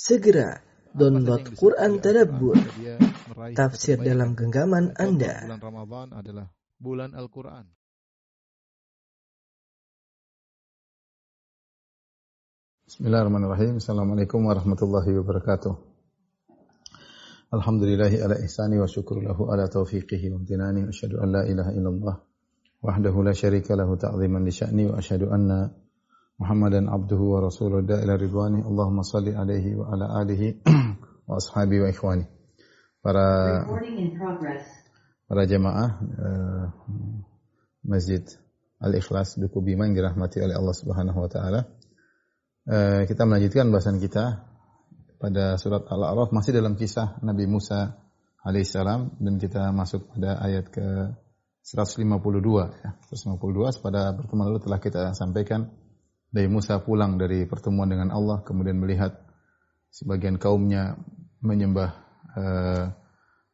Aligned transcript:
Segera 0.00 0.56
download 0.96 1.52
Quran 1.60 2.00
Tadabbur, 2.00 2.56
tafsir 3.52 4.00
dalam 4.00 4.32
genggaman 4.32 4.96
Anda. 4.96 5.44
bulan 5.44 5.60
Ramadan 5.60 6.08
adalah 6.16 6.46
bulan 6.80 7.12
Al-Quran. 7.12 7.68
Bismillahirrahmanirrahim. 12.88 13.76
Assalamualaikum 13.76 14.40
warahmatullahi 14.48 15.20
wabarakatuh. 15.20 15.76
Alhamdulillahi 17.52 18.24
ala 18.24 18.40
ihsani 18.40 18.80
wa 18.80 18.88
syukru 18.88 19.20
lahu 19.20 19.52
ala 19.52 19.68
taufiqihi 19.68 20.32
wa 20.32 20.40
amtinani. 20.40 20.88
Wa 20.88 20.96
asyhadu 20.96 21.20
an 21.20 21.28
la 21.28 21.42
ilaha 21.44 21.76
illallah 21.76 22.16
wahdahu 22.80 23.20
la 23.20 23.36
syarika 23.36 23.76
lahu 23.76 24.00
ta'ziman 24.00 24.48
li 24.48 24.52
sya'ni 24.56 24.88
wa 24.88 24.96
asyhadu 24.96 25.28
anna 25.28 25.68
Muhammadan 26.40 26.88
abduhu 26.88 27.36
wa 27.36 27.44
rasuluhu 27.44 27.84
da 27.84 28.00
ila 28.00 28.16
ridwani. 28.16 28.64
Allahumma 28.64 29.04
salli 29.04 29.36
alaihi 29.36 29.76
wa 29.76 29.92
ala 29.92 30.24
alihi 30.24 30.64
wa 31.28 31.36
ashabi 31.36 31.84
wa 31.84 31.92
ikhwani. 31.92 32.24
Para 33.04 33.60
para 35.28 35.42
jemaah 35.44 36.00
eh, 36.00 36.64
Masjid 37.84 38.24
Al-Ikhlas 38.80 39.36
Duku 39.36 39.60
Bima 39.60 39.84
yang 39.84 39.92
dirahmati 39.92 40.40
oleh 40.40 40.56
Allah 40.56 40.72
Subhanahu 40.72 41.20
wa 41.20 41.28
taala. 41.28 41.60
Eh, 42.64 43.04
kita 43.04 43.28
melanjutkan 43.28 43.68
bahasan 43.68 44.00
kita 44.00 44.48
pada 45.20 45.60
surat 45.60 45.84
Al-A'raf 45.92 46.32
masih 46.32 46.56
dalam 46.56 46.72
kisah 46.72 47.20
Nabi 47.20 47.44
Musa 47.44 48.00
alaihissalam 48.40 49.20
dan 49.20 49.36
kita 49.36 49.68
masuk 49.76 50.08
pada 50.16 50.40
ayat 50.40 50.72
ke 50.72 51.12
152 51.60 52.00
ya. 52.80 52.90
152 53.12 53.84
pada 53.84 54.16
pertemuan 54.16 54.48
lalu 54.48 54.64
telah 54.64 54.80
kita 54.80 55.12
sampaikan 55.12 55.68
Nabi 56.30 56.48
Musa 56.48 56.78
pulang 56.78 57.18
dari 57.18 57.42
pertemuan 57.46 57.90
dengan 57.90 58.14
Allah 58.14 58.42
kemudian 58.46 58.78
melihat 58.78 59.18
sebagian 59.90 60.38
kaumnya 60.38 60.94
menyembah 61.42 61.90
eh, 62.38 62.84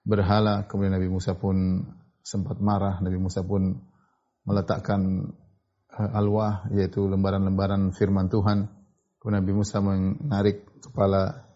berhala 0.04 0.68
kemudian 0.68 0.94
Nabi 0.94 1.08
Musa 1.08 1.34
pun 1.34 1.82
sempat 2.26 2.58
marah 2.58 2.98
Nabi 3.00 3.16
Musa 3.22 3.46
pun 3.46 3.80
meletakkan 4.46 5.30
eh, 5.90 6.10
alwah 6.18 6.70
yaitu 6.74 7.04
lembaran-lembaran 7.10 7.90
firman 7.94 8.30
Tuhan. 8.30 8.70
Kemudian 9.18 9.42
Nabi 9.42 9.52
Musa 9.58 9.82
menarik 9.82 10.82
kepala 10.82 11.50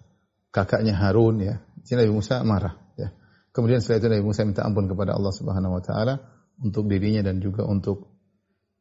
kakaknya 0.51 0.99
Harun 0.99 1.39
ya. 1.39 1.63
Jadi 1.87 2.07
Nabi 2.07 2.13
Musa 2.19 2.43
marah 2.43 2.75
ya. 2.99 3.15
Kemudian 3.55 3.79
setelah 3.79 3.99
itu 4.03 4.09
Nabi 4.11 4.25
Musa 4.27 4.43
minta 4.43 4.67
ampun 4.67 4.91
kepada 4.91 5.15
Allah 5.15 5.31
Subhanahu 5.31 5.79
wa 5.79 5.83
taala 5.83 6.15
untuk 6.61 6.91
dirinya 6.91 7.23
dan 7.23 7.39
juga 7.39 7.63
untuk 7.67 8.11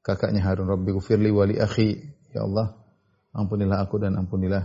kakaknya 0.01 0.41
Harun. 0.41 0.65
Rabbi 0.65 0.89
gufirli 0.89 1.29
wali 1.29 1.61
akhi 1.61 2.18
ya 2.33 2.45
Allah 2.45 2.77
ampunilah 3.33 3.85
aku 3.85 4.01
dan 4.01 4.17
ampunilah 4.17 4.63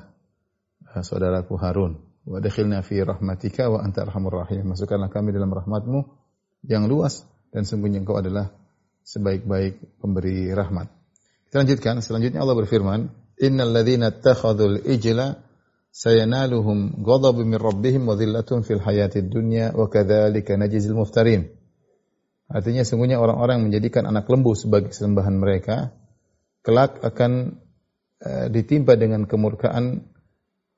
eh, 0.94 1.02
saudaraku 1.04 1.56
Harun. 1.60 2.00
Wa 2.24 2.40
dakhilna 2.40 2.80
fi 2.80 3.04
rahmatika 3.04 3.68
wa 3.68 3.84
anta 3.84 4.08
arhamur 4.08 4.40
rahim 4.40 4.64
masukkanlah 4.64 5.12
kami 5.12 5.36
dalam 5.36 5.52
rahmatmu 5.52 6.08
yang 6.64 6.88
luas 6.88 7.28
dan 7.52 7.68
sungguhnya 7.68 8.00
engkau 8.00 8.16
adalah 8.16 8.48
sebaik-baik 9.04 10.00
pemberi 10.00 10.48
rahmat. 10.56 10.88
Kita 11.48 11.60
lanjutkan. 11.60 12.00
Selanjutnya 12.00 12.40
Allah 12.40 12.56
berfirman 12.56 13.12
innal 13.36 13.70
ladzina 13.76 14.08
ittakhadhul 14.08 14.80
ijla 14.88 15.44
sayanaluhum 15.92 17.04
ghadabun 17.04 17.46
min 17.54 17.60
rabbihim 17.60 18.08
wa 18.08 18.16
dhillatun 18.16 18.64
fil 18.64 18.80
hayatid 18.80 19.28
dunya 19.30 19.70
wa 19.76 19.86
kadzalika 19.92 20.56
najzil 20.56 20.96
muftarin. 20.96 21.52
Artinya 22.48 22.82
sungguhnya 22.82 23.20
orang-orang 23.20 23.60
yang 23.60 23.66
menjadikan 23.70 24.08
anak 24.08 24.26
lembu 24.26 24.56
sebagai 24.56 24.90
sembahan 24.92 25.36
mereka 25.36 25.92
kelak 26.64 26.98
akan 27.04 27.60
eh, 28.24 28.46
ditimpa 28.48 28.96
dengan 28.96 29.28
kemurkaan 29.28 30.08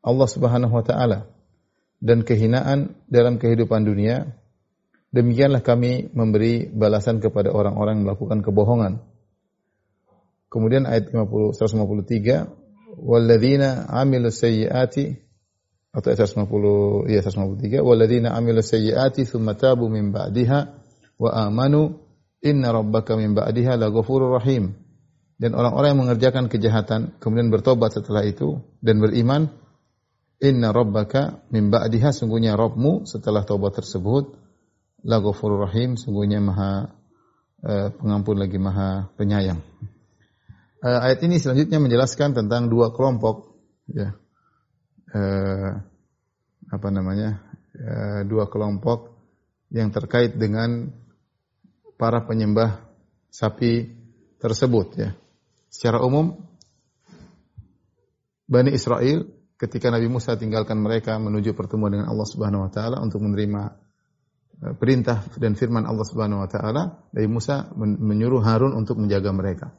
Allah 0.02 0.28
Subhanahu 0.28 0.74
wa 0.74 0.84
taala 0.84 1.30
dan 2.02 2.26
kehinaan 2.26 2.98
dalam 3.06 3.38
kehidupan 3.38 3.86
dunia. 3.86 4.36
Demikianlah 5.14 5.64
kami 5.64 6.12
memberi 6.12 6.68
balasan 6.68 7.22
kepada 7.22 7.54
orang-orang 7.54 8.04
melakukan 8.04 8.44
kebohongan. 8.44 9.00
Kemudian 10.52 10.84
ayat 10.84 11.14
50 11.14 11.56
153 11.56 13.00
walladzina 13.00 13.88
amilus 13.88 14.42
sayyiati 14.42 15.16
atau 15.92 16.06
ayat 16.12 16.28
150 16.28 17.12
ya 17.12 17.20
153 17.24 17.80
walladzina 17.80 18.36
amilus 18.36 18.72
sayyiati 18.72 19.24
tsumma 19.24 19.56
tabu 19.56 19.88
min 19.88 20.12
ba'diha 20.12 20.60
wa 21.16 21.30
amanu 21.32 22.00
inna 22.44 22.72
rabbaka 22.72 23.16
min 23.16 23.32
ba'diha 23.32 23.80
laghafurur 23.80 24.36
rahim 24.36 24.76
dan 25.36 25.52
orang-orang 25.52 25.88
yang 25.92 26.00
mengerjakan 26.08 26.48
kejahatan 26.48 27.00
kemudian 27.20 27.52
bertobat 27.52 27.92
setelah 27.92 28.24
itu 28.24 28.64
dan 28.80 29.04
beriman 29.04 29.52
inna 30.40 30.72
rabbaka 30.72 31.44
min 31.52 31.68
ba'diha 31.68 32.12
sungguhnya 32.12 32.56
Rabbmu 32.56 33.04
setelah 33.04 33.44
taubat 33.44 33.76
tersebut 33.76 34.36
la 35.04 35.20
ghafurur 35.20 35.68
rahim 35.68 36.00
sungguhnya 36.00 36.40
maha 36.40 36.88
eh, 37.64 37.88
pengampun 37.92 38.36
lagi 38.40 38.56
maha 38.60 39.12
penyayang. 39.16 39.60
Eh, 40.84 40.98
ayat 41.08 41.20
ini 41.24 41.40
selanjutnya 41.40 41.80
menjelaskan 41.80 42.36
tentang 42.36 42.68
dua 42.68 42.92
kelompok 42.92 43.56
ya. 43.92 44.12
Eh, 45.12 45.70
apa 46.66 46.88
namanya? 46.92 47.40
Eh, 47.76 48.20
dua 48.28 48.48
kelompok 48.48 49.12
yang 49.72 49.92
terkait 49.92 50.36
dengan 50.36 50.92
para 51.96 52.24
penyembah 52.24 52.84
sapi 53.32 53.88
tersebut 54.36 54.88
ya 55.00 55.10
secara 55.76 56.00
umum 56.00 56.40
Bani 58.48 58.72
Israel 58.72 59.28
ketika 59.60 59.92
Nabi 59.92 60.08
Musa 60.08 60.40
tinggalkan 60.40 60.80
mereka 60.80 61.20
menuju 61.20 61.52
pertemuan 61.52 61.92
dengan 61.92 62.08
Allah 62.08 62.24
Subhanahu 62.24 62.64
wa 62.64 62.70
taala 62.72 62.96
untuk 63.04 63.20
menerima 63.20 63.62
eh, 64.64 64.74
perintah 64.78 65.20
dan 65.36 65.52
firman 65.52 65.84
Allah 65.84 66.06
Subhanahu 66.06 66.40
wa 66.40 66.48
taala, 66.48 66.82
Nabi 67.12 67.28
Musa 67.28 67.68
men- 67.76 68.00
menyuruh 68.00 68.40
Harun 68.40 68.72
untuk 68.72 68.96
menjaga 68.96 69.36
mereka. 69.36 69.76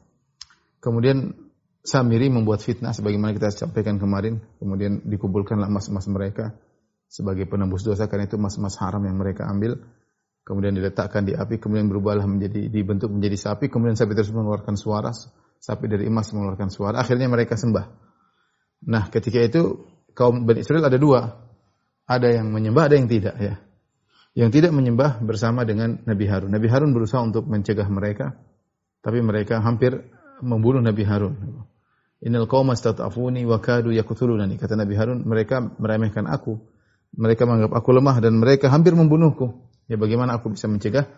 Kemudian 0.78 1.34
Samiri 1.78 2.28
membuat 2.28 2.60
fitnah 2.60 2.92
sebagaimana 2.92 3.32
kita 3.32 3.48
sampaikan 3.48 3.96
kemarin, 3.96 4.44
kemudian 4.60 5.00
dikumpulkanlah 5.08 5.72
emas-emas 5.72 6.04
mereka 6.12 6.52
sebagai 7.08 7.48
penembus 7.48 7.80
dosa 7.80 8.04
karena 8.12 8.28
itu 8.28 8.36
emas-emas 8.36 8.76
haram 8.76 9.00
yang 9.08 9.16
mereka 9.16 9.48
ambil. 9.48 9.80
Kemudian 10.44 10.76
diletakkan 10.76 11.24
di 11.24 11.32
api 11.32 11.56
kemudian 11.56 11.88
berubahlah 11.88 12.28
menjadi 12.28 12.68
dibentuk 12.68 13.08
menjadi 13.08 13.40
sapi. 13.40 13.72
Kemudian 13.72 13.96
sapi 13.96 14.12
tersebut 14.12 14.36
mengeluarkan 14.36 14.76
suara 14.76 15.16
sapi 15.58 15.90
dari 15.90 16.06
emas 16.06 16.30
mengeluarkan 16.32 16.70
suara 16.70 17.02
akhirnya 17.02 17.26
mereka 17.26 17.58
sembah 17.58 18.08
Nah, 18.86 19.10
ketika 19.10 19.42
itu 19.42 19.82
kaum 20.14 20.46
Bani 20.46 20.62
Israel 20.62 20.86
ada 20.86 20.98
dua. 21.00 21.50
Ada 22.08 22.40
yang 22.40 22.54
menyembah, 22.54 22.88
ada 22.88 22.96
yang 22.96 23.10
tidak 23.10 23.36
ya. 23.36 23.60
Yang 24.38 24.50
tidak 24.60 24.72
menyembah 24.72 25.18
bersama 25.20 25.66
dengan 25.66 25.98
Nabi 26.06 26.24
Harun. 26.30 26.54
Nabi 26.54 26.68
Harun 26.70 26.94
berusaha 26.94 27.20
untuk 27.20 27.44
mencegah 27.50 27.84
mereka, 27.90 28.38
tapi 29.02 29.18
mereka 29.20 29.58
hampir 29.60 30.08
membunuh 30.40 30.78
Nabi 30.78 31.02
Harun. 31.04 31.66
Innal 32.22 32.46
qauma 32.48 32.78
stata'afuni 32.78 33.44
wa 33.44 33.58
kadu 33.58 33.90
yaqtulunani. 33.92 34.56
Kata 34.56 34.78
Nabi 34.78 34.94
Harun, 34.94 35.26
mereka 35.26 35.60
meremehkan 35.60 36.24
aku. 36.30 36.56
Mereka 37.18 37.44
menganggap 37.44 37.72
aku 37.76 37.90
lemah 37.92 38.16
dan 38.22 38.38
mereka 38.38 38.70
hampir 38.70 38.94
membunuhku. 38.94 39.68
Ya 39.88 39.96
bagaimana 39.96 40.38
aku 40.38 40.54
bisa 40.54 40.68
mencegah 40.68 41.08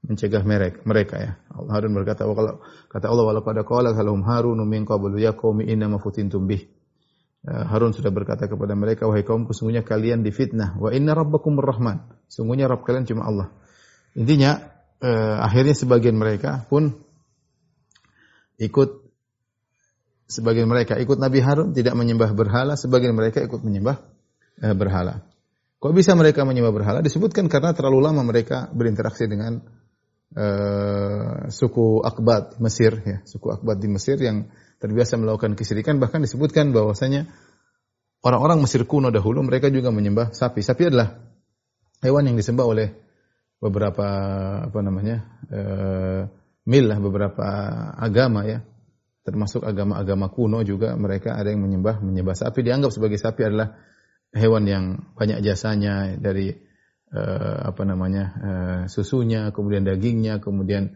mencegah 0.00 0.42
mereka 0.44 0.80
mereka 0.88 1.14
ya. 1.20 1.32
Allah 1.52 1.72
Harun 1.76 1.92
berkata, 1.92 2.24
"Wa 2.24 2.34
kalau 2.34 2.52
kata 2.88 3.06
Allah 3.08 3.24
walau 3.24 3.44
pada 3.44 3.62
qala 3.64 3.92
lahum 3.92 4.24
Harun 4.24 4.60
min 4.64 4.88
qablu 4.88 5.20
ya 5.20 5.36
qaumi 5.36 5.68
inna 5.68 5.88
ma 5.88 6.00
futintum 6.00 6.48
bih." 6.48 6.68
Uh, 7.40 7.64
Harun 7.72 7.96
sudah 7.96 8.12
berkata 8.12 8.52
kepada 8.52 8.76
mereka, 8.76 9.08
wahai 9.08 9.24
kaumku, 9.24 9.56
sungguhnya 9.56 9.80
kalian 9.80 10.20
difitnah. 10.20 10.76
Wa 10.76 10.92
inna 10.92 11.16
rabbakumur 11.16 11.64
rahman. 11.64 12.04
Sungguhnya 12.28 12.68
Rabb 12.68 12.84
kalian 12.84 13.08
cuma 13.08 13.24
Allah. 13.24 13.48
Intinya, 14.12 14.60
uh, 15.00 15.40
akhirnya 15.40 15.72
sebagian 15.72 16.20
mereka 16.20 16.68
pun 16.68 17.00
ikut, 18.60 19.08
sebagian 20.28 20.68
mereka 20.68 21.00
ikut 21.00 21.16
Nabi 21.16 21.40
Harun, 21.40 21.72
tidak 21.72 21.96
menyembah 21.96 22.28
berhala, 22.36 22.76
sebagian 22.76 23.16
mereka 23.16 23.40
ikut 23.40 23.64
menyembah 23.64 24.04
uh, 24.60 24.76
berhala. 24.76 25.24
Kok 25.80 25.96
bisa 25.96 26.12
mereka 26.12 26.44
menyembah 26.44 26.76
berhala? 26.76 27.00
Disebutkan 27.00 27.48
karena 27.48 27.72
terlalu 27.72 28.04
lama 28.04 28.20
mereka 28.20 28.68
berinteraksi 28.68 29.24
dengan 29.24 29.64
uh, 30.36 31.50
suku 31.50 32.02
Akbat 32.06 32.58
Mesir, 32.62 33.02
ya, 33.02 33.18
suku 33.26 33.50
Akbat 33.50 33.82
di 33.82 33.88
Mesir 33.90 34.20
yang 34.20 34.50
terbiasa 34.78 35.18
melakukan 35.18 35.58
kesyirikan. 35.58 35.98
Bahkan 35.98 36.24
disebutkan 36.24 36.70
bahwasanya 36.70 37.28
orang-orang 38.22 38.62
Mesir 38.62 38.86
kuno 38.86 39.10
dahulu 39.10 39.42
mereka 39.44 39.68
juga 39.72 39.90
menyembah 39.90 40.32
sapi. 40.32 40.62
Sapi 40.62 40.88
adalah 40.88 41.20
hewan 42.04 42.32
yang 42.32 42.36
disembah 42.38 42.66
oleh 42.66 42.88
beberapa 43.60 44.06
apa 44.64 44.78
namanya 44.80 45.28
uh, 45.52 46.20
mil 46.64 46.84
lah 46.88 46.98
beberapa 47.00 47.46
agama 47.98 48.46
ya. 48.48 48.64
Termasuk 49.20 49.62
agama-agama 49.68 50.32
kuno 50.32 50.64
juga 50.64 50.96
mereka 50.96 51.36
ada 51.36 51.52
yang 51.52 51.60
menyembah 51.60 52.00
menyembah 52.00 52.32
sapi. 52.32 52.64
Dianggap 52.64 52.88
sebagai 52.88 53.20
sapi 53.20 53.44
adalah 53.44 53.76
hewan 54.32 54.64
yang 54.64 54.84
banyak 55.12 55.44
jasanya 55.44 56.16
dari 56.16 56.69
uh, 57.14 57.58
apa 57.70 57.82
namanya 57.86 58.24
uh, 58.40 58.82
susunya 58.86 59.50
kemudian 59.50 59.86
dagingnya 59.86 60.38
kemudian 60.38 60.94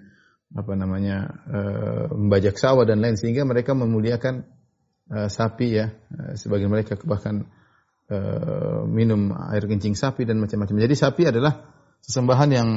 apa 0.55 0.73
namanya 0.79 1.35
uh, 1.51 2.07
membajak 2.15 2.55
sawah 2.55 2.87
dan 2.87 3.03
lain 3.03 3.19
sehingga 3.19 3.43
mereka 3.43 3.75
memuliakan 3.75 4.47
uh, 5.11 5.27
sapi 5.27 5.75
ya 5.75 5.91
uh, 5.91 6.39
sebagian 6.39 6.71
mereka 6.71 6.95
bahkan 7.03 7.51
eh, 8.05 8.83
minum 8.85 9.33
air 9.33 9.65
kencing 9.65 9.97
sapi 9.97 10.29
dan 10.29 10.37
macam-macam. 10.37 10.77
Jadi 10.77 10.95
sapi 10.95 11.23
adalah 11.25 11.73
sesembahan 12.05 12.51
yang 12.53 12.69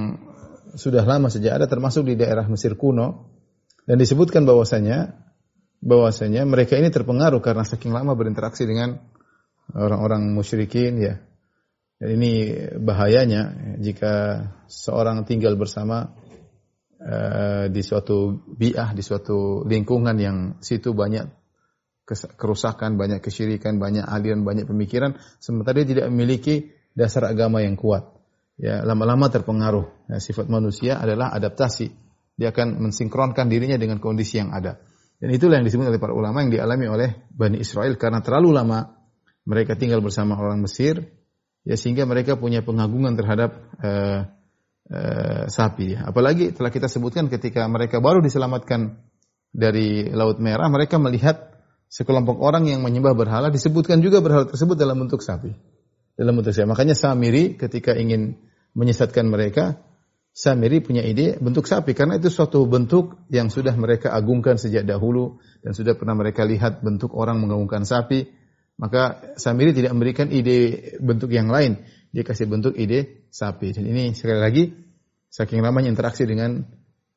sudah 0.80 1.04
lama 1.04 1.28
sejak 1.28 1.60
ada 1.60 1.66
termasuk 1.68 2.08
di 2.08 2.16
daerah 2.16 2.48
Mesir 2.48 2.80
kuno 2.80 3.36
dan 3.84 4.00
disebutkan 4.00 4.48
bahwasanya 4.48 5.20
bahwasanya 5.84 6.48
mereka 6.48 6.80
ini 6.80 6.88
terpengaruh 6.88 7.44
karena 7.44 7.68
saking 7.68 7.92
lama 7.92 8.16
berinteraksi 8.16 8.64
dengan 8.64 9.04
orang-orang 9.76 10.32
musyrikin 10.32 10.96
ya. 10.96 11.20
Dan 11.98 12.22
ini 12.22 12.54
bahayanya 12.78 13.74
jika 13.82 14.46
seorang 14.70 15.26
tinggal 15.26 15.58
bersama 15.58 16.14
uh, 17.02 17.66
di 17.74 17.82
suatu 17.82 18.38
biah, 18.46 18.94
di 18.94 19.02
suatu 19.02 19.66
lingkungan 19.66 20.14
yang 20.18 20.38
situ 20.62 20.94
banyak 20.94 21.26
kerusakan, 22.38 22.96
banyak 22.96 23.20
kesyirikan, 23.20 23.82
banyak 23.82 24.06
aliran, 24.06 24.48
banyak 24.48 24.70
pemikiran, 24.70 25.20
sementara 25.44 25.84
dia 25.84 25.98
tidak 25.98 26.06
memiliki 26.08 26.72
dasar 26.96 27.28
agama 27.28 27.60
yang 27.60 27.76
kuat. 27.76 28.08
Ya, 28.58 28.82
lama-lama 28.82 29.28
terpengaruh. 29.28 29.86
Ya, 30.10 30.18
sifat 30.18 30.48
manusia 30.48 30.98
adalah 30.98 31.36
adaptasi. 31.36 31.92
Dia 32.38 32.56
akan 32.56 32.80
mensinkronkan 32.80 33.50
dirinya 33.52 33.76
dengan 33.76 34.00
kondisi 34.00 34.40
yang 34.40 34.56
ada. 34.56 34.80
Dan 35.18 35.34
itulah 35.34 35.60
yang 35.60 35.66
disebut 35.66 35.90
oleh 35.90 36.02
para 36.02 36.14
ulama 36.14 36.46
yang 36.46 36.54
dialami 36.54 36.86
oleh 36.86 37.10
Bani 37.34 37.58
Israel 37.58 37.98
karena 37.98 38.22
terlalu 38.22 38.54
lama 38.54 38.94
mereka 39.50 39.74
tinggal 39.74 40.00
bersama 40.02 40.38
orang 40.38 40.62
Mesir, 40.62 41.02
ya 41.68 41.76
sehingga 41.76 42.08
mereka 42.08 42.40
punya 42.40 42.64
pengagungan 42.64 43.20
terhadap 43.20 43.60
uh, 43.84 44.32
uh, 44.88 45.44
sapi. 45.52 46.00
Apalagi 46.00 46.56
telah 46.56 46.72
kita 46.72 46.88
sebutkan 46.88 47.28
ketika 47.28 47.68
mereka 47.68 48.00
baru 48.00 48.24
diselamatkan 48.24 49.04
dari 49.52 50.08
Laut 50.16 50.40
Merah, 50.40 50.72
mereka 50.72 50.96
melihat 50.96 51.60
sekelompok 51.92 52.40
orang 52.40 52.72
yang 52.72 52.80
menyembah 52.84 53.16
berhala 53.16 53.52
disebutkan 53.52 54.00
juga 54.00 54.24
berhala 54.24 54.48
tersebut 54.48 54.80
dalam 54.80 54.96
bentuk 55.04 55.20
sapi. 55.20 55.52
Dalam 56.16 56.40
bentuk 56.40 56.56
sapi. 56.56 56.68
Makanya 56.72 56.96
Samiri 56.96 57.60
ketika 57.60 57.92
ingin 58.00 58.40
menyesatkan 58.72 59.28
mereka, 59.28 59.84
Samiri 60.38 60.86
punya 60.86 61.02
ide 61.02 61.36
bentuk 61.42 61.66
sapi 61.66 61.98
karena 61.98 62.22
itu 62.22 62.30
suatu 62.30 62.64
bentuk 62.70 63.26
yang 63.34 63.50
sudah 63.50 63.74
mereka 63.74 64.14
agungkan 64.14 64.62
sejak 64.62 64.86
dahulu 64.86 65.42
dan 65.66 65.74
sudah 65.74 65.98
pernah 65.98 66.14
mereka 66.14 66.46
lihat 66.46 66.86
bentuk 66.86 67.18
orang 67.18 67.42
mengagungkan 67.42 67.84
sapi. 67.84 68.37
Maka 68.78 69.34
Samiri 69.42 69.74
tidak 69.74 69.98
memberikan 69.98 70.30
ide 70.30 70.94
bentuk 71.02 71.34
yang 71.34 71.50
lain, 71.50 71.82
dia 72.14 72.22
kasih 72.22 72.46
bentuk 72.46 72.78
ide 72.78 73.26
sapi. 73.34 73.74
Dan 73.74 73.90
ini 73.90 74.14
sekali 74.14 74.38
lagi 74.38 74.64
saking 75.34 75.66
lamanya 75.66 75.90
interaksi 75.90 76.30
dengan 76.30 76.62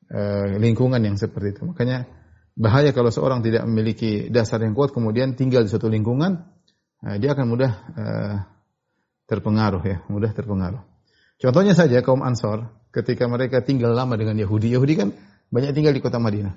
uh, 0.09 0.57
lingkungan 0.57 1.01
yang 1.05 1.21
seperti 1.21 1.61
itu. 1.61 1.62
Makanya 1.69 2.09
bahaya 2.57 2.97
kalau 2.97 3.12
seorang 3.12 3.45
tidak 3.45 3.69
memiliki 3.69 4.33
dasar 4.33 4.65
yang 4.65 4.73
kuat 4.73 4.97
kemudian 4.97 5.37
tinggal 5.37 5.61
di 5.61 5.69
suatu 5.69 5.93
lingkungan, 5.93 6.49
uh, 7.05 7.17
dia 7.21 7.37
akan 7.37 7.47
mudah 7.47 7.73
uh, 7.93 8.37
terpengaruh 9.29 9.83
ya, 9.85 9.97
mudah 10.09 10.33
terpengaruh. 10.33 10.81
Contohnya 11.41 11.77
saja 11.77 12.01
kaum 12.01 12.25
Ansor 12.25 12.69
ketika 12.89 13.29
mereka 13.29 13.61
tinggal 13.61 13.93
lama 13.93 14.17
dengan 14.17 14.37
Yahudi. 14.37 14.73
Yahudi 14.73 14.95
kan 14.97 15.09
banyak 15.53 15.77
tinggal 15.77 15.93
di 15.93 16.01
kota 16.01 16.17
Madinah. 16.17 16.57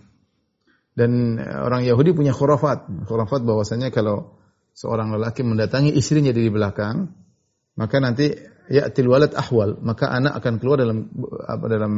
Dan 0.94 1.42
orang 1.42 1.84
Yahudi 1.88 2.14
punya 2.14 2.32
khurafat. 2.36 2.86
Khurafat 3.10 3.42
bahwasanya 3.42 3.90
kalau 3.90 4.43
seorang 4.74 5.14
lelaki 5.14 5.46
mendatangi 5.46 5.94
istrinya 5.94 6.34
dari 6.34 6.50
belakang, 6.50 7.10
maka 7.78 7.98
nanti 8.02 8.34
ya 8.70 8.90
tilwalat 8.90 9.38
ahwal, 9.38 9.78
maka 9.81 10.10
anak 10.10 10.38
akan 10.42 10.54
keluar 10.58 10.81
dalam 10.81 11.10
apa 11.46 11.66
dalam 11.70 11.94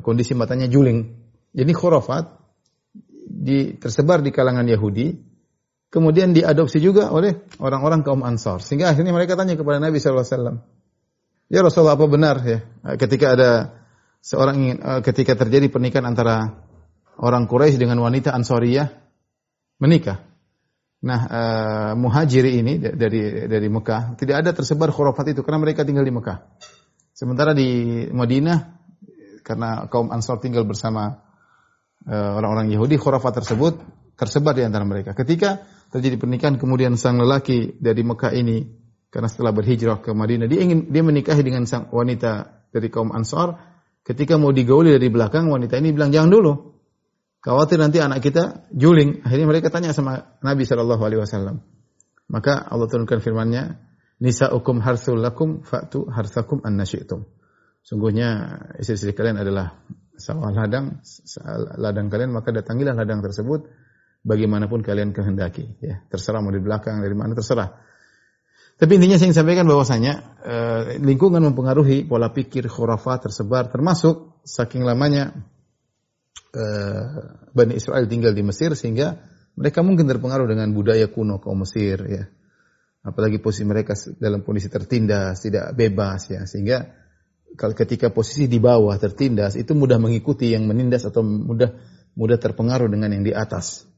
kondisi 0.00 0.32
matanya 0.32 0.66
juling. 0.66 1.16
Jadi 1.50 1.72
khurafat 1.74 2.30
di, 3.30 3.74
tersebar 3.76 4.22
di 4.22 4.30
kalangan 4.30 4.66
Yahudi, 4.66 5.18
kemudian 5.90 6.30
diadopsi 6.30 6.78
juga 6.78 7.10
oleh 7.10 7.42
orang-orang 7.58 8.06
kaum 8.06 8.22
Ansar. 8.22 8.62
Sehingga 8.62 8.94
akhirnya 8.94 9.10
mereka 9.10 9.34
tanya 9.34 9.58
kepada 9.58 9.82
Nabi 9.82 9.98
wasallam, 9.98 10.62
Ya 11.50 11.66
Rasulullah 11.66 11.98
apa 11.98 12.06
benar 12.06 12.38
ya 12.46 12.62
ketika 12.94 13.34
ada 13.34 13.50
seorang 14.22 14.56
ingin 14.62 14.78
eh, 14.78 15.00
ketika 15.02 15.34
terjadi 15.34 15.66
pernikahan 15.66 16.06
antara 16.06 16.62
orang 17.18 17.50
Quraisy 17.50 17.74
dengan 17.74 17.98
wanita 17.98 18.30
Ansoriyah 18.30 18.86
menikah. 19.82 20.29
Nah, 21.00 21.20
uh, 21.24 21.92
muhajiri 21.96 22.60
ini 22.60 22.76
dari 22.76 23.48
dari 23.48 23.68
Mekah 23.72 24.20
tidak 24.20 24.36
ada 24.44 24.50
tersebar 24.52 24.92
khurafat 24.92 25.32
itu 25.32 25.40
karena 25.40 25.64
mereka 25.64 25.80
tinggal 25.80 26.04
di 26.04 26.12
Mekah. 26.12 26.44
Sementara 27.16 27.56
di 27.56 28.04
Madinah 28.12 28.58
karena 29.40 29.88
kaum 29.88 30.12
Ansor 30.12 30.44
tinggal 30.44 30.68
bersama 30.68 31.24
uh, 32.04 32.32
orang-orang 32.36 32.68
Yahudi, 32.68 33.00
khurafat 33.00 33.40
tersebut 33.40 33.80
tersebar 34.12 34.52
di 34.52 34.60
antara 34.60 34.84
mereka. 34.84 35.16
Ketika 35.16 35.64
terjadi 35.88 36.20
pernikahan 36.20 36.60
kemudian 36.60 36.94
sang 37.00 37.16
lelaki 37.16 37.80
dari 37.80 38.04
Mekah 38.04 38.36
ini 38.36 38.62
karena 39.10 39.26
setelah 39.26 39.50
berhijrah 39.50 39.98
ke 40.04 40.14
Madinah 40.14 40.46
dia 40.46 40.62
ingin 40.62 40.86
dia 40.92 41.02
menikahi 41.02 41.42
dengan 41.42 41.66
sang 41.66 41.90
wanita 41.90 42.62
dari 42.70 42.86
kaum 42.92 43.10
Ansar 43.10 43.58
ketika 44.06 44.38
mau 44.38 44.54
digauli 44.54 44.94
dari 44.94 45.10
belakang 45.10 45.50
wanita 45.50 45.74
ini 45.82 45.90
bilang 45.90 46.14
jangan 46.14 46.30
dulu 46.30 46.52
khawatir 47.40 47.80
nanti 47.80 48.00
anak 48.00 48.20
kita 48.24 48.68
juling. 48.72 49.24
Akhirnya 49.24 49.46
mereka 49.48 49.68
tanya 49.72 49.96
sama 49.96 50.38
Nabi 50.44 50.64
Shallallahu 50.64 51.02
Alaihi 51.02 51.20
Wasallam. 51.24 51.60
Maka 52.30 52.62
Allah 52.68 52.86
turunkan 52.86 53.18
firman-Nya 53.18 53.80
nisaukum 54.20 54.78
harsul 54.84 55.18
lakum 55.18 55.64
fa'tu 55.64 56.06
harsakum 56.06 56.62
an 56.62 56.78
nasyitum 56.78 57.26
sungguhnya 57.80 58.60
istri-istri 58.76 59.16
kalian 59.16 59.40
adalah 59.40 59.80
sawah 60.20 60.52
ladang 60.52 61.00
ladang 61.80 62.06
kalian 62.12 62.30
maka 62.30 62.52
datangilah 62.52 62.92
ladang 62.92 63.24
tersebut 63.24 63.66
bagaimanapun 64.20 64.84
kalian 64.84 65.16
kehendaki 65.16 65.80
ya. 65.80 66.04
Terserah 66.12 66.44
mau 66.44 66.52
di 66.52 66.60
belakang 66.60 67.00
dari 67.00 67.16
mana 67.16 67.32
terserah. 67.32 67.72
Tapi 68.76 68.96
intinya 68.96 69.20
saya 69.20 69.32
ingin 69.32 69.36
sampaikan 69.36 69.68
bahwasanya 69.68 70.12
eh, 70.44 70.82
lingkungan 71.00 71.40
mempengaruhi 71.52 72.04
pola 72.04 72.32
pikir 72.32 72.68
khurafat 72.68 73.28
tersebar 73.28 73.68
termasuk 73.72 74.40
saking 74.44 74.84
lamanya 74.84 75.36
eh, 76.54 77.04
Bani 77.50 77.74
Israel 77.74 78.06
tinggal 78.06 78.32
di 78.34 78.42
Mesir 78.42 78.74
sehingga 78.74 79.18
mereka 79.58 79.82
mungkin 79.82 80.06
terpengaruh 80.06 80.46
dengan 80.46 80.70
budaya 80.70 81.06
kuno 81.10 81.42
kaum 81.42 81.66
Mesir 81.66 81.98
ya. 82.06 82.24
Apalagi 83.00 83.40
posisi 83.40 83.64
mereka 83.64 83.96
dalam 84.20 84.44
kondisi 84.44 84.68
tertindas, 84.68 85.40
tidak 85.40 85.72
bebas 85.72 86.28
ya 86.28 86.44
sehingga 86.44 86.92
ketika 87.56 88.12
posisi 88.12 88.46
di 88.46 88.60
bawah 88.60 88.94
tertindas 89.00 89.56
itu 89.56 89.72
mudah 89.72 89.96
mengikuti 89.96 90.52
yang 90.52 90.68
menindas 90.68 91.08
atau 91.08 91.24
mudah 91.24 91.74
mudah 92.14 92.38
terpengaruh 92.38 92.92
dengan 92.92 93.10
yang 93.16 93.24
di 93.24 93.32
atas. 93.32 93.88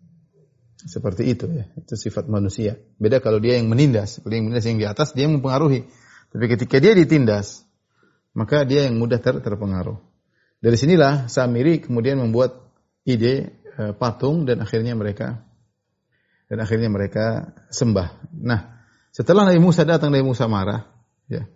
Seperti 0.82 1.31
itu 1.31 1.46
ya. 1.46 1.64
Itu 1.78 1.94
sifat 1.94 2.26
manusia. 2.26 2.75
Beda 2.98 3.22
kalau 3.22 3.38
dia 3.38 3.58
yang 3.58 3.70
menindas. 3.70 4.19
Kalau 4.19 4.34
yang 4.34 4.50
menindas 4.50 4.66
yang 4.66 4.78
di 4.82 4.87
atas, 4.87 5.14
dia 5.14 5.31
yang 5.31 5.38
mempengaruhi. 5.38 5.87
Tapi 6.32 6.44
ketika 6.50 6.82
dia 6.82 6.96
ditindas, 6.96 7.62
maka 8.34 8.67
dia 8.67 8.91
yang 8.91 8.98
mudah 8.98 9.22
ter 9.22 9.38
terpengaruh. 9.38 10.00
Dari 10.62 10.78
sinilah 10.78 11.26
Samiri 11.26 11.82
kemudian 11.82 12.22
membuat 12.22 12.70
ide 13.02 13.58
e, 13.66 13.82
patung 13.98 14.46
dan 14.46 14.62
akhirnya 14.62 14.94
mereka 14.94 15.42
dan 16.46 16.62
akhirnya 16.62 16.86
mereka 16.86 17.50
sembah. 17.74 18.31
Nah, 18.38 18.86
setelah 19.10 19.48
Nabi 19.48 19.58
Musa 19.58 19.82
datang, 19.82 20.14
Nabi 20.14 20.22
Musa 20.22 20.46
marah, 20.46 20.86
ya. 21.26 21.50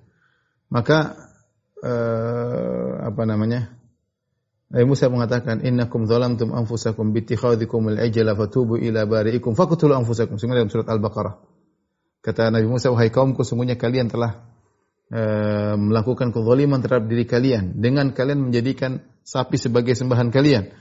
Maka 0.74 1.14
e, 1.78 1.92
apa 3.06 3.22
namanya? 3.22 3.70
Nabi 4.74 4.90
Musa 4.90 5.06
mengatakan, 5.06 5.62
"Innakum 5.62 6.10
zalamtum 6.10 6.50
anfusakum 6.50 7.14
bittikhadhikum 7.14 7.86
al-ajla 7.94 8.34
fatubu 8.34 8.74
ila 8.82 9.06
bari'ikum 9.06 9.54
faqtulu 9.54 9.94
anfusakum." 9.94 10.34
Semua 10.42 10.58
dalam 10.58 10.66
surat 10.66 10.90
Al-Baqarah. 10.90 11.38
Kata 12.26 12.50
Nabi 12.50 12.66
Musa, 12.66 12.90
"Wahai 12.90 13.14
kaumku, 13.14 13.46
semuanya 13.46 13.78
kalian 13.78 14.10
telah 14.10 14.55
uh, 15.12 15.74
melakukan 15.78 16.30
kezaliman 16.34 16.82
terhadap 16.82 17.06
diri 17.06 17.24
kalian 17.28 17.78
dengan 17.78 18.10
kalian 18.14 18.50
menjadikan 18.50 19.04
sapi 19.22 19.58
sebagai 19.58 19.94
sembahan 19.94 20.30
kalian." 20.30 20.72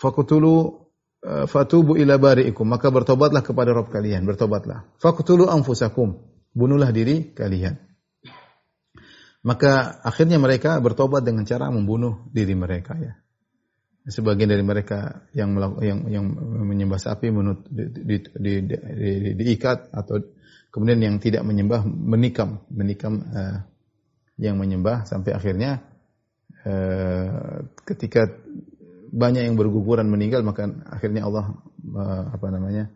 Faqtulu 0.00 0.54
uh, 1.24 1.44
fatubu 1.44 2.00
ila 2.00 2.16
bari'ikum, 2.16 2.64
maka 2.64 2.88
bertobatlah 2.88 3.44
kepada 3.44 3.76
Rabb 3.76 3.92
kalian, 3.92 4.24
bertobatlah. 4.24 4.88
Faqtulu 4.96 5.44
anfusakum, 5.44 6.16
bunuhlah 6.56 6.88
diri 6.88 7.36
kalian. 7.36 7.76
Maka 9.40 10.00
akhirnya 10.04 10.36
mereka 10.36 10.76
bertobat 10.84 11.24
dengan 11.24 11.48
cara 11.48 11.72
membunuh 11.72 12.28
diri 12.28 12.52
mereka 12.52 12.92
ya. 13.00 13.16
Sebagian 14.04 14.48
dari 14.48 14.64
mereka 14.64 15.28
yang 15.36 15.56
yang 15.80 16.08
yang 16.08 16.24
menyembah 16.64 16.96
sapi 16.96 17.28
menut, 17.28 17.68
di, 17.68 17.84
di, 17.92 18.16
di, 18.20 18.52
di, 18.64 19.10
diikat 19.36 19.92
atau 19.92 20.24
kemudian 20.70 21.02
yang 21.02 21.16
tidak 21.18 21.42
menyembah 21.42 21.82
menikam 21.84 22.62
menikam 22.70 23.26
uh, 23.30 23.66
yang 24.40 24.56
menyembah 24.56 25.04
sampai 25.04 25.34
akhirnya 25.34 25.82
uh, 26.64 27.66
ketika 27.84 28.30
banyak 29.10 29.50
yang 29.50 29.58
berguguran 29.58 30.06
meninggal 30.06 30.46
maka 30.46 30.70
akhirnya 30.88 31.26
Allah 31.26 31.58
uh, 31.94 32.24
apa 32.30 32.46
namanya 32.54 32.88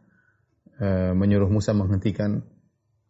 uh, 0.79 1.13
menyuruh 1.13 1.51
Musa 1.51 1.75
menghentikan 1.75 2.47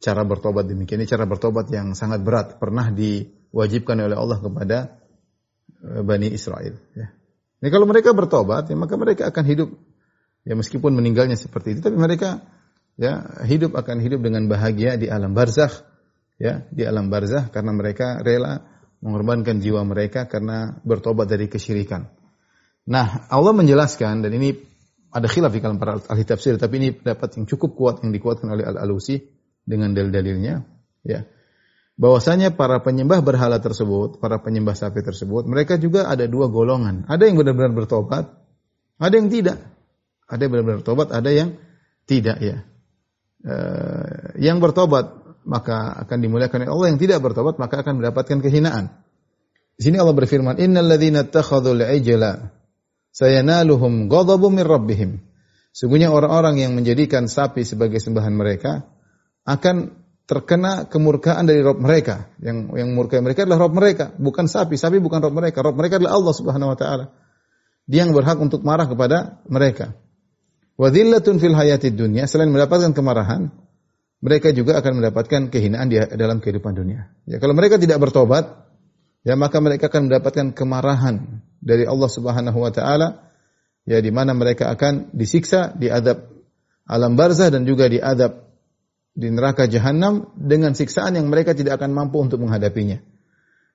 cara 0.01 0.25
bertobat 0.25 0.69
demikian 0.69 1.05
ini 1.05 1.09
cara 1.09 1.29
bertobat 1.29 1.69
yang 1.69 1.93
sangat 1.93 2.25
berat 2.25 2.57
pernah 2.57 2.89
diwajibkan 2.91 4.01
oleh 4.01 4.17
Allah 4.17 4.41
kepada 4.41 4.79
Bani 5.85 6.33
Israel 6.33 6.81
ya. 6.97 7.13
Ini 7.61 7.69
kalau 7.69 7.85
mereka 7.85 8.17
bertobat 8.17 8.73
ya 8.73 8.77
maka 8.77 8.97
mereka 8.97 9.29
akan 9.29 9.45
hidup 9.45 9.69
ya 10.45 10.57
meskipun 10.57 10.93
meninggalnya 10.93 11.37
seperti 11.37 11.77
itu 11.77 11.81
tapi 11.81 11.97
mereka 11.97 12.41
ya 12.95 13.43
hidup 13.47 13.75
akan 13.75 13.99
hidup 13.99 14.23
dengan 14.23 14.47
bahagia 14.47 14.95
di 14.95 15.11
alam 15.11 15.35
barzakh 15.35 15.83
ya 16.39 16.67
di 16.71 16.87
alam 16.87 17.11
barzakh 17.11 17.51
karena 17.51 17.75
mereka 17.75 18.23
rela 18.23 18.63
mengorbankan 19.05 19.61
jiwa 19.61 19.85
mereka 19.85 20.25
karena 20.25 20.81
bertobat 20.81 21.29
dari 21.29 21.47
kesyirikan. 21.47 22.09
Nah, 22.89 23.29
Allah 23.29 23.53
menjelaskan 23.53 24.25
dan 24.25 24.33
ini 24.33 24.57
ada 25.13 25.29
khilaf 25.29 25.53
di 25.53 25.61
kalangan 25.61 25.81
para 25.81 25.93
ahli 26.09 26.25
tafsir 26.25 26.57
tapi 26.57 26.81
ini 26.81 26.89
pendapat 26.97 27.37
yang 27.37 27.45
cukup 27.45 27.77
kuat 27.77 27.95
yang 28.01 28.11
dikuatkan 28.17 28.49
oleh 28.49 28.65
Al-Alusi 28.65 29.21
dengan 29.65 29.93
dalil-dalilnya 29.93 30.65
ya. 31.05 31.21
Bahwasanya 31.95 32.59
para 32.59 32.83
penyembah 32.83 33.23
berhala 33.23 33.63
tersebut, 33.63 34.19
para 34.19 34.43
penyembah 34.43 34.75
sapi 34.75 34.99
tersebut, 34.99 35.47
mereka 35.47 35.79
juga 35.79 36.11
ada 36.11 36.27
dua 36.27 36.51
golongan. 36.51 37.07
Ada 37.07 37.31
yang 37.31 37.39
benar-benar 37.39 37.71
bertobat, 37.71 38.35
ada 38.99 39.15
yang 39.15 39.31
tidak. 39.31 39.63
Ada 40.27 40.41
yang 40.43 40.53
benar-benar 40.59 40.79
bertobat, 40.83 41.09
ada 41.15 41.31
yang 41.31 41.55
tidak 42.11 42.43
ya. 42.43 42.67
Uh, 43.45 44.33
yang 44.41 44.57
bertobat 44.57 45.13
maka 45.45 45.93
akan 46.01 46.19
dimuliakan 46.25 46.65
oleh 46.65 46.71
Allah 46.73 46.87
yang 46.89 47.01
tidak 47.01 47.21
bertobat 47.21 47.61
maka 47.61 47.85
akan 47.85 48.01
mendapatkan 48.01 48.41
kehinaan. 48.41 49.05
Di 49.77 49.91
sini 49.91 50.01
Allah 50.01 50.17
berfirman, 50.17 50.57
"Innal 50.57 50.89
ladzina 50.89 51.29
ittakhadhu 51.29 51.77
al-ijla 51.77 52.55
sayanaluhum 53.13 54.09
ghadabun 54.09 54.57
min 54.57 54.65
rabbihim." 54.65 55.11
Sungguhnya 55.75 56.15
orang-orang 56.15 56.63
yang 56.63 56.73
menjadikan 56.73 57.27
sapi 57.27 57.67
sebagai 57.67 57.99
sembahan 57.99 58.33
mereka 58.33 58.87
akan 59.45 60.05
terkena 60.25 60.89
kemurkaan 60.89 61.45
dari 61.45 61.61
Rob 61.61 61.83
mereka. 61.83 62.33
Yang 62.41 62.73
yang 62.79 62.89
murka 62.97 63.21
mereka 63.21 63.45
adalah 63.45 63.69
Rob 63.69 63.75
mereka, 63.77 64.15
bukan 64.17 64.49
sapi. 64.49 64.79
Sapi 64.81 65.03
bukan 65.03 65.21
Rob 65.21 65.35
mereka. 65.35 65.61
Rob 65.61 65.77
mereka 65.77 66.01
adalah 66.01 66.17
Allah 66.17 66.35
Subhanahu 66.35 66.73
wa 66.73 66.79
taala. 66.79 67.05
Dia 67.85 68.09
yang 68.09 68.17
berhak 68.17 68.41
untuk 68.41 68.65
marah 68.65 68.89
kepada 68.89 69.45
mereka. 69.51 69.93
Wa 70.75 70.91
dhillatun 70.91 71.39
fil 71.39 71.55
hayatid 71.55 71.95
dunya, 71.95 72.27
selain 72.27 72.51
mendapatkan 72.51 72.91
kemarahan, 72.91 73.55
mereka 74.25 74.51
juga 74.51 74.81
akan 74.81 75.05
mendapatkan 75.05 75.53
kehinaan 75.53 75.87
di 75.93 76.01
dalam 76.19 76.41
kehidupan 76.41 76.75
dunia. 76.75 77.13
Ya, 77.29 77.39
kalau 77.39 77.53
mereka 77.53 77.77
tidak 77.79 78.01
bertobat, 78.01 78.65
ya 79.23 79.39
maka 79.39 79.61
mereka 79.61 79.93
akan 79.93 80.11
mendapatkan 80.11 80.47
kemarahan 80.57 81.45
dari 81.65 81.89
Allah 81.89 82.11
Subhanahu 82.13 82.59
wa 82.61 82.73
taala 82.73 83.33
ya 83.89 84.01
di 84.01 84.13
mana 84.13 84.37
mereka 84.37 84.69
akan 84.73 85.13
disiksa 85.17 85.73
di 85.77 85.89
adab 85.89 86.29
alam 86.85 87.17
barzah 87.17 87.49
dan 87.49 87.65
juga 87.65 87.89
di 87.89 88.01
adab 88.01 88.45
di 89.17 89.33
neraka 89.33 89.65
jahanam 89.65 90.29
dengan 90.37 90.77
siksaan 90.77 91.17
yang 91.17 91.31
mereka 91.31 91.57
tidak 91.57 91.81
akan 91.81 91.95
mampu 91.95 92.21
untuk 92.21 92.43
menghadapinya. 92.43 93.01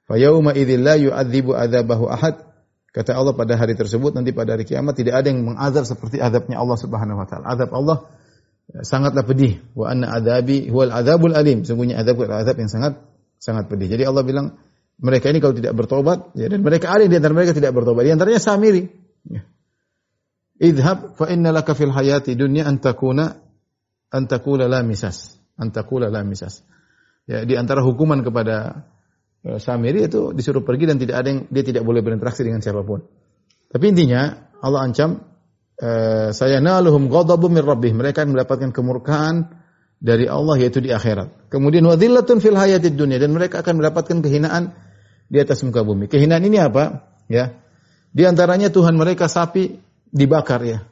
Fa 0.06 0.20
yauma 0.20 0.52
idzil 0.54 0.84
la 0.84 1.00
yu'adzibu 1.00 1.56
adzabahu 1.56 2.06
ahad. 2.12 2.46
Kata 2.90 3.14
Allah 3.14 3.38
pada 3.38 3.54
hari 3.54 3.78
tersebut 3.78 4.18
nanti 4.18 4.34
pada 4.34 4.58
hari 4.58 4.66
kiamat 4.66 4.98
tidak 4.98 5.22
ada 5.22 5.30
yang 5.30 5.46
mengazab 5.46 5.86
seperti 5.86 6.18
azabnya 6.18 6.58
Allah 6.58 6.78
Subhanahu 6.78 7.22
wa 7.22 7.28
taala. 7.30 7.46
Azab 7.54 7.70
Allah 7.74 8.10
sangatlah 8.82 9.22
pedih. 9.22 9.62
Wa 9.78 9.94
anna 9.94 10.10
adzabi 10.10 10.74
huwal 10.74 10.90
adzabul 10.90 11.38
alim. 11.38 11.62
Sungguhnya 11.62 12.02
azab 12.02 12.18
adalah 12.18 12.42
azab 12.42 12.58
yang 12.58 12.70
sangat 12.70 12.98
sangat 13.38 13.70
pedih. 13.70 13.94
Jadi 13.94 14.10
Allah 14.10 14.26
bilang 14.26 14.58
mereka 15.00 15.30
ini 15.30 15.38
kalau 15.38 15.54
tidak 15.54 15.78
bertobat 15.78 16.34
ya 16.34 16.50
dan 16.50 16.66
mereka 16.66 16.92
ada 16.92 17.06
di 17.06 17.14
antara 17.14 17.34
mereka 17.38 17.54
tidak 17.54 17.72
bertobat. 17.78 18.10
Di 18.10 18.12
antaranya 18.12 18.42
Samiri. 18.42 18.84
Ya. 19.30 19.42
Idhab 20.60 21.16
fa 21.16 21.30
inna 21.32 21.56
laka 21.56 21.72
fil 21.78 21.94
hayati 21.94 22.36
dunya 22.36 22.66
an 22.66 22.82
takuna 22.82 23.38
antakula 24.10 24.66
la 24.66 24.82
misas. 24.82 25.38
Antakula 25.62 26.10
la 26.10 26.26
misas. 26.26 26.66
Ya, 27.30 27.46
di 27.46 27.54
antara 27.54 27.86
hukuman 27.86 28.26
kepada 28.26 28.90
Samiri 29.40 30.12
itu 30.12 30.36
disuruh 30.36 30.62
pergi 30.68 30.92
dan 30.92 31.00
tidak 31.00 31.16
ada 31.24 31.28
yang 31.32 31.40
dia 31.48 31.64
tidak 31.64 31.88
boleh 31.88 32.04
berinteraksi 32.04 32.44
dengan 32.44 32.60
siapa 32.60 32.84
pun. 32.84 33.04
Tapi 33.72 33.86
intinya 33.88 34.52
Allah 34.60 34.84
ancam 34.84 35.24
uh, 35.80 36.30
saya 36.36 36.60
naluhum 36.60 37.08
ghadabun 37.08 37.56
min 37.56 37.64
rabbih. 37.64 37.96
Mereka 37.96 38.28
akan 38.28 38.36
mendapatkan 38.36 38.70
kemurkaan 38.76 39.48
dari 40.04 40.28
Allah 40.28 40.60
yaitu 40.60 40.84
di 40.84 40.92
akhirat. 40.92 41.48
Kemudian 41.48 41.88
wadillatun 41.88 42.44
fil 42.44 42.60
hayatid 42.60 43.00
dunya 43.00 43.16
dan 43.16 43.32
mereka 43.32 43.64
akan 43.64 43.80
mendapatkan 43.80 44.20
kehinaan 44.20 44.76
di 45.32 45.40
atas 45.40 45.64
muka 45.64 45.88
bumi. 45.88 46.12
Kehinaan 46.12 46.44
ini 46.44 46.60
apa? 46.60 47.08
Ya. 47.32 47.64
Di 48.12 48.28
antaranya 48.28 48.68
Tuhan 48.74 49.00
mereka 49.00 49.32
sapi 49.32 49.80
dibakar 50.12 50.66
ya 50.68 50.90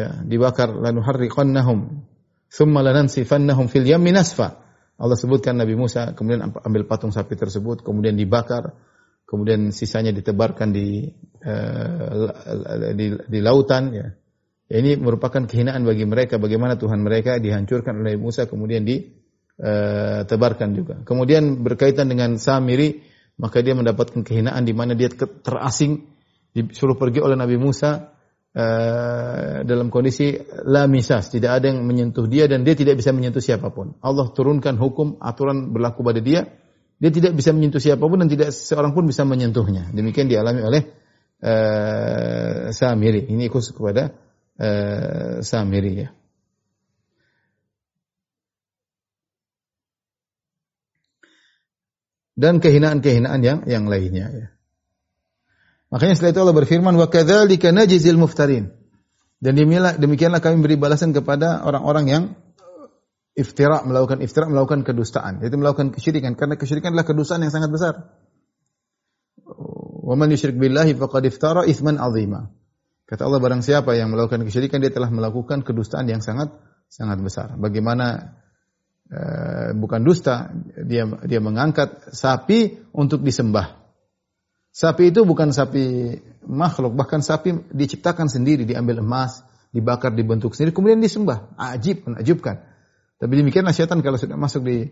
ya, 0.00 0.22
dibakar 0.24 0.72
lanuharriqannahum 0.72 2.06
thumma 2.50 2.80
lanansifannahum 2.80 3.68
fil 3.68 3.86
yammi 3.86 4.16
nasfa. 4.16 4.62
Allah 5.00 5.16
sebutkan 5.16 5.56
Nabi 5.56 5.74
Musa 5.80 6.12
kemudian 6.12 6.52
ambil 6.52 6.84
patung 6.84 7.08
sapi 7.08 7.32
tersebut 7.32 7.80
kemudian 7.80 8.20
dibakar 8.20 8.76
kemudian 9.24 9.72
sisanya 9.72 10.12
ditebarkan 10.12 10.76
di 10.76 11.08
uh, 11.40 12.92
di, 12.92 13.16
di 13.16 13.38
lautan 13.40 13.96
ya. 13.96 14.12
ya. 14.68 14.76
Ini 14.76 15.00
merupakan 15.00 15.48
kehinaan 15.48 15.88
bagi 15.88 16.04
mereka 16.04 16.36
bagaimana 16.36 16.76
Tuhan 16.76 17.00
mereka 17.00 17.40
dihancurkan 17.40 17.96
oleh 18.04 18.20
Musa 18.20 18.44
kemudian 18.44 18.84
ditebarkan 18.84 20.68
uh, 20.68 20.76
juga. 20.76 20.94
Kemudian 21.08 21.64
berkaitan 21.64 22.12
dengan 22.12 22.36
Samiri 22.36 23.00
maka 23.40 23.64
dia 23.64 23.72
mendapatkan 23.72 24.20
kehinaan 24.20 24.68
di 24.68 24.76
mana 24.76 24.92
dia 24.92 25.08
terasing 25.16 26.04
disuruh 26.52 27.00
pergi 27.00 27.24
oleh 27.24 27.40
Nabi 27.40 27.56
Musa 27.56 28.19
Uh, 28.50 29.62
dalam 29.62 29.94
kondisi 29.94 30.34
la 30.66 30.90
misas, 30.90 31.30
tidak 31.30 31.62
ada 31.62 31.70
yang 31.70 31.86
menyentuh 31.86 32.26
dia 32.26 32.50
dan 32.50 32.66
dia 32.66 32.74
tidak 32.74 32.98
bisa 32.98 33.14
menyentuh 33.14 33.38
siapa 33.38 33.70
pun. 33.70 33.94
Allah 34.02 34.26
turunkan 34.34 34.74
hukum, 34.74 35.22
aturan 35.22 35.70
berlaku 35.70 36.02
pada 36.02 36.18
dia, 36.18 36.50
dia 36.98 37.10
tidak 37.14 37.38
bisa 37.38 37.54
menyentuh 37.54 37.78
siapa 37.78 38.02
pun 38.02 38.18
dan 38.18 38.26
tidak 38.26 38.50
seorang 38.50 38.90
pun 38.90 39.06
bisa 39.06 39.22
menyentuhnya. 39.22 39.88
Demikian 39.94 40.26
dialami 40.26 40.60
oleh 40.66 40.82
uh, 41.40 42.74
Samiri. 42.74 43.24
Ini 43.30 43.46
khusus 43.48 43.70
kepada 43.70 44.12
uh, 44.58 45.40
Samiri 45.40 45.92
ya. 45.96 46.10
Dan 52.34 52.58
kehinaan-kehinaan 52.58 53.40
yang 53.44 53.58
yang 53.68 53.84
lainnya 53.86 54.26
ya. 54.32 54.48
Makanya 55.90 56.14
setelah 56.14 56.32
itu 56.32 56.40
Allah 56.46 56.56
berfirman 56.56 56.94
wa 56.94 57.10
kadzalika 57.10 57.74
najzil 57.74 58.14
muftarin. 58.14 58.70
Dan 59.42 59.58
demikianlah, 59.58 59.98
demikianlah 59.98 60.40
kami 60.44 60.62
beri 60.62 60.76
balasan 60.78 61.10
kepada 61.10 61.66
orang-orang 61.66 62.04
yang 62.06 62.22
iftira 63.34 63.82
melakukan 63.82 64.20
iftira 64.22 64.46
melakukan 64.46 64.86
kedustaan, 64.86 65.40
yaitu 65.42 65.56
melakukan 65.56 65.90
kesyirikan 65.90 66.36
karena 66.36 66.54
kesyirikan 66.60 66.92
adalah 66.94 67.08
kedustaan 67.08 67.42
yang 67.42 67.50
sangat 67.50 67.72
besar. 67.72 67.94
Wa 70.04 70.14
man 70.14 70.30
yusyrik 70.30 70.60
billahi 70.60 70.94
faqad 70.94 71.26
iftara 71.26 71.64
itsman 71.64 71.96
azima. 71.96 72.52
Kata 73.08 73.26
Allah 73.26 73.42
barang 73.42 73.64
siapa 73.64 73.96
yang 73.98 74.14
melakukan 74.14 74.46
kesyirikan 74.46 74.78
dia 74.78 74.94
telah 74.94 75.10
melakukan 75.10 75.66
kedustaan 75.66 76.06
yang 76.06 76.22
sangat 76.22 76.54
sangat 76.86 77.18
besar. 77.18 77.58
Bagaimana 77.58 78.36
uh, 79.10 79.74
bukan 79.74 80.04
dusta 80.06 80.54
dia 80.78 81.08
dia 81.26 81.40
mengangkat 81.42 82.12
sapi 82.14 82.78
untuk 82.94 83.24
disembah. 83.24 83.79
Sapi 84.70 85.10
itu 85.10 85.26
bukan 85.26 85.50
sapi 85.50 86.14
makhluk, 86.46 86.94
bahkan 86.94 87.18
sapi 87.20 87.58
diciptakan 87.74 88.30
sendiri, 88.30 88.62
diambil 88.62 89.02
emas, 89.02 89.42
dibakar, 89.74 90.14
dibentuk 90.14 90.54
sendiri, 90.54 90.70
kemudian 90.70 91.02
disembah. 91.02 91.50
Ajib, 91.58 92.06
menakjubkan. 92.06 92.62
Tapi 93.18 93.32
demikianlah 93.34 93.74
syaitan 93.74 93.98
kalau 94.00 94.16
sudah 94.16 94.38
masuk 94.38 94.62
di 94.62 94.86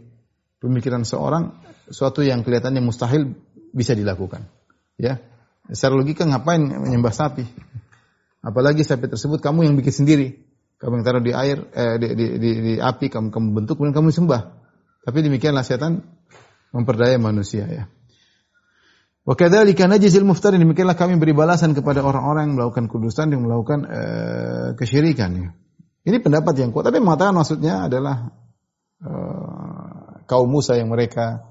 pemikiran 0.59 1.07
seorang, 1.07 1.55
suatu 1.89 2.27
yang 2.27 2.43
kelihatannya 2.43 2.83
mustahil 2.83 3.39
bisa 3.71 3.95
dilakukan. 3.95 4.51
Ya, 4.99 5.23
secara 5.71 5.95
logika 5.95 6.27
ngapain 6.27 6.59
menyembah 6.59 7.15
sapi? 7.15 7.47
Apalagi 8.43 8.83
sapi 8.83 9.07
tersebut 9.07 9.39
kamu 9.39 9.71
yang 9.71 9.75
bikin 9.79 9.95
sendiri. 9.95 10.29
Kamu 10.79 11.03
yang 11.03 11.07
taruh 11.07 11.23
di 11.23 11.35
air, 11.35 11.59
eh, 11.75 11.97
di, 11.99 12.07
di, 12.15 12.27
di, 12.39 12.51
di 12.63 12.75
api, 12.79 13.11
kamu, 13.11 13.35
kamu 13.35 13.47
bentuk, 13.51 13.79
kemudian 13.79 13.95
kamu 13.99 14.15
sembah. 14.15 14.43
Tapi 15.07 15.19
demikianlah 15.27 15.67
syaitan 15.67 16.03
memperdaya 16.71 17.19
manusia 17.19 17.67
ya. 17.67 17.91
Wa 19.29 19.37
kadzalika 19.37 19.85
najzil 19.85 20.25
muftarin 20.25 20.57
demikianlah 20.65 20.97
kami 20.97 21.21
beri 21.21 21.37
balasan 21.37 21.77
kepada 21.77 22.01
orang-orang 22.01 22.49
yang 22.49 22.55
melakukan 22.57 22.89
kudusan 22.89 23.29
yang 23.29 23.45
melakukan 23.45 23.85
uh, 23.85 24.69
kesyirikan 24.73 25.31
ya. 25.37 25.49
Ini 26.09 26.25
pendapat 26.25 26.57
yang 26.57 26.73
kuat 26.73 26.89
tapi 26.89 27.05
mengatakan 27.05 27.37
maksudnya 27.37 27.93
adalah 27.93 28.33
uh, 29.05 30.25
kaum 30.25 30.49
Musa 30.49 30.81
yang 30.81 30.89
mereka 30.89 31.45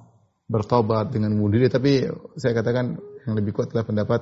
bertobat 0.50 1.14
dengan 1.14 1.38
bunuh 1.38 1.70
tapi 1.70 2.10
saya 2.34 2.58
katakan 2.58 2.98
yang 3.30 3.38
lebih 3.38 3.54
kuat 3.54 3.70
adalah 3.70 3.86
pendapat 3.86 4.22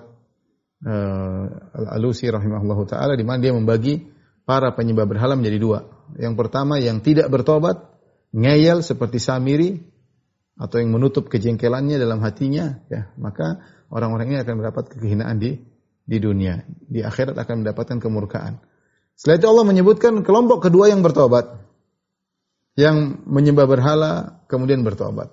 uh, 0.83 1.43
Al-Alusi 1.79 2.27
rahimahullahu 2.27 2.83
taala 2.91 3.15
di 3.15 3.23
mana 3.23 3.39
dia 3.39 3.55
membagi 3.55 4.03
para 4.43 4.75
penyembah 4.75 5.07
berhala 5.07 5.39
menjadi 5.39 5.63
dua. 5.63 5.79
Yang 6.19 6.35
pertama 6.35 6.75
yang 6.83 6.99
tidak 6.99 7.31
bertobat, 7.31 7.87
ngeyel 8.35 8.83
seperti 8.83 9.23
Samiri 9.23 9.79
atau 10.55 10.79
yang 10.79 10.95
menutup 10.95 11.27
kejengkelannya 11.27 11.99
dalam 11.99 12.23
hatinya, 12.23 12.79
ya, 12.87 13.11
maka 13.19 13.59
orang-orang 13.91 14.35
ini 14.35 14.37
akan 14.39 14.63
mendapat 14.63 14.91
kehinaan 14.95 15.37
di 15.39 15.59
di 16.07 16.17
dunia. 16.21 16.63
Di 16.67 17.03
akhirat 17.03 17.35
akan 17.35 17.65
mendapatkan 17.65 17.97
kemurkaan. 17.99 18.63
Setelah 19.15 19.35
itu 19.39 19.47
Allah 19.51 19.65
menyebutkan 19.67 20.23
kelompok 20.23 20.67
kedua 20.69 20.87
yang 20.91 21.03
bertobat. 21.03 21.59
Yang 22.75 23.23
menyembah 23.23 23.67
berhala 23.67 24.11
kemudian 24.51 24.83
bertobat. 24.83 25.31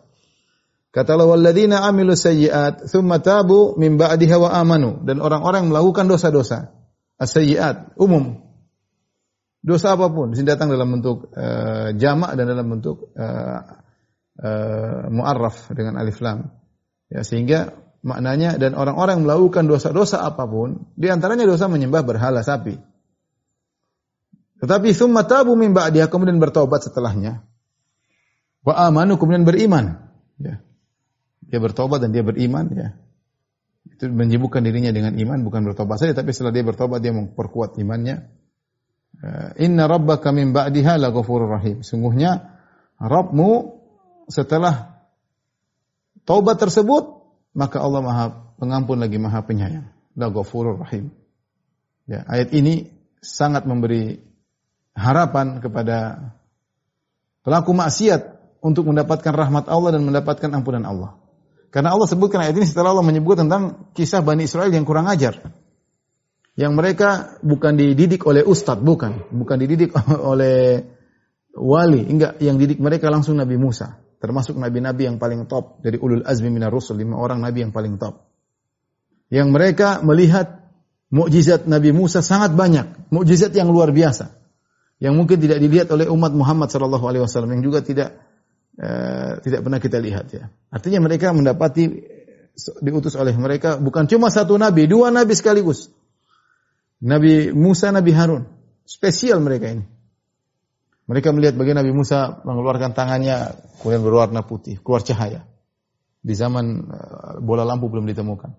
Kata 0.93 1.17
Allah 1.17 1.26
walladzina 1.26 1.83
amilu 1.88 2.14
sayyi'at 2.14 2.87
thumma 2.93 3.19
tabu 3.19 3.75
min 3.81 3.97
amanu 3.99 5.00
dan 5.02 5.25
orang-orang 5.25 5.73
melakukan 5.73 6.05
dosa-dosa 6.05 6.71
as-sayyi'at 7.17 7.97
umum 7.97 8.52
Dosa 9.62 9.95
apa 9.95 10.11
pun, 10.11 10.35
sini 10.35 10.50
datang 10.50 10.75
dalam 10.75 10.91
bentuk 10.91 11.31
uh, 11.38 11.95
jamak 11.95 12.35
dan 12.35 12.50
dalam 12.50 12.67
bentuk 12.67 13.14
uh, 13.14 13.82
uh, 14.41 15.09
muarraf 15.12 15.69
dengan 15.75 16.01
alif 16.01 16.23
lam. 16.23 16.49
Ya, 17.12 17.27
sehingga 17.27 17.77
maknanya 18.01 18.57
dan 18.57 18.73
orang-orang 18.73 19.27
melakukan 19.27 19.69
dosa-dosa 19.69 20.25
apa 20.25 20.49
pun, 20.49 20.89
di 20.97 21.12
antaranya 21.12 21.45
dosa 21.45 21.69
menyembah 21.69 22.03
berhala 22.07 22.41
sapi. 22.41 22.79
Tetapi 24.62 24.95
summa 24.95 25.27
tabu 25.27 25.59
min 25.59 25.75
ba'diha 25.75 26.07
kemudian 26.07 26.39
bertobat 26.39 26.87
setelahnya. 26.87 27.43
Wa 28.62 28.87
amanu 28.87 29.19
kemudian 29.19 29.43
beriman. 29.43 30.07
Ya. 30.39 30.62
Dia 31.43 31.59
bertobat 31.59 31.99
dan 31.99 32.15
dia 32.15 32.23
beriman 32.23 32.71
ya. 32.71 32.95
Itu 33.83 34.07
menyibukkan 34.07 34.62
dirinya 34.62 34.95
dengan 34.95 35.19
iman 35.19 35.43
bukan 35.43 35.67
bertobat 35.67 35.99
saja 35.99 36.15
tapi 36.15 36.31
setelah 36.31 36.55
dia 36.55 36.62
bertobat 36.62 37.03
dia 37.03 37.11
memperkuat 37.11 37.75
imannya 37.83 38.31
Eh, 39.23 39.69
Inna 39.69 39.85
rabbaka 39.87 40.33
min 40.33 40.51
ba'diha 40.51 40.97
laghafurur 40.97 41.53
rahim. 41.53 41.85
Sungguhnya 41.85 42.59
Rabbmu 42.97 43.51
setelah 44.33 45.05
taubat 46.25 46.57
tersebut 46.57 47.21
maka 47.53 47.77
Allah 47.85 48.01
Maha 48.01 48.27
Pengampun 48.57 49.03
lagi 49.03 49.19
Maha 49.19 49.43
Penyayang. 49.43 49.91
Laghafurur 50.15 50.87
rahim. 50.87 51.11
Ya, 52.07 52.23
ayat 52.31 52.55
ini 52.55 52.95
sangat 53.19 53.67
memberi 53.67 54.23
harapan 54.95 55.59
kepada 55.59 56.31
pelaku 57.43 57.75
maksiat 57.75 58.39
untuk 58.62 58.87
mendapatkan 58.87 59.35
rahmat 59.35 59.67
Allah 59.67 59.99
dan 59.99 60.07
mendapatkan 60.07 60.47
ampunan 60.55 60.87
Allah. 60.87 61.19
Karena 61.75 61.91
Allah 61.91 62.07
sebutkan 62.07 62.47
ayat 62.47 62.55
ini 62.55 62.71
setelah 62.71 62.95
Allah 62.95 63.03
menyebut 63.03 63.35
tentang 63.35 63.91
kisah 63.99 64.23
Bani 64.23 64.47
Israel 64.47 64.71
yang 64.71 64.87
kurang 64.87 65.11
ajar 65.11 65.43
yang 66.53 66.77
mereka 66.77 67.41
bukan 67.41 67.81
dididik 67.81 68.29
oleh 68.29 68.45
ustadz, 68.45 68.85
bukan, 68.85 69.33
bukan 69.33 69.57
dididik 69.57 69.97
oleh 70.33 70.85
wali, 71.57 72.03
enggak, 72.05 72.37
yang 72.45 72.61
didik 72.61 72.77
mereka 72.81 73.09
langsung 73.09 73.41
Nabi 73.41 73.57
Musa, 73.57 74.01
termasuk 74.23 74.55
nabi-nabi 74.55 75.11
yang 75.11 75.19
paling 75.19 75.50
top 75.50 75.83
dari 75.83 75.99
ulul 75.99 76.23
azmi 76.23 76.47
minar 76.47 76.71
rusul, 76.71 77.02
lima 77.02 77.19
orang 77.19 77.43
nabi 77.43 77.67
yang 77.67 77.75
paling 77.75 77.99
top. 77.99 78.23
Yang 79.26 79.49
mereka 79.50 79.99
melihat 80.07 80.62
mukjizat 81.11 81.67
Nabi 81.67 81.91
Musa 81.91 82.23
sangat 82.23 82.55
banyak, 82.55 83.11
mukjizat 83.11 83.50
yang 83.59 83.75
luar 83.75 83.91
biasa, 83.91 84.31
yang 85.02 85.19
mungkin 85.19 85.43
tidak 85.43 85.59
dilihat 85.59 85.91
oleh 85.91 86.07
umat 86.07 86.31
Muhammad 86.31 86.71
sallallahu 86.71 87.02
alaihi 87.02 87.26
wasallam, 87.26 87.59
yang 87.59 87.67
juga 87.67 87.83
tidak 87.83 88.14
uh, 88.79 89.43
tidak 89.43 89.67
pernah 89.67 89.81
kita 89.83 89.99
lihat 89.99 90.31
ya. 90.31 90.55
Artinya 90.71 91.02
mereka 91.02 91.35
mendapati 91.35 91.91
diutus 92.85 93.19
oleh 93.19 93.35
mereka 93.35 93.81
bukan 93.81 94.07
cuma 94.07 94.31
satu 94.31 94.55
nabi, 94.55 94.87
dua 94.87 95.11
nabi 95.11 95.35
sekaligus. 95.35 95.91
Nabi 97.02 97.50
Musa, 97.50 97.91
Nabi 97.91 98.14
Harun. 98.14 98.47
Spesial 98.87 99.43
mereka 99.43 99.75
ini. 99.75 99.83
Mereka 101.12 101.28
melihat 101.37 101.61
bagaimana 101.61 101.85
Nabi 101.85 101.92
Musa 101.92 102.40
mengeluarkan 102.40 102.97
tangannya, 102.97 103.52
kemudian 103.85 104.00
berwarna 104.00 104.40
putih, 104.49 104.81
keluar 104.81 105.04
cahaya. 105.04 105.45
Di 106.25 106.33
zaman 106.33 106.88
eh, 106.88 107.37
bola 107.45 107.69
lampu 107.69 107.92
belum 107.92 108.09
ditemukan. 108.09 108.57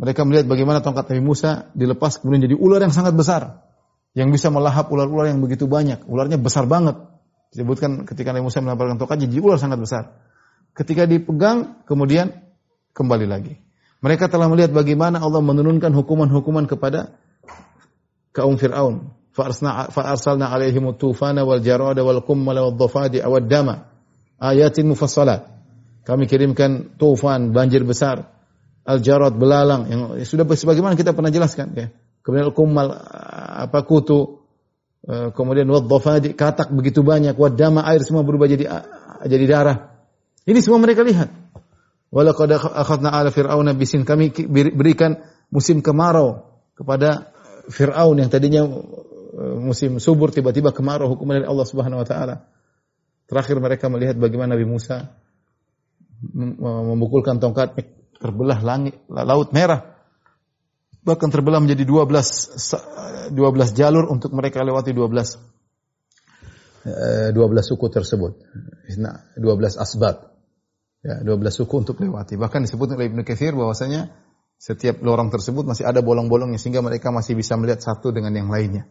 Mereka 0.00 0.24
melihat 0.24 0.48
bagaimana 0.48 0.80
tongkat 0.80 1.12
Nabi 1.12 1.20
Musa 1.20 1.68
dilepas 1.76 2.16
kemudian 2.16 2.48
jadi 2.48 2.56
ular 2.56 2.80
yang 2.80 2.96
sangat 2.96 3.12
besar. 3.12 3.68
Yang 4.16 4.40
bisa 4.40 4.48
melahap 4.48 4.88
ular-ular 4.88 5.28
yang 5.28 5.44
begitu 5.44 5.68
banyak. 5.68 6.08
Ularnya 6.08 6.40
besar 6.40 6.64
banget. 6.64 6.96
Disebutkan 7.52 8.08
ketika 8.08 8.32
Nabi 8.32 8.48
Musa 8.48 8.64
melemparkan 8.64 8.96
tongkat 8.96 9.28
jadi 9.28 9.44
ular 9.44 9.60
sangat 9.60 9.76
besar. 9.76 10.16
Ketika 10.72 11.04
dipegang, 11.04 11.84
kemudian 11.84 12.32
kembali 12.96 13.28
lagi. 13.28 13.60
Mereka 14.00 14.32
telah 14.32 14.48
melihat 14.48 14.72
bagaimana 14.72 15.20
Allah 15.20 15.44
menurunkan 15.44 15.92
hukuman-hukuman 15.92 16.64
kepada 16.64 17.12
kaum 18.32 18.56
Fir'aun. 18.56 19.12
Jarada 21.64 22.00
wal 22.04 22.20
kummala 22.20 22.60
wal 22.68 22.76
dhafadi 22.76 23.18
awad 23.24 23.48
dama. 23.48 23.88
Ayatin 24.36 24.92
mufassalat. 24.92 25.48
Kami 26.02 26.26
kirimkan 26.26 26.98
tufan, 26.98 27.54
banjir 27.54 27.86
besar. 27.86 28.28
Al-jarad, 28.82 29.38
belalang. 29.38 29.86
Yang 29.86 30.26
sudah 30.26 30.44
sebagaimana 30.50 30.98
kita 30.98 31.14
pernah 31.14 31.30
jelaskan. 31.30 31.70
Ya. 31.78 31.86
Kemudian 32.26 32.50
al-kummal, 32.50 32.90
apa 33.62 33.86
kutu. 33.86 34.42
Eh, 35.06 35.30
kemudian 35.30 35.70
wal 35.70 35.86
dhafadi, 35.86 36.34
katak 36.34 36.74
begitu 36.74 37.06
banyak. 37.06 37.38
Wad 37.38 37.54
dama, 37.54 37.86
air 37.86 38.02
semua 38.02 38.26
berubah 38.26 38.50
jadi 38.50 38.66
jadi 39.22 39.44
darah. 39.46 39.94
Ini 40.42 40.58
semua 40.58 40.82
mereka 40.82 41.06
lihat. 41.06 41.30
Walaqad 42.12 42.50
akhadna 42.52 43.14
ala 43.14 43.30
fir'auna 43.32 43.72
bisin 43.72 44.04
kami 44.04 44.34
berikan 44.50 45.22
musim 45.48 45.80
kemarau 45.80 46.44
kepada 46.76 47.32
Fir'aun 47.70 48.18
yang 48.18 48.26
tadinya 48.26 48.66
musim 49.36 49.96
subur 49.96 50.28
tiba-tiba 50.28 50.76
kemarau 50.76 51.08
hukuman 51.16 51.40
dari 51.40 51.48
Allah 51.48 51.66
Subhanahu 51.66 52.04
wa 52.04 52.06
taala. 52.08 52.46
Terakhir 53.26 53.56
mereka 53.58 53.88
melihat 53.88 54.20
bagaimana 54.20 54.54
Nabi 54.54 54.68
Musa 54.68 55.16
memukulkan 56.62 57.42
tongkat 57.42 57.74
terbelah 58.20 58.62
langit 58.62 59.02
laut 59.10 59.50
merah 59.50 59.92
bahkan 61.02 61.34
terbelah 61.34 61.58
menjadi 61.58 61.82
12 61.82 63.34
12 63.34 63.34
jalur 63.74 64.06
untuk 64.06 64.30
mereka 64.30 64.62
lewati 64.62 64.94
12 64.94 65.52
12 66.82 67.38
eh, 67.38 67.62
suku 67.62 67.86
tersebut. 67.94 68.42
12 68.90 69.38
asbab. 69.78 70.34
Ya, 71.02 71.22
12 71.22 71.62
suku 71.62 71.74
untuk 71.78 71.98
lewati. 72.02 72.34
Bahkan 72.34 72.66
disebut 72.66 72.94
oleh 72.94 73.10
Ibnu 73.10 73.22
Katsir 73.22 73.54
bahwasanya 73.54 74.10
setiap 74.58 75.02
lorong 75.02 75.30
tersebut 75.30 75.66
masih 75.66 75.86
ada 75.86 76.02
bolong-bolongnya 76.02 76.58
sehingga 76.58 76.82
mereka 76.82 77.10
masih 77.10 77.34
bisa 77.34 77.58
melihat 77.58 77.82
satu 77.82 78.14
dengan 78.14 78.34
yang 78.34 78.50
lainnya. 78.50 78.86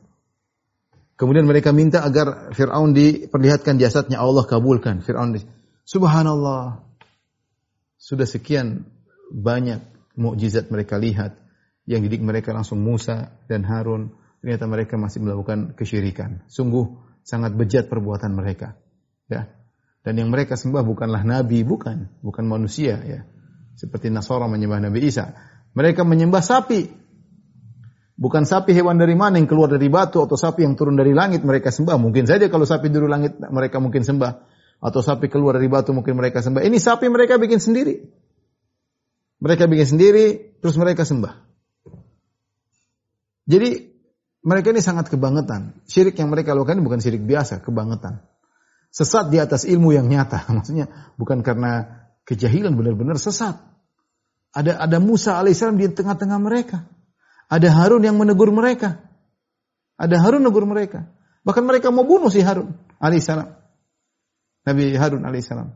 Kemudian 1.16 1.46
mereka 1.46 1.70
minta 1.70 2.02
agar 2.02 2.52
Fir'aun 2.56 2.98
diperlihatkan 2.98 3.78
jasadnya 3.78 4.18
Allah 4.18 4.46
kabulkan. 4.46 5.06
Fir'aun 5.06 5.38
Subhanallah. 5.86 6.88
Sudah 8.02 8.26
sekian 8.26 8.90
banyak 9.30 9.84
mukjizat 10.18 10.74
mereka 10.74 10.98
lihat 10.98 11.38
yang 11.86 12.02
didik 12.02 12.22
mereka 12.26 12.56
langsung 12.56 12.82
Musa 12.82 13.38
dan 13.46 13.68
Harun. 13.68 14.16
Ternyata 14.42 14.66
mereka 14.66 14.98
masih 14.98 15.22
melakukan 15.22 15.78
kesyirikan. 15.78 16.42
Sungguh 16.50 16.98
sangat 17.22 17.54
bejat 17.54 17.86
perbuatan 17.92 18.34
mereka. 18.34 18.74
Ya. 19.30 19.54
Dan 20.02 20.18
yang 20.18 20.34
mereka 20.34 20.58
sembah 20.58 20.82
bukanlah 20.82 21.22
nabi, 21.22 21.62
bukan, 21.62 22.10
bukan 22.26 22.46
manusia 22.50 22.98
ya. 23.06 23.22
Seperti 23.78 24.10
Nasara 24.10 24.50
menyembah 24.50 24.82
Nabi 24.82 25.10
Isa. 25.10 25.34
Mereka 25.78 26.06
menyembah 26.06 26.42
sapi. 26.42 27.01
Bukan 28.22 28.46
sapi 28.46 28.78
hewan 28.78 29.02
dari 29.02 29.18
mana 29.18 29.42
yang 29.42 29.50
keluar 29.50 29.66
dari 29.66 29.90
batu 29.90 30.22
atau 30.22 30.38
sapi 30.38 30.62
yang 30.62 30.78
turun 30.78 30.94
dari 30.94 31.10
langit 31.10 31.42
mereka 31.42 31.74
sembah. 31.74 31.98
Mungkin 31.98 32.30
saja 32.30 32.46
kalau 32.54 32.70
sapi 32.70 32.94
dari 32.94 33.10
langit 33.10 33.42
mereka 33.42 33.82
mungkin 33.82 34.06
sembah. 34.06 34.46
Atau 34.78 35.02
sapi 35.02 35.26
keluar 35.26 35.58
dari 35.58 35.66
batu 35.66 35.90
mungkin 35.90 36.22
mereka 36.22 36.46
sembah. 36.46 36.62
Ini 36.62 36.78
sapi 36.78 37.10
mereka 37.10 37.42
bikin 37.42 37.58
sendiri. 37.58 37.98
Mereka 39.42 39.66
bikin 39.66 39.98
sendiri, 39.98 40.26
terus 40.62 40.78
mereka 40.78 41.02
sembah. 41.02 41.34
Jadi 43.50 43.90
mereka 44.46 44.70
ini 44.70 44.86
sangat 44.86 45.10
kebangetan. 45.10 45.82
Syirik 45.90 46.14
yang 46.22 46.30
mereka 46.30 46.54
lakukan 46.54 46.78
ini 46.78 46.86
bukan 46.86 47.02
syirik 47.02 47.26
biasa, 47.26 47.66
kebangetan. 47.66 48.22
Sesat 48.94 49.34
di 49.34 49.42
atas 49.42 49.66
ilmu 49.66 49.98
yang 49.98 50.06
nyata. 50.06 50.46
Maksudnya 50.62 50.94
bukan 51.18 51.42
karena 51.42 52.06
kejahilan 52.30 52.78
benar-benar 52.78 53.18
sesat. 53.18 53.58
Ada 54.54 54.78
ada 54.78 54.98
Musa 55.02 55.42
alaihissalam 55.42 55.82
di 55.82 55.90
tengah-tengah 55.90 56.38
mereka. 56.38 56.86
Ada 57.52 57.68
Harun 57.68 58.08
yang 58.08 58.16
menegur 58.16 58.48
mereka. 58.56 59.04
Ada 60.00 60.24
Harun 60.24 60.48
menegur 60.48 60.64
mereka. 60.64 61.12
Bahkan 61.44 61.64
mereka 61.68 61.92
mau 61.92 62.08
bunuh 62.08 62.32
si 62.32 62.40
Harun 62.40 62.72
alaihissalam. 63.04 63.52
Nabi 64.64 64.96
Harun 64.96 65.28
alaihissalam. 65.28 65.76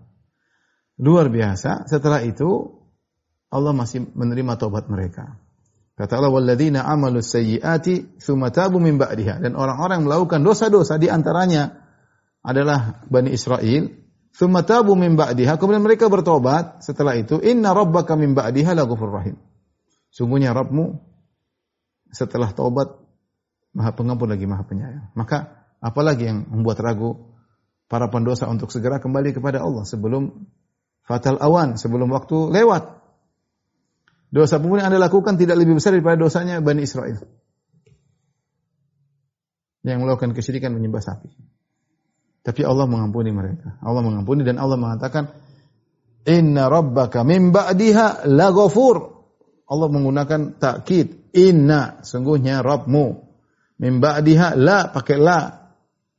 Luar 1.03 1.27
biasa. 1.27 1.83
Setelah 1.91 2.23
itu 2.23 2.79
Allah 3.51 3.75
masih 3.75 4.07
menerima 4.15 4.55
taubat 4.55 4.87
mereka. 4.87 5.35
Kata 5.95 6.19
Allah, 6.19 6.31
"Walladzina 6.31 6.87
amalu 6.87 7.19
sayyiati 7.19 8.19
tsumma 8.19 8.51
tabu 8.55 8.79
min 8.79 8.95
ba'diha." 8.95 9.43
Dan 9.43 9.59
orang-orang 9.59 10.03
yang 10.03 10.07
melakukan 10.07 10.43
dosa-dosa 10.43 10.95
di 10.95 11.11
antaranya 11.11 11.75
adalah 12.43 13.03
Bani 13.07 13.31
Israel 13.35 14.05
Thumma 14.35 14.67
tabu 14.67 14.99
min 14.99 15.15
ba'diha. 15.15 15.55
Kemudian 15.55 15.79
mereka 15.79 16.11
bertobat 16.11 16.83
setelah 16.83 17.15
itu. 17.15 17.39
Inna 17.39 17.71
rabbaka 17.71 18.19
min 18.19 18.35
ba'diha 18.35 18.75
rahim. 18.75 19.39
Sungguhnya 20.11 20.51
Rabbmu 20.51 21.14
setelah 22.15 22.55
taubat 22.55 22.95
Maha 23.75 23.91
Pengampun 23.91 24.31
lagi 24.31 24.47
Maha 24.47 24.63
Penyayang. 24.63 25.11
Maka 25.19 25.67
apalagi 25.83 26.31
yang 26.31 26.47
membuat 26.47 26.79
ragu 26.79 27.35
para 27.91 28.07
pendosa 28.07 28.47
untuk 28.47 28.71
segera 28.71 29.03
kembali 29.03 29.35
kepada 29.35 29.59
Allah 29.59 29.83
sebelum 29.83 30.47
fatal 31.03 31.37
awan, 31.43 31.75
sebelum 31.75 32.07
waktu 32.09 32.55
lewat. 32.55 33.03
Dosa 34.31 34.59
pun 34.59 34.79
yang 34.79 34.91
Anda 34.91 34.99
lakukan 34.99 35.35
tidak 35.35 35.59
lebih 35.59 35.77
besar 35.77 35.95
daripada 35.95 36.17
dosanya 36.19 36.59
Bani 36.63 36.81
Israel. 36.83 37.19
Yang 39.85 39.99
melakukan 40.01 40.33
kesyirikan 40.33 40.73
menyembah 40.73 41.03
sapi. 41.03 41.29
Tapi 42.41 42.61
Allah 42.65 42.89
mengampuni 42.89 43.29
mereka. 43.29 43.77
Allah 43.81 44.01
mengampuni 44.01 44.41
dan 44.41 44.57
Allah 44.57 44.77
mengatakan, 44.77 45.29
Inna 46.25 46.69
rabbaka 46.69 47.21
min 47.21 47.53
ba'diha 47.53 48.25
la. 48.29 48.49
Allah 49.65 49.87
menggunakan 49.89 50.57
takkid. 50.57 51.24
Inna, 51.35 51.99
sungguhnya 52.01 52.63
Rabbmu. 52.63 53.05
Min 53.83 53.99
ba'diha 53.99 54.55
la, 54.55 54.87
pakai 54.87 55.19
la. 55.19 55.67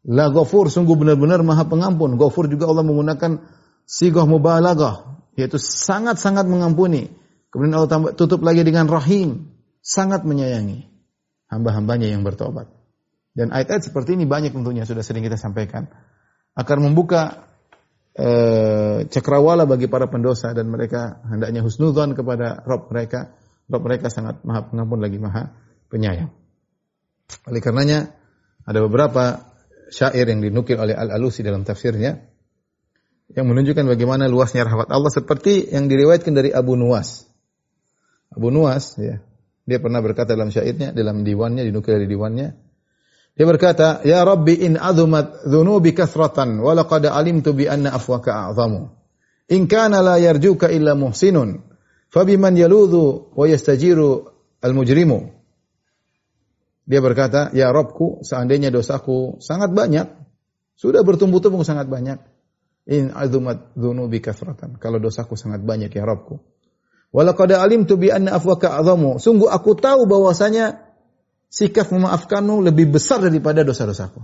La 0.07 0.31
ghafur 0.31 0.68
sungguh 0.68 0.94
benar-benar 0.94 1.40
Maha 1.40 1.64
Pengampun. 1.66 2.20
Ghafur 2.20 2.46
juga 2.52 2.68
Allah 2.68 2.85
menggunakan 2.85 3.42
sigah 3.88 4.29
mubalaghah 4.29 5.16
yaitu 5.37 5.61
sangat-sangat 5.61 6.48
mengampuni. 6.48 7.12
Kemudian 7.52 7.76
Allah 7.76 7.90
tambah, 7.92 8.11
tutup 8.16 8.42
lagi 8.42 8.64
dengan 8.64 8.88
Rahim, 8.88 9.52
sangat 9.85 10.24
menyayangi 10.24 10.88
hamba-hambanya 11.52 12.11
yang 12.11 12.26
bertobat. 12.26 12.72
Dan 13.37 13.52
ayat-ayat 13.52 13.85
seperti 13.85 14.16
ini 14.16 14.24
banyak 14.24 14.57
tentunya 14.57 14.88
sudah 14.88 15.05
sering 15.05 15.22
kita 15.22 15.37
sampaikan. 15.37 15.92
Akan 16.57 16.81
membuka 16.81 17.52
eh, 18.16 19.05
cakrawala 19.12 19.68
bagi 19.68 19.92
para 19.92 20.09
pendosa 20.09 20.57
dan 20.57 20.72
mereka 20.72 21.20
hendaknya 21.29 21.61
husnudzon 21.61 22.16
kepada 22.16 22.64
Rob 22.64 22.88
mereka. 22.88 23.37
Rob 23.66 23.83
mereka 23.83 24.09
sangat 24.09 24.42
maha 24.46 24.70
pengampun 24.70 25.02
lagi 25.02 25.18
maha 25.18 25.50
penyayang. 25.90 26.31
Oleh 27.50 27.59
karenanya 27.59 28.14
ada 28.62 28.79
beberapa 28.83 29.42
syair 29.90 30.26
yang 30.26 30.42
dinukil 30.42 30.79
oleh 30.79 30.94
Al-Alusi 30.94 31.42
dalam 31.42 31.66
tafsirnya 31.66 32.18
yang 33.35 33.46
menunjukkan 33.50 33.87
bagaimana 33.90 34.31
luasnya 34.31 34.62
rahmat 34.62 34.87
Allah 34.90 35.11
seperti 35.11 35.74
yang 35.74 35.90
diriwayatkan 35.90 36.31
dari 36.31 36.55
Abu 36.55 36.79
Nuwas. 36.79 37.26
Abu 38.31 38.55
Nuwas 38.55 38.94
ya, 39.02 39.18
dia 39.66 39.79
pernah 39.83 39.98
berkata 39.98 40.38
dalam 40.38 40.55
syairnya, 40.55 40.94
dalam 40.94 41.26
diwannya, 41.26 41.66
dinukil 41.66 41.98
dari 41.98 42.07
diwannya, 42.07 42.48
dia 43.37 43.44
berkata, 43.44 44.00
"Ya 44.07 44.22
Rabbi 44.22 44.64
in 44.64 44.79
azumat 44.79 45.44
dzunubi 45.44 45.92
kathratan 45.92 46.62
wa 46.62 46.72
laqad 46.72 47.11
alimtu 47.11 47.52
bi 47.52 47.68
anna 47.68 47.92
afwaka 47.92 48.48
a'zamu. 48.48 48.94
In 49.52 49.68
kana 49.68 50.00
la 50.00 50.16
yarjuka 50.16 50.70
illa 50.72 50.96
muhsinun, 50.96 51.61
fabiman 52.12 52.55
yaludhu 52.55 53.33
wa 53.35 53.45
yastajiru 53.47 54.31
al-mujrimu." 54.62 55.33
Dia 56.87 57.03
berkata, 57.03 57.51
"Ya 57.51 57.71
Rabbku, 57.75 58.23
seandainya 58.23 58.71
dosaku 58.71 59.42
sangat 59.42 59.75
banyak, 59.75 60.07
sudah 60.77 61.01
bertumbuh-tumbuh 61.03 61.64
sangat 61.64 61.88
banyak. 61.88 62.21
In 62.87 63.11
azumat 63.11 63.75
dzunubi 63.75 64.23
kathratan. 64.23 64.79
Kalau 64.79 65.03
dosaku 65.03 65.35
sangat 65.35 65.66
banyak 65.66 65.90
ya 65.90 66.07
Rabbku. 66.07 66.38
Walaqad 67.11 67.51
alimtu 67.59 67.99
bi 67.99 68.14
anna 68.14 68.38
afwaka 68.38 68.79
a'zamu. 68.79 69.19
Sungguh 69.19 69.51
aku 69.51 69.75
tahu 69.75 70.07
bahwasanya 70.07 70.87
sikap 71.51 71.90
memaafkanmu 71.90 72.62
lebih 72.62 72.95
besar 72.95 73.19
daripada 73.25 73.66
dosa-dosaku. 73.66 74.23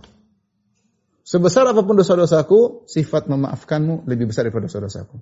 Sebesar 1.26 1.66
apa 1.66 1.82
pun 1.82 1.98
dosa-dosaku, 1.98 2.86
sifat 2.86 3.26
memaafkanmu 3.26 4.06
lebih 4.06 4.30
besar 4.30 4.46
daripada 4.46 4.70
dosa-dosaku. 4.70 5.18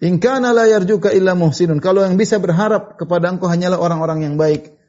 In 0.00 0.16
kana 0.16 0.56
la 0.56 0.64
yarjuka 0.64 1.12
illa 1.12 1.36
muhsinun. 1.36 1.76
Kalau 1.78 2.00
yang 2.00 2.16
bisa 2.16 2.40
berharap 2.40 2.96
kepada 2.96 3.28
engkau 3.28 3.52
hanyalah 3.52 3.76
orang-orang 3.76 4.24
yang 4.24 4.34
baik, 4.40 4.80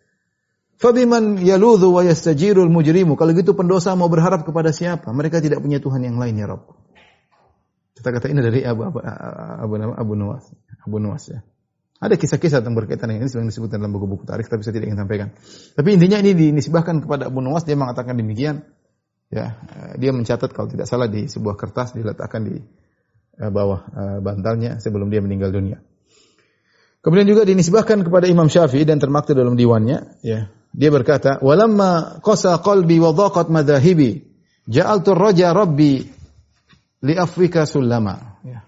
Fabiman 0.82 1.38
yaludhu 1.38 1.94
wa 1.94 2.02
yastajirul 2.02 2.74
mujrimu. 2.74 3.14
Kalau 3.14 3.38
gitu 3.38 3.54
pendosa 3.54 3.94
mau 3.94 4.10
berharap 4.10 4.42
kepada 4.42 4.74
siapa? 4.74 5.14
Mereka 5.14 5.38
tidak 5.38 5.62
punya 5.62 5.78
Tuhan 5.78 6.02
yang 6.02 6.18
lain 6.18 6.42
ya 6.42 6.50
Rabb. 6.50 6.74
Kata-kata 8.02 8.34
ini 8.34 8.42
dari 8.42 8.66
Abu 8.66 8.90
Abu 8.90 8.98
Abu, 8.98 9.74
Abu, 9.94 10.14
Nuwas. 10.18 10.50
Abu 10.82 10.98
Nuwas 10.98 11.30
ya. 11.30 11.46
Ada 12.02 12.18
kisah-kisah 12.18 12.66
tentang 12.66 12.74
berkaitan 12.74 13.14
dengan 13.14 13.30
ini 13.30 13.30
yang 13.30 13.46
disebutkan 13.46 13.78
dalam 13.78 13.94
buku-buku 13.94 14.26
tarikh 14.26 14.50
tapi 14.50 14.66
saya 14.66 14.74
tidak 14.74 14.90
ingin 14.90 15.06
sampaikan. 15.06 15.28
Tapi 15.78 15.90
intinya 15.94 16.18
ini 16.18 16.34
dinisbahkan 16.34 17.06
kepada 17.06 17.30
Abu 17.30 17.46
Nuwas 17.46 17.62
dia 17.62 17.78
mengatakan 17.78 18.18
demikian. 18.18 18.66
Ya, 19.30 19.62
dia 20.02 20.12
mencatat 20.12 20.50
kalau 20.50 20.66
tidak 20.66 20.90
salah 20.90 21.06
di 21.06 21.30
sebuah 21.30 21.62
kertas 21.62 21.94
diletakkan 21.94 22.42
di 22.42 22.58
bawah 23.50 23.82
eh, 23.90 24.18
bantalnya 24.22 24.78
sebelum 24.78 25.10
dia 25.10 25.24
meninggal 25.24 25.50
dunia. 25.50 25.82
Kemudian 27.02 27.26
juga 27.26 27.42
dinisbahkan 27.50 28.06
kepada 28.06 28.30
Imam 28.30 28.46
Syafi'i 28.46 28.86
dan 28.86 29.02
termaktub 29.02 29.34
dalam 29.34 29.58
diwannya, 29.58 30.22
ya. 30.22 30.54
Dia 30.72 30.90
berkata, 30.94 31.42
"Walamma 31.42 32.22
qasa 32.22 32.62
qalbi 32.62 33.02
wa 33.02 33.12
dhaqat 33.12 33.50
madhahibi, 33.50 34.22
ja'altu 34.70 35.18
raja 35.18 35.52
rabbi 35.52 36.06
li 37.02 37.14
afwika 37.18 37.66
sulama." 37.66 38.40
Ya. 38.46 38.62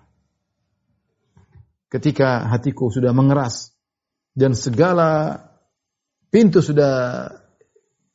Ketika 1.93 2.49
hatiku 2.49 2.89
sudah 2.89 3.13
mengeras 3.13 3.71
dan 4.33 4.57
segala 4.57 5.37
pintu 6.33 6.65
sudah 6.65 7.29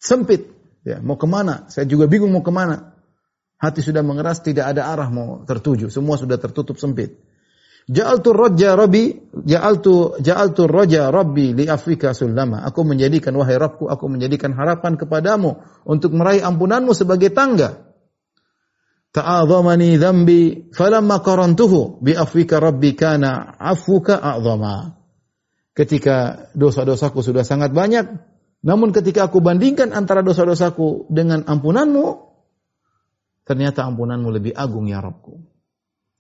sempit, 0.03 0.51
ya, 0.83 0.99
mau 0.99 1.15
ke 1.15 1.31
mana? 1.31 1.71
Saya 1.71 1.87
juga 1.87 2.11
bingung 2.11 2.35
mau 2.35 2.43
ke 2.43 2.51
mana. 2.51 2.98
Hati 3.59 3.83
sudah 3.83 4.07
mengeras, 4.07 4.39
tidak 4.39 4.71
ada 4.71 4.87
arah 4.87 5.11
mau 5.11 5.43
tertuju. 5.43 5.91
Semua 5.91 6.15
sudah 6.15 6.39
tertutup 6.39 6.79
sempit. 6.79 7.19
Ja'altu 7.89 8.37
raja 8.37 8.77
rabbi, 8.77 9.17
ja'altu 9.49 10.21
ja'altu 10.21 10.69
raja 10.69 11.09
rabbi 11.09 11.57
li 11.57 11.65
afrika 11.67 12.13
sulama. 12.13 12.63
Aku 12.69 12.85
menjadikan 12.85 13.33
wahai 13.33 13.57
Rabbku, 13.57 13.89
aku 13.89 14.13
menjadikan 14.13 14.53
harapan 14.53 15.01
kepadamu 15.01 15.65
untuk 15.89 16.13
meraih 16.13 16.45
ampunanmu 16.45 16.93
sebagai 16.93 17.33
tangga. 17.33 17.89
Ta'azamani 19.09 19.97
dzambi 19.97 20.69
falamma 20.77 21.25
qarantuhu 21.25 22.05
bi 22.05 22.13
afrika 22.13 22.61
rabbi 22.61 22.93
kana 22.93 23.57
afuka 23.57 24.21
a'zama. 24.21 25.01
Ketika 25.73 26.47
dosa-dosaku 26.53 27.25
sudah 27.25 27.41
sangat 27.41 27.73
banyak, 27.73 28.05
namun 28.61 28.93
ketika 28.93 29.33
aku 29.33 29.41
bandingkan 29.41 29.97
antara 29.97 30.21
dosa-dosaku 30.21 31.09
dengan 31.09 31.41
ampunanmu, 31.49 32.28
ternyata 33.49 33.89
ampunanmu 33.89 34.29
lebih 34.29 34.53
agung 34.53 34.85
ya 34.85 35.01
Rabbku. 35.01 35.41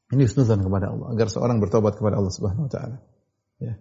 Ini 0.08 0.24
husnuzan 0.24 0.64
kepada 0.64 0.88
Allah 0.88 1.12
agar 1.12 1.28
seorang 1.28 1.60
bertobat 1.60 2.00
kepada 2.00 2.16
Allah 2.16 2.32
Subhanahu 2.32 2.64
wa 2.64 2.72
taala. 2.72 3.04
Ya. 3.60 3.76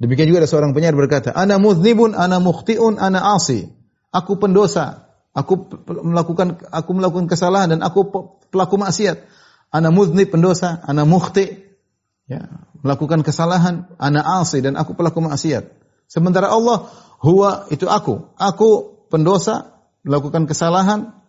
Demikian 0.00 0.32
juga 0.32 0.40
ada 0.40 0.48
seorang 0.48 0.72
penyair 0.72 0.96
berkata, 0.96 1.36
"Ana 1.36 1.60
muznibun, 1.60 2.16
ana 2.16 2.40
mukhtiun, 2.40 2.96
ana 2.96 3.36
asi." 3.36 3.68
Aku 4.08 4.40
pendosa, 4.40 5.12
aku 5.36 5.68
melakukan 6.00 6.64
aku 6.72 6.90
melakukan 6.96 7.28
kesalahan 7.28 7.76
dan 7.76 7.80
aku 7.84 8.08
pelaku 8.48 8.80
maksiat. 8.80 9.20
Ana 9.68 9.92
muznib 9.92 10.32
pendosa, 10.32 10.80
ana 10.86 11.04
mukhti 11.04 11.60
ya, 12.30 12.46
melakukan 12.80 13.20
kesalahan, 13.26 13.90
ana 14.00 14.40
asi 14.40 14.64
dan 14.64 14.80
aku 14.80 14.96
pelaku 14.96 15.20
maksiat. 15.20 15.66
Sementara 16.08 16.48
Allah 16.48 16.88
huwa 17.20 17.68
itu 17.68 17.84
aku. 17.90 18.32
Aku 18.38 19.02
pendosa, 19.10 19.82
melakukan 20.06 20.46
kesalahan, 20.46 21.23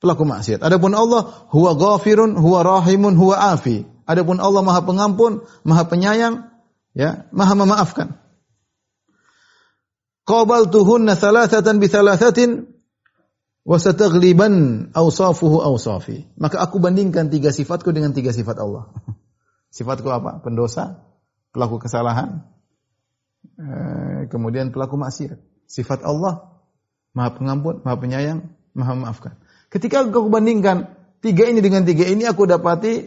pelaku 0.00 0.24
maksiat. 0.24 0.64
Adapun 0.64 0.96
Allah 0.96 1.46
huwa 1.52 1.76
ghafirun, 1.76 2.34
huwa 2.40 2.64
rahimun, 2.64 3.14
huwa 3.14 3.36
afi. 3.52 3.84
Adapun 4.08 4.42
Allah 4.42 4.64
Maha 4.64 4.82
Pengampun, 4.82 5.44
Maha 5.62 5.86
Penyayang, 5.86 6.50
ya, 6.96 7.30
Maha 7.30 7.54
memaafkan. 7.54 8.18
Qabaltuhunna 10.26 11.14
thalathatan 11.14 11.78
bi 11.78 11.86
thalathatin 11.86 12.66
wa 13.62 13.76
sataghliban 13.78 14.88
awsafuhu 14.96 15.62
awsafi. 15.62 16.26
Maka 16.40 16.58
aku 16.64 16.82
bandingkan 16.82 17.30
tiga 17.30 17.54
sifatku 17.54 17.94
dengan 17.94 18.16
tiga 18.16 18.34
sifat 18.34 18.58
Allah. 18.58 18.90
Sifatku 19.76 20.10
apa? 20.10 20.42
Pendosa, 20.42 20.98
pelaku 21.54 21.78
kesalahan, 21.78 22.42
eh, 23.54 24.26
kemudian 24.26 24.74
pelaku 24.74 24.98
maksiat. 24.98 25.38
Sifat 25.70 26.02
Allah 26.02 26.50
Maha 27.14 27.30
Pengampun, 27.38 27.86
Maha 27.86 27.96
Penyayang, 27.98 28.50
Maha 28.74 28.92
Memaafkan. 28.98 29.34
Ketika 29.70 30.02
aku 30.02 30.26
bandingkan 30.26 30.98
tiga 31.22 31.46
ini 31.46 31.62
dengan 31.62 31.86
tiga 31.86 32.02
ini, 32.10 32.26
aku 32.26 32.42
dapati 32.50 33.06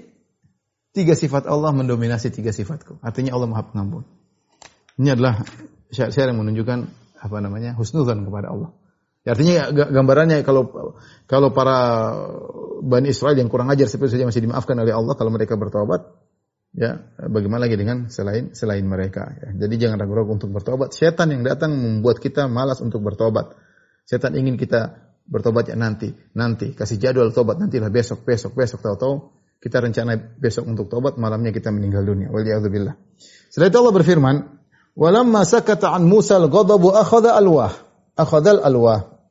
tiga 0.95 1.11
sifat 1.11 1.43
Allah 1.51 1.75
mendominasi 1.75 2.31
tiga 2.31 2.55
sifatku. 2.55 3.03
Artinya 3.03 3.35
Allah 3.35 3.51
Maha 3.51 3.63
Pengampun. 3.67 4.07
Ini 4.95 5.19
adalah 5.19 5.43
syair-syair 5.91 6.31
yang 6.31 6.39
menunjukkan 6.39 6.79
apa 7.19 7.37
namanya 7.43 7.75
husnuzan 7.75 8.23
kepada 8.23 8.55
Allah. 8.55 8.71
Ya, 9.23 9.35
artinya 9.35 9.71
gambarannya 9.71 10.43
kalau 10.43 10.71
kalau 11.27 11.55
para 11.55 11.77
bani 12.83 13.11
Israel 13.11 13.39
yang 13.39 13.47
kurang 13.47 13.71
ajar 13.71 13.87
seperti 13.87 14.19
saja 14.19 14.27
masih 14.27 14.43
dimaafkan 14.43 14.75
oleh 14.75 14.91
Allah 14.91 15.15
kalau 15.15 15.31
mereka 15.31 15.55
bertobat, 15.55 16.11
ya 16.75 17.07
bagaimana 17.31 17.67
lagi 17.67 17.79
dengan 17.79 18.11
selain 18.11 18.51
selain 18.51 18.83
mereka. 18.83 19.31
Ya. 19.39 19.67
Jadi 19.67 19.75
jangan 19.79 19.99
ragu-ragu 20.03 20.35
untuk 20.35 20.51
bertobat. 20.51 20.91
Setan 20.91 21.31
yang 21.31 21.47
datang 21.47 21.71
membuat 21.71 22.19
kita 22.19 22.51
malas 22.51 22.83
untuk 22.83 22.99
bertobat. 22.99 23.55
Setan 24.03 24.35
ingin 24.35 24.59
kita 24.59 25.12
bertobat 25.23 25.71
ya 25.71 25.75
nanti, 25.79 26.11
nanti 26.35 26.75
kasih 26.75 26.99
jadwal 26.99 27.31
tobat 27.31 27.59
nantilah 27.59 27.89
besok, 27.89 28.27
besok, 28.27 28.55
besok 28.55 28.83
tahu-tahu 28.83 29.31
kita 29.63 29.79
rencana 29.79 30.19
besok 30.19 30.67
untuk 30.67 30.91
tobat 30.91 31.15
malamnya 31.15 31.55
kita 31.55 31.71
meninggal 31.71 32.03
dunia. 32.03 32.27
Waliyadzubillah. 32.27 32.99
Setelah 33.47 33.67
itu 33.71 33.77
Allah 33.79 33.95
berfirman, 33.95 34.35
"Walamma 34.91 35.47
sakata 35.47 35.95
an 35.95 36.03
Musa 36.03 36.35
al-ghadabu 36.35 36.91
akhadha 36.91 37.31
alwah." 37.39 37.71
Akhadha 38.19 38.59
alwah. 38.59 39.23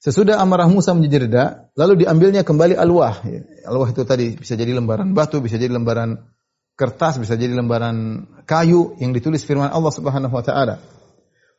Sesudah 0.00 0.36
amarah 0.36 0.68
Musa 0.68 0.92
menjadi 0.92 1.28
reda, 1.28 1.44
lalu 1.76 2.04
diambilnya 2.04 2.44
kembali 2.44 2.76
alwah. 2.76 3.24
Alwah 3.64 3.88
itu 3.88 4.04
tadi 4.04 4.36
bisa 4.36 4.52
jadi 4.52 4.76
lembaran 4.76 5.16
batu, 5.16 5.40
bisa 5.40 5.56
jadi 5.56 5.72
lembaran 5.72 6.20
kertas, 6.76 7.20
bisa 7.20 7.36
jadi 7.40 7.56
lembaran 7.56 8.28
kayu 8.44 8.96
yang 9.00 9.16
ditulis 9.16 9.44
firman 9.44 9.72
Allah 9.72 9.92
Subhanahu 9.92 10.32
wa 10.32 10.44
taala. 10.44 10.80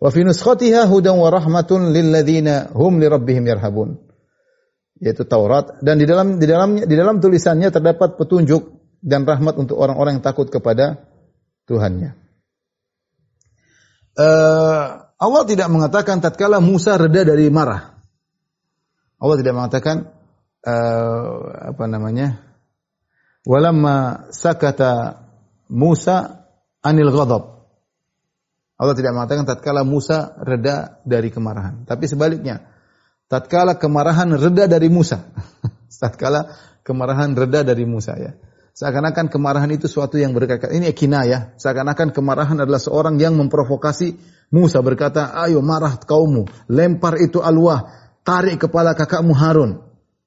Wa 0.01 0.09
fi 0.09 0.25
nuskhatiha 0.25 0.89
hudan 0.89 1.21
wa 1.21 1.29
rahmatun 1.29 1.93
lil 1.93 2.09
ladzina 2.09 2.73
hum 2.73 2.97
li 2.97 3.05
rabbihim 3.05 3.45
yarhabun. 3.45 4.01
Yaitu 4.97 5.29
Taurat 5.29 5.77
dan 5.85 6.01
di 6.01 6.09
dalam 6.09 6.41
di 6.41 6.45
dalamnya 6.49 6.89
di 6.89 6.97
dalam 6.97 7.21
tulisannya 7.21 7.69
terdapat 7.69 8.17
petunjuk 8.17 8.81
dan 9.01 9.25
rahmat 9.29 9.57
untuk 9.61 9.77
orang-orang 9.77 10.17
yang 10.17 10.25
takut 10.25 10.49
kepada 10.49 11.05
Tuhannya. 11.69 12.17
Uh, 14.17 15.05
Allah 15.21 15.43
tidak 15.45 15.69
mengatakan 15.69 16.17
tatkala 16.17 16.57
Musa 16.57 16.97
reda 16.97 17.21
dari 17.21 17.49
marah. 17.53 17.93
Allah 19.21 19.37
tidak 19.37 19.53
mengatakan 19.53 20.09
uh, 20.65 21.33
apa 21.73 21.85
namanya? 21.85 22.41
Walamma 23.45 24.29
sakata 24.33 25.21
Musa 25.69 26.45
anil 26.81 27.13
ghadab. 27.13 27.50
Allah 28.81 28.97
tidak 28.97 29.13
mengatakan 29.13 29.45
tatkala 29.45 29.85
Musa 29.85 30.33
reda 30.41 30.97
dari 31.05 31.29
kemarahan, 31.29 31.85
tapi 31.85 32.09
sebaliknya. 32.09 32.65
Tatkala 33.29 33.77
kemarahan 33.77 34.33
reda 34.33 34.65
dari 34.65 34.89
Musa. 34.89 35.21
tatkala 36.01 36.57
kemarahan 36.81 37.37
reda 37.37 37.61
dari 37.61 37.85
Musa 37.85 38.17
ya. 38.17 38.33
Seakan-akan 38.73 39.29
kemarahan 39.29 39.69
itu 39.69 39.85
suatu 39.85 40.17
yang 40.17 40.33
berkaitan. 40.33 40.73
Ini 40.73 40.89
ya. 41.29 41.53
Seakan-akan 41.61 42.09
kemarahan 42.09 42.57
adalah 42.57 42.81
seorang 42.81 43.21
yang 43.21 43.37
memprovokasi 43.37 44.17
Musa 44.49 44.81
berkata, 44.81 45.29
ayo 45.45 45.61
marah 45.61 46.01
kaummu, 46.01 46.49
lempar 46.65 47.21
itu 47.21 47.39
alwah, 47.39 47.85
tarik 48.25 48.57
kepala 48.65 48.97
kakakmu 48.97 49.37
Harun. 49.37 49.77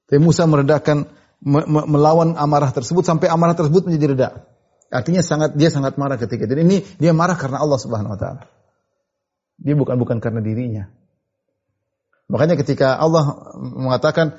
Tapi 0.06 0.20
Musa 0.22 0.46
meredakan, 0.46 1.10
melawan 1.66 2.38
amarah 2.38 2.70
tersebut 2.70 3.02
sampai 3.02 3.26
amarah 3.28 3.58
tersebut 3.58 3.90
menjadi 3.90 4.06
reda. 4.14 4.28
Artinya 4.94 5.26
sangat 5.26 5.58
dia 5.58 5.74
sangat 5.74 5.98
marah 5.98 6.14
ketika 6.14 6.46
itu. 6.46 6.54
Ini 6.54 7.02
dia 7.02 7.10
marah 7.10 7.34
karena 7.34 7.58
Allah 7.58 7.82
Subhanahu 7.82 8.14
wa 8.14 8.18
taala. 8.18 8.46
Dia 9.58 9.74
bukan 9.74 9.98
bukan 9.98 10.22
karena 10.22 10.38
dirinya. 10.38 10.86
Makanya 12.30 12.54
ketika 12.54 12.94
Allah 12.94 13.50
mengatakan 13.58 14.38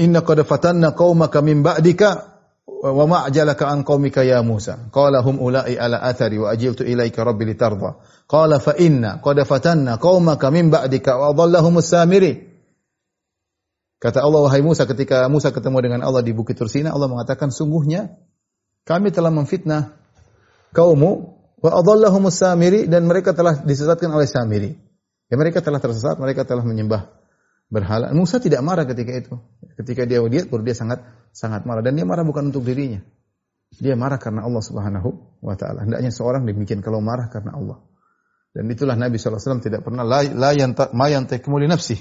Inna 0.00 0.24
qad 0.24 0.40
fatanna 0.46 0.96
qaumaka 0.96 1.44
min 1.44 1.60
ba'dika 1.60 2.34
wa 2.64 3.04
ma 3.04 3.18
ajalaka 3.28 3.68
an 3.68 3.84
qaumika 3.84 4.24
ya 4.24 4.40
Musa 4.40 4.88
qala 4.88 5.20
hum 5.20 5.40
ulai 5.40 5.76
ala 5.76 6.00
athari 6.00 6.40
wa 6.40 6.48
ajiltu 6.48 6.84
ilaika 6.84 7.24
rabbi 7.24 7.44
litarda 7.44 8.00
qala 8.24 8.60
fa 8.60 8.72
inna 8.78 9.20
qad 9.20 9.44
fatanna 9.44 10.00
qaumaka 10.00 10.48
min 10.48 10.72
ba'dika 10.72 11.16
wa 11.18 11.32
dhallahum 11.36 11.80
samiri 11.84 12.46
kata 14.00 14.24
Allah 14.24 14.48
wahai 14.48 14.62
Musa 14.64 14.88
ketika 14.88 15.28
Musa 15.28 15.52
ketemu 15.52 15.80
dengan 15.82 16.00
Allah 16.04 16.24
di 16.24 16.32
Bukit 16.32 16.56
Tursina 16.56 16.94
Allah 16.94 17.08
mengatakan 17.10 17.52
sungguhnya 17.52 18.16
kami 18.84 19.10
telah 19.10 19.32
memfitnah 19.32 19.96
kaummu 20.76 21.10
wa 21.60 21.70
adallahum 21.72 22.28
samiri 22.28 22.86
dan 22.86 23.08
mereka 23.08 23.32
telah 23.32 23.60
disesatkan 23.64 24.12
oleh 24.12 24.28
Samiri 24.28 24.70
ya 25.32 25.34
mereka 25.40 25.64
telah 25.64 25.80
tersesat 25.80 26.20
mereka 26.20 26.44
telah 26.44 26.62
menyembah 26.62 27.08
berhala 27.72 28.12
Musa 28.12 28.36
tidak 28.38 28.60
marah 28.60 28.84
ketika 28.84 29.12
itu 29.16 29.34
ketika 29.80 30.04
dia 30.04 30.20
lihat 30.20 30.52
baru 30.52 30.62
dia 30.62 30.76
sangat 30.76 31.00
sangat 31.34 31.66
marah 31.66 31.82
dan 31.82 31.98
dia 31.98 32.06
marah 32.06 32.22
bukan 32.22 32.54
untuk 32.54 32.62
dirinya. 32.62 33.02
Dia 33.74 33.98
marah 33.98 34.22
karena 34.22 34.46
Allah 34.46 34.62
Subhanahu 34.62 35.42
wa 35.42 35.58
taala. 35.58 35.82
Hendaknya 35.82 36.14
seorang 36.14 36.46
demikian 36.46 36.78
kalau 36.78 37.02
marah 37.02 37.26
karena 37.26 37.58
Allah. 37.58 37.82
Dan 38.54 38.70
itulah 38.70 38.94
Nabi 38.94 39.18
SAW 39.18 39.58
tidak 39.58 39.82
pernah 39.82 40.06
la, 40.06 40.22
la 40.22 40.54
yanta, 40.54 40.94
ma 40.94 41.10
yantakimu 41.10 41.58
li 41.58 41.66
nafsih. 41.66 41.98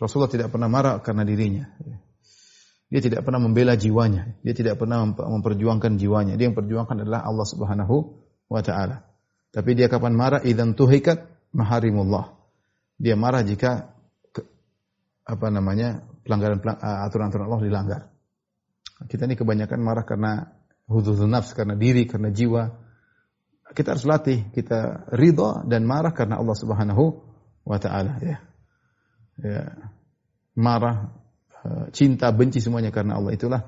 Rasulullah 0.00 0.32
tidak 0.32 0.48
pernah 0.48 0.72
marah 0.72 1.04
karena 1.04 1.20
dirinya. 1.20 1.68
Dia 2.86 3.02
tidak 3.02 3.26
pernah 3.26 3.42
membela 3.42 3.74
jiwanya. 3.74 4.38
Dia 4.46 4.54
tidak 4.54 4.78
pernah 4.78 5.02
memperjuangkan 5.10 5.98
jiwanya. 5.98 6.38
Dia 6.38 6.50
yang 6.50 6.56
perjuangkan 6.56 7.02
adalah 7.02 7.26
Allah 7.26 7.46
Subhanahu 7.46 7.96
wa 8.46 8.62
taala. 8.62 9.02
Tapi 9.50 9.70
dia 9.74 9.90
kapan 9.90 10.14
marah? 10.14 10.40
Idzan 10.44 10.78
tuhikat 10.78 11.50
maharimullah. 11.50 12.36
Dia 13.00 13.18
marah 13.18 13.42
jika 13.42 13.90
ke, 14.30 14.46
apa 15.26 15.46
namanya? 15.50 16.04
pelanggaran 16.26 16.58
aturan-aturan 16.82 17.46
Allah 17.46 17.62
dilanggar. 17.62 18.02
Kita 19.06 19.30
ini 19.30 19.38
kebanyakan 19.38 19.78
marah 19.78 20.02
karena 20.02 20.42
hududun 20.90 21.30
nafs, 21.30 21.54
karena 21.54 21.78
diri, 21.78 22.02
karena 22.10 22.34
jiwa. 22.34 22.66
Kita 23.70 23.94
harus 23.94 24.06
latih, 24.06 24.50
kita 24.50 25.10
ridho 25.14 25.62
dan 25.70 25.86
marah 25.86 26.10
karena 26.10 26.38
Allah 26.42 26.56
Subhanahu 26.58 27.04
wa 27.62 27.78
taala 27.78 28.18
ya. 28.22 28.38
Ya. 29.38 29.62
Marah, 30.56 31.12
eh, 31.12 31.25
cinta, 31.90 32.30
benci 32.32 32.58
semuanya 32.62 32.90
karena 32.90 33.18
Allah 33.18 33.32
itulah 33.34 33.62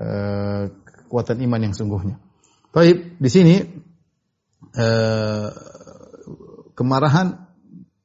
uh, 0.00 0.62
kekuatan 0.70 1.38
iman 1.44 1.60
yang 1.70 1.74
sungguhnya. 1.74 2.16
Baik, 2.74 3.18
di 3.22 3.30
sini 3.30 3.56
uh, 4.74 5.48
kemarahan 6.74 7.50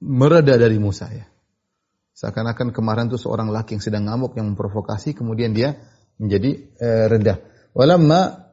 mereda 0.04 0.56
dari 0.58 0.78
Musa 0.78 1.10
ya. 1.10 1.26
Seakan-akan 2.20 2.76
kemarahan 2.76 3.08
itu 3.08 3.16
seorang 3.16 3.48
laki 3.48 3.80
yang 3.80 3.84
sedang 3.84 4.04
ngamuk 4.06 4.36
yang 4.36 4.52
memprovokasi 4.54 5.16
kemudian 5.16 5.56
dia 5.56 5.80
menjadi 6.20 6.52
uh, 6.80 7.06
rendah. 7.08 7.38
Walamma 7.72 8.50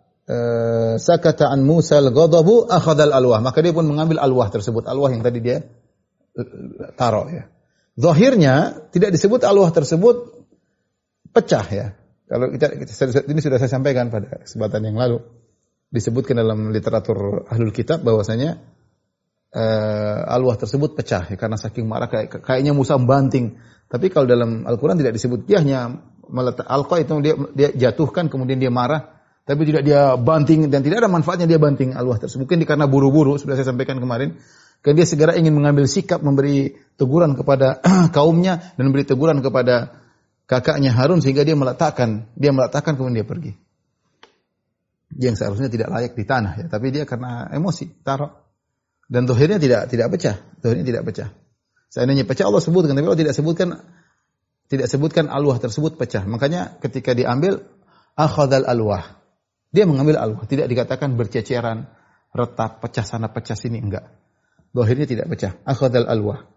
sakata 0.99 1.55
an 1.55 1.63
Musa 1.63 2.03
al-ghadabu 2.03 2.67
akhadha 2.67 3.07
al-alwah. 3.07 3.39
Maka 3.39 3.63
dia 3.63 3.71
pun 3.71 3.87
mengambil 3.87 4.19
alwah 4.19 4.51
tersebut, 4.51 4.83
alwah 4.91 5.15
yang 5.15 5.23
tadi 5.23 5.39
dia 5.39 5.63
taruh 6.99 7.31
ya. 7.31 7.47
Zahirnya 7.97 8.85
tidak 8.93 9.17
disebut 9.17 9.41
alwah 9.47 9.73
tersebut 9.73 10.36
pecah 11.37 11.67
ya. 11.69 11.87
Kalau 12.27 12.51
kita, 12.51 12.75
ini 13.29 13.41
sudah 13.45 13.61
saya 13.61 13.71
sampaikan 13.71 14.11
pada 14.11 14.43
kesempatan 14.43 14.83
yang 14.83 14.97
lalu 14.99 15.23
disebutkan 15.93 16.41
dalam 16.41 16.75
literatur 16.75 17.47
ahlul 17.47 17.71
kitab 17.71 18.03
bahwasanya 18.03 18.59
uh, 19.55 20.35
alwah 20.35 20.59
tersebut 20.59 20.99
pecah 20.99 21.29
ya, 21.31 21.37
karena 21.39 21.55
saking 21.55 21.87
marah 21.87 22.11
kayak, 22.11 22.43
kayaknya 22.43 22.75
Musa 22.75 22.99
membanting. 22.99 23.61
Tapi 23.87 24.11
kalau 24.11 24.27
dalam 24.27 24.67
Al-Qur'an 24.67 24.99
tidak 24.99 25.15
disebut 25.15 25.47
dia 25.47 25.63
hanya 25.63 25.95
meletak 26.27 26.67
alqa 26.67 26.99
itu 26.99 27.23
dia 27.23 27.39
dia 27.55 27.69
jatuhkan 27.71 28.27
kemudian 28.27 28.59
dia 28.59 28.67
marah 28.67 29.15
tapi 29.47 29.63
tidak 29.63 29.87
dia 29.87 30.19
banting 30.19 30.67
dan 30.67 30.83
tidak 30.83 31.07
ada 31.07 31.11
manfaatnya 31.11 31.47
dia 31.47 31.63
banting 31.63 31.95
alwah 31.95 32.19
tersebut. 32.19 32.51
Mungkin 32.51 32.67
karena 32.67 32.91
buru-buru 32.91 33.39
sudah 33.39 33.55
saya 33.55 33.71
sampaikan 33.71 34.03
kemarin 34.03 34.35
kan 34.83 34.99
dia 34.99 35.07
segera 35.07 35.39
ingin 35.39 35.55
mengambil 35.55 35.87
sikap 35.87 36.19
memberi 36.19 36.75
teguran 36.99 37.39
kepada 37.39 37.79
kaumnya 38.17 38.75
dan 38.75 38.91
memberi 38.91 39.07
teguran 39.07 39.39
kepada 39.39 40.03
kakaknya 40.47 40.95
Harun 40.95 41.21
sehingga 41.21 41.43
dia 41.43 41.59
meletakkan 41.59 42.31
dia 42.39 42.55
meletakkan 42.55 42.95
kemudian 42.95 43.23
dia 43.23 43.29
pergi. 43.29 43.53
Dia 45.07 45.31
yang 45.31 45.39
seharusnya 45.39 45.71
tidak 45.71 45.91
layak 45.91 46.19
di 46.19 46.25
tanah 46.27 46.53
ya, 46.63 46.67
tapi 46.67 46.91
dia 46.91 47.07
karena 47.07 47.47
emosi 47.51 48.03
taruh 48.03 48.31
dan 49.07 49.23
dohirnya 49.27 49.63
tidak 49.63 49.87
tidak 49.87 50.09
pecah, 50.15 50.37
dohirnya 50.63 50.87
tidak 50.87 51.03
pecah. 51.07 51.29
Seandainya 51.91 52.27
pecah 52.27 52.51
Allah 52.51 52.59
sebutkan, 52.59 52.99
tapi 52.99 53.07
Allah 53.07 53.21
tidak 53.23 53.35
sebutkan 53.39 53.69
tidak 54.67 54.91
sebutkan 54.91 55.31
alwah 55.31 55.63
tersebut 55.63 55.95
pecah. 55.95 56.27
Makanya 56.27 56.79
ketika 56.83 57.15
diambil 57.15 57.63
akhadal 58.19 58.67
alwah. 58.67 59.23
Dia 59.71 59.85
mengambil 59.87 60.19
alwah, 60.19 60.43
tidak 60.49 60.67
dikatakan 60.73 61.15
berceceran, 61.15 61.87
retak, 62.33 62.81
pecah 62.81 63.05
sana, 63.05 63.31
pecah 63.31 63.55
sini, 63.55 63.79
enggak. 63.79 64.09
Dohirnya 64.75 65.07
tidak 65.07 65.27
pecah. 65.31 65.53
Akhadal 65.63 66.09
alwah. 66.09 66.49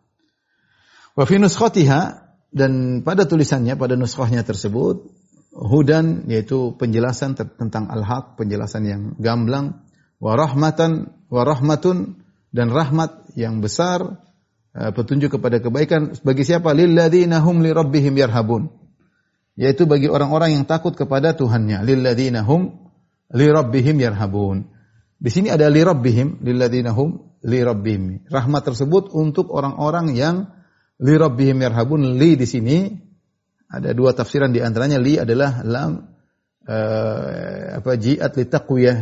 Wa 1.14 1.24
fi 1.28 1.36
nuskhatiha 1.38 2.29
dan 2.50 3.02
pada 3.06 3.30
tulisannya, 3.30 3.78
pada 3.78 3.94
nuskhahnya 3.94 4.42
tersebut, 4.46 5.10
hudan 5.54 6.26
yaitu 6.26 6.74
penjelasan 6.78 7.38
tentang 7.38 7.90
al-haq, 7.90 8.38
penjelasan 8.38 8.84
yang 8.86 9.02
gamblang, 9.22 9.86
wa 10.18 10.34
rahmatan 10.34 11.14
wa 11.30 11.46
rahmatun 11.46 12.22
dan 12.50 12.74
rahmat 12.74 13.34
yang 13.38 13.62
besar 13.62 14.18
Eh, 14.70 14.94
petunjuk 14.94 15.42
kepada 15.42 15.58
kebaikan 15.58 16.14
bagi 16.22 16.46
siapa? 16.46 16.78
Lilladzina 16.78 17.42
hum 17.42 17.66
li 17.66 17.74
rabbihim 17.74 18.14
yarhabun. 18.14 18.70
Yaitu 19.58 19.90
bagi 19.90 20.06
orang-orang 20.08 20.62
yang 20.62 20.66
takut 20.70 20.94
kepada 20.94 21.34
Tuhannya. 21.34 21.82
Lilladzina 21.82 22.46
hum 22.46 22.78
li 23.34 23.48
rabbihim 23.50 23.98
yarhabun. 23.98 24.70
Di 25.20 25.30
sini 25.34 25.50
ada 25.50 25.68
li 25.68 25.82
rabbihim, 25.82 26.46
lilladzina 26.46 26.94
hum 26.94 27.18
li 27.44 27.60
rabbihim. 27.60 28.30
Rahmat 28.30 28.62
tersebut 28.72 29.10
untuk 29.12 29.50
orang-orang 29.52 30.14
yang 30.14 30.48
li 31.04 31.14
rabbihim 31.16 31.60
yarhabun. 31.64 32.16
Li 32.20 32.36
di 32.36 32.48
sini 32.48 32.90
ada 33.70 33.92
dua 33.96 34.16
tafsiran 34.16 34.52
di 34.52 34.60
antaranya 34.60 35.00
li 35.00 35.20
adalah 35.20 35.64
lam 35.64 35.92
uh, 36.68 37.80
apa 37.80 37.92
ji'at 37.96 38.36
li 38.36 38.46
taqwiyah 38.48 38.98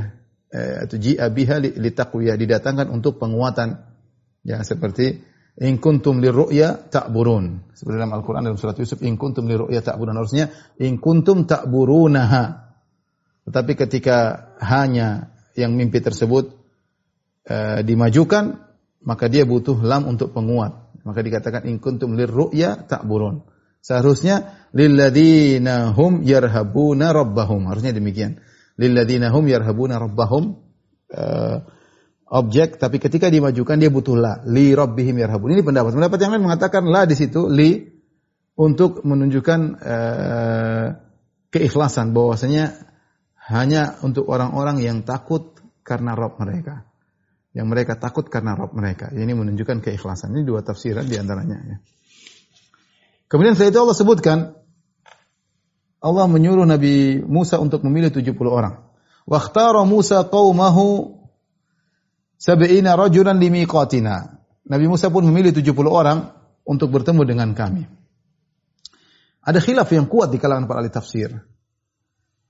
uh, 0.53 0.75
atau 0.85 0.97
ji'a 0.97 1.25
biha 1.33 1.55
li, 1.61 1.69
li 1.75 1.91
taqwiyah 1.93 2.35
didatangkan 2.37 2.89
untuk 2.89 3.17
penguatan. 3.21 3.81
Ya 4.47 4.63
seperti 4.63 5.19
In 5.57 5.81
kuntum 5.81 6.21
lirru'ya 6.21 6.93
ta'burun. 6.93 7.73
Seperti 7.73 7.97
dalam 7.97 8.13
Al-Quran 8.13 8.45
dalam 8.45 8.61
surat 8.61 8.77
Yusuf, 8.77 9.01
in 9.01 9.17
kuntum 9.17 9.49
lirru'ya 9.49 9.81
ta'burun. 9.81 10.13
Harusnya, 10.13 10.53
in 10.77 11.01
kuntum 11.01 11.49
ta'burunaha. 11.49 12.69
Tetapi 13.49 13.73
ketika 13.73 14.17
hanya 14.61 15.33
yang 15.57 15.73
mimpi 15.73 15.97
tersebut 15.97 16.53
uh, 17.49 17.81
dimajukan, 17.81 18.61
maka 19.01 19.25
dia 19.33 19.49
butuh 19.49 19.81
lam 19.81 20.05
untuk 20.05 20.29
penguat. 20.29 20.86
Maka 21.07 21.23
dikatakan 21.23 21.63
in 21.71 21.79
kuntum 21.79 22.19
lirru'ya 22.19 22.83
ta'burun. 22.83 23.47
Seharusnya 23.79 24.67
lilladzina 24.75 25.95
hum 25.95 26.27
yarhabuna 26.27 27.15
rabbahum. 27.15 27.71
Harusnya 27.71 27.95
demikian. 27.95 28.43
Lilladzina 28.75 29.31
hum 29.31 29.47
yarhabuna 29.47 29.95
rabbahum. 29.95 30.59
Uh, 31.07 31.63
objek 32.27 32.75
tapi 32.75 32.99
ketika 32.99 33.31
dimajukan 33.31 33.79
dia 33.79 33.87
butuh 33.87 34.19
la 34.19 34.43
li 34.43 34.75
rabbihim 34.75 35.15
yarhabun. 35.15 35.55
Ini 35.55 35.63
pendapat. 35.63 35.95
Pendapat 35.95 36.19
yang 36.19 36.31
lain 36.35 36.43
mengatakan 36.43 36.83
la 36.91 37.07
di 37.07 37.15
situ 37.15 37.47
li 37.47 37.87
untuk 38.59 39.07
menunjukkan 39.07 39.59
uh, 39.79 40.87
keikhlasan 41.47 42.11
bahwasanya 42.11 42.75
hanya 43.47 43.95
untuk 44.03 44.27
orang-orang 44.27 44.83
yang 44.83 45.07
takut 45.07 45.55
karena 45.87 46.19
Rob 46.19 46.35
mereka. 46.43 46.83
Yang 47.57 47.67
mereka 47.73 47.97
takut 47.97 48.29
karena 48.29 48.53
Rob 48.53 48.77
mereka. 48.77 49.09
Ini 49.09 49.33
menunjukkan 49.33 49.81
keikhlasan. 49.81 50.29
Ini 50.37 50.45
dua 50.45 50.61
tafsiran 50.61 51.09
di 51.09 51.17
antaranya 51.17 51.57
ya. 51.57 51.77
Kemudian 53.25 53.57
setelah 53.57 53.73
itu 53.73 53.79
Allah 53.81 53.97
sebutkan 53.97 54.37
Allah 55.97 56.25
menyuruh 56.29 56.69
Nabi 56.69 57.19
Musa 57.25 57.57
untuk 57.57 57.81
memilih 57.81 58.13
70 58.13 58.37
orang. 58.45 58.85
Wakhtara 59.25 59.81
Musa 59.83 60.21
qaumahu 60.29 61.17
sab'ina 62.37 62.93
rajulan 62.93 63.35
limiqatina. 63.35 64.37
Nabi 64.69 64.85
Musa 64.85 65.09
pun 65.09 65.25
memilih 65.25 65.51
70 65.51 65.73
orang 65.89 66.29
untuk 66.61 66.93
bertemu 66.93 67.25
dengan 67.25 67.49
kami. 67.57 67.89
Ada 69.41 69.63
khilaf 69.63 69.89
yang 69.91 70.05
kuat 70.05 70.29
di 70.31 70.37
kalangan 70.37 70.69
para 70.69 70.85
ahli 70.85 70.91
tafsir. 70.91 71.31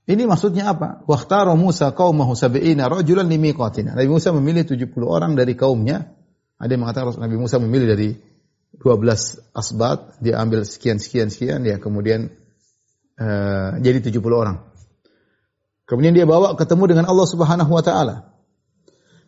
Ini 0.07 0.23
maksudnya 0.23 0.71
apa? 0.71 1.03
Wakhtara 1.03 1.51
Musa 1.59 1.91
qaumahu 1.91 2.31
sab'ina 2.31 2.87
rajulan 2.87 3.27
limiqatina. 3.27 3.91
Nabi 3.91 4.07
Musa 4.07 4.31
memilih 4.31 4.63
70 4.63 4.95
orang 5.03 5.35
dari 5.35 5.51
kaumnya. 5.59 6.15
Ada 6.55 6.79
yang 6.79 6.87
mengatakan 6.87 7.19
Nabi 7.19 7.35
Musa 7.35 7.59
memilih 7.59 7.91
dari 7.91 8.09
12 8.79 9.51
asbat, 9.51 10.23
dia 10.23 10.39
ambil 10.39 10.63
sekian 10.63 10.97
sekian 10.97 11.27
sekian 11.27 11.65
ya 11.67 11.77
kemudian 11.77 12.31
uh, 13.19 13.75
jadi 13.83 13.99
70 13.99 14.23
orang. 14.31 14.63
Kemudian 15.87 16.15
dia 16.15 16.23
bawa 16.23 16.55
ketemu 16.55 16.83
dengan 16.95 17.05
Allah 17.11 17.27
Subhanahu 17.27 17.71
wa 17.71 17.83
taala. 17.83 18.31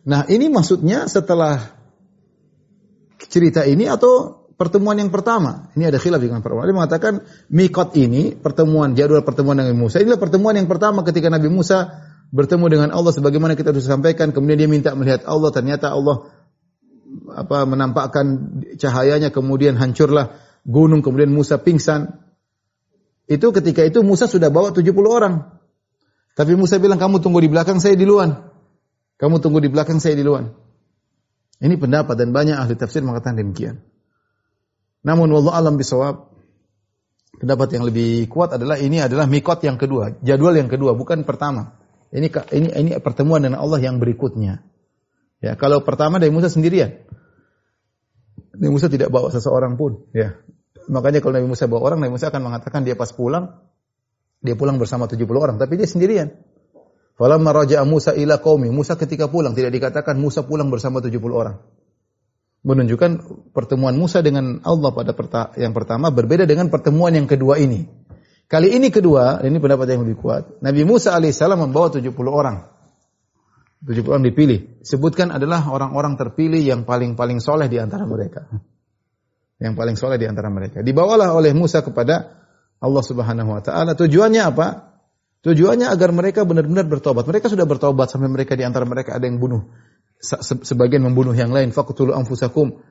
Nah, 0.08 0.24
ini 0.32 0.48
maksudnya 0.48 1.04
setelah 1.12 1.76
cerita 3.28 3.68
ini 3.68 3.84
atau 3.84 4.39
pertemuan 4.60 5.00
yang 5.00 5.08
pertama. 5.08 5.72
Ini 5.72 5.88
ada 5.88 5.96
khilaf 5.96 6.20
dengan 6.20 6.44
para 6.44 6.52
ulama. 6.52 6.84
Mengatakan 6.84 7.24
mikot 7.48 7.96
ini 7.96 8.36
pertemuan 8.36 8.92
jadwal 8.92 9.24
pertemuan 9.24 9.56
dengan 9.56 9.72
Musa. 9.80 10.04
Inilah 10.04 10.20
pertemuan 10.20 10.52
yang 10.52 10.68
pertama 10.68 11.00
ketika 11.00 11.32
Nabi 11.32 11.48
Musa 11.48 11.88
bertemu 12.28 12.68
dengan 12.68 12.88
Allah 12.92 13.16
sebagaimana 13.16 13.56
kita 13.56 13.72
sudah 13.72 13.96
sampaikan. 13.96 14.36
Kemudian 14.36 14.60
dia 14.60 14.68
minta 14.68 14.92
melihat 14.92 15.24
Allah. 15.24 15.48
Ternyata 15.48 15.96
Allah 15.96 16.28
apa 17.32 17.64
menampakkan 17.64 18.60
cahayanya 18.76 19.32
kemudian 19.32 19.80
hancurlah 19.80 20.36
gunung 20.68 21.00
kemudian 21.00 21.32
Musa 21.32 21.56
pingsan. 21.56 22.20
Itu 23.24 23.56
ketika 23.56 23.80
itu 23.80 24.04
Musa 24.04 24.28
sudah 24.28 24.52
bawa 24.52 24.76
70 24.76 24.92
orang. 25.08 25.56
Tapi 26.36 26.52
Musa 26.52 26.76
bilang 26.76 27.00
kamu 27.00 27.24
tunggu 27.24 27.40
di 27.40 27.48
belakang 27.48 27.80
saya 27.80 27.96
di 27.96 28.04
luar. 28.04 28.52
Kamu 29.16 29.40
tunggu 29.40 29.64
di 29.64 29.72
belakang 29.72 30.04
saya 30.04 30.12
di 30.12 30.24
luar. 30.24 30.44
Ini 31.60 31.76
pendapat 31.80 32.16
dan 32.16 32.32
banyak 32.32 32.56
ahli 32.60 32.76
tafsir 32.76 33.00
mengatakan 33.00 33.40
demikian. 33.40 33.89
Namun 35.00 35.32
wallahu 35.32 35.56
alam 35.56 35.80
bisawab 35.80 36.28
pendapat 37.40 37.72
yang 37.72 37.88
lebih 37.88 38.28
kuat 38.28 38.52
adalah 38.52 38.76
ini 38.76 39.00
adalah 39.00 39.24
mikot 39.24 39.64
yang 39.64 39.80
kedua, 39.80 40.20
jadwal 40.20 40.52
yang 40.52 40.68
kedua, 40.68 40.92
bukan 40.92 41.24
pertama. 41.24 41.80
Ini 42.12 42.28
ini 42.52 42.68
ini 42.68 42.90
pertemuan 43.00 43.40
dengan 43.40 43.64
Allah 43.64 43.80
yang 43.80 43.96
berikutnya. 43.96 44.60
Ya, 45.40 45.56
kalau 45.56 45.80
pertama 45.80 46.20
dari 46.20 46.28
Musa 46.28 46.52
sendirian. 46.52 47.08
Nabi 48.60 48.76
Musa 48.76 48.92
tidak 48.92 49.08
bawa 49.08 49.32
seseorang 49.32 49.80
pun, 49.80 50.04
ya. 50.12 50.36
Makanya 50.90 51.24
kalau 51.24 51.40
Nabi 51.40 51.48
Musa 51.48 51.64
bawa 51.64 51.80
orang, 51.88 52.04
Nabi 52.04 52.12
Musa 52.12 52.28
akan 52.28 52.42
mengatakan 52.44 52.84
dia 52.84 52.92
pas 52.92 53.08
pulang, 53.08 53.56
dia 54.44 54.52
pulang 54.52 54.76
bersama 54.76 55.08
70 55.08 55.24
orang, 55.32 55.56
tapi 55.56 55.80
dia 55.80 55.88
sendirian. 55.88 56.28
Falamma 57.16 57.56
raja'a 57.56 57.88
Musa 57.88 58.12
ila 58.12 58.36
qaumi, 58.36 58.68
Musa 58.68 59.00
ketika 59.00 59.32
pulang 59.32 59.56
tidak 59.56 59.72
dikatakan 59.72 60.20
Musa 60.20 60.44
pulang 60.44 60.68
bersama 60.68 61.00
70 61.00 61.16
orang 61.32 61.56
menunjukkan 62.60 63.10
pertemuan 63.56 63.96
Musa 63.96 64.20
dengan 64.20 64.60
Allah 64.68 64.90
pada 64.92 65.16
yang 65.56 65.72
pertama 65.72 66.12
berbeda 66.12 66.44
dengan 66.44 66.68
pertemuan 66.68 67.16
yang 67.16 67.24
kedua 67.24 67.56
ini. 67.56 67.88
Kali 68.50 68.74
ini 68.74 68.90
kedua, 68.90 69.46
ini 69.46 69.62
pendapat 69.62 69.94
yang 69.94 70.02
lebih 70.02 70.18
kuat. 70.18 70.58
Nabi 70.58 70.82
Musa 70.82 71.14
alaihissalam 71.14 71.70
membawa 71.70 71.94
70 71.94 72.10
orang. 72.26 72.66
70 73.86 74.10
orang 74.10 74.24
dipilih. 74.26 74.82
Sebutkan 74.82 75.30
adalah 75.30 75.64
orang-orang 75.70 76.18
terpilih 76.18 76.60
yang 76.60 76.82
paling-paling 76.82 77.38
soleh 77.38 77.70
di 77.70 77.78
antara 77.78 78.04
mereka. 78.04 78.50
Yang 79.62 79.74
paling 79.78 79.96
soleh 79.96 80.18
di 80.18 80.26
antara 80.26 80.50
mereka. 80.50 80.82
Dibawalah 80.82 81.30
oleh 81.30 81.54
Musa 81.54 81.80
kepada 81.80 82.42
Allah 82.82 83.04
subhanahu 83.06 83.54
wa 83.54 83.62
ta'ala. 83.62 83.94
Tujuannya 83.94 84.42
apa? 84.42 84.98
Tujuannya 85.46 85.86
agar 85.88 86.10
mereka 86.10 86.42
benar-benar 86.42 86.90
bertobat. 86.90 87.24
Mereka 87.24 87.48
sudah 87.48 87.64
bertobat 87.64 88.10
sampai 88.10 88.28
mereka 88.28 88.58
di 88.58 88.66
antara 88.66 88.84
mereka 88.84 89.16
ada 89.16 89.30
yang 89.30 89.38
bunuh 89.38 89.64
sebagian 90.64 91.02
membunuh 91.02 91.32
yang 91.32 91.50
lain. 91.50 91.72
Faqtulu 91.72 92.12
anfusakum. 92.12 92.84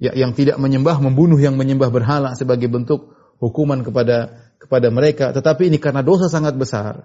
Ya, 0.00 0.16
yang 0.16 0.32
tidak 0.32 0.56
menyembah 0.56 0.96
membunuh 0.96 1.36
yang 1.36 1.60
menyembah 1.60 1.92
berhala 1.92 2.32
sebagai 2.32 2.72
bentuk 2.72 3.12
hukuman 3.36 3.84
kepada 3.84 4.48
kepada 4.56 4.88
mereka. 4.88 5.32
Tetapi 5.36 5.68
ini 5.68 5.76
karena 5.76 6.00
dosa 6.00 6.32
sangat 6.32 6.56
besar. 6.56 7.04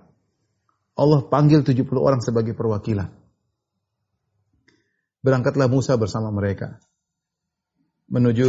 Allah 0.96 1.20
panggil 1.28 1.68
70 1.68 1.92
orang 2.00 2.24
sebagai 2.24 2.56
perwakilan. 2.56 3.12
Berangkatlah 5.20 5.68
Musa 5.68 6.00
bersama 6.00 6.32
mereka 6.32 6.80
menuju 8.08 8.48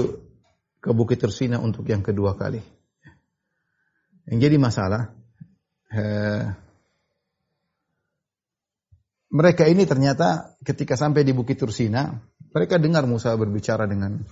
ke 0.78 0.90
Bukit 0.92 1.18
Tersina 1.18 1.58
untuk 1.58 1.88
yang 1.88 2.04
kedua 2.04 2.38
kali. 2.38 2.62
Yang 4.30 4.38
jadi 4.46 4.56
masalah 4.62 5.02
eh, 5.90 6.54
mereka 9.30 9.66
ini 9.66 9.82
ternyata 9.84 10.54
ketika 10.62 10.94
sampai 10.94 11.26
di 11.26 11.34
Bukit 11.34 11.58
Tursina, 11.58 12.14
mereka 12.54 12.78
dengar 12.78 13.04
Musa 13.10 13.34
berbicara 13.34 13.84
dengan 13.90 14.22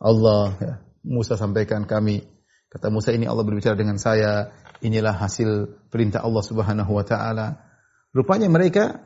Allah. 0.00 0.46
Ya. 0.60 0.74
Musa 1.04 1.36
sampaikan 1.36 1.84
kami, 1.84 2.24
kata 2.72 2.88
Musa 2.88 3.12
ini 3.12 3.28
Allah 3.28 3.44
berbicara 3.44 3.76
dengan 3.76 4.00
saya, 4.00 4.56
inilah 4.80 5.12
hasil 5.12 5.68
perintah 5.92 6.24
Allah 6.24 6.40
Subhanahu 6.40 6.92
wa 6.96 7.04
taala. 7.04 7.60
Rupanya 8.16 8.48
mereka 8.48 9.04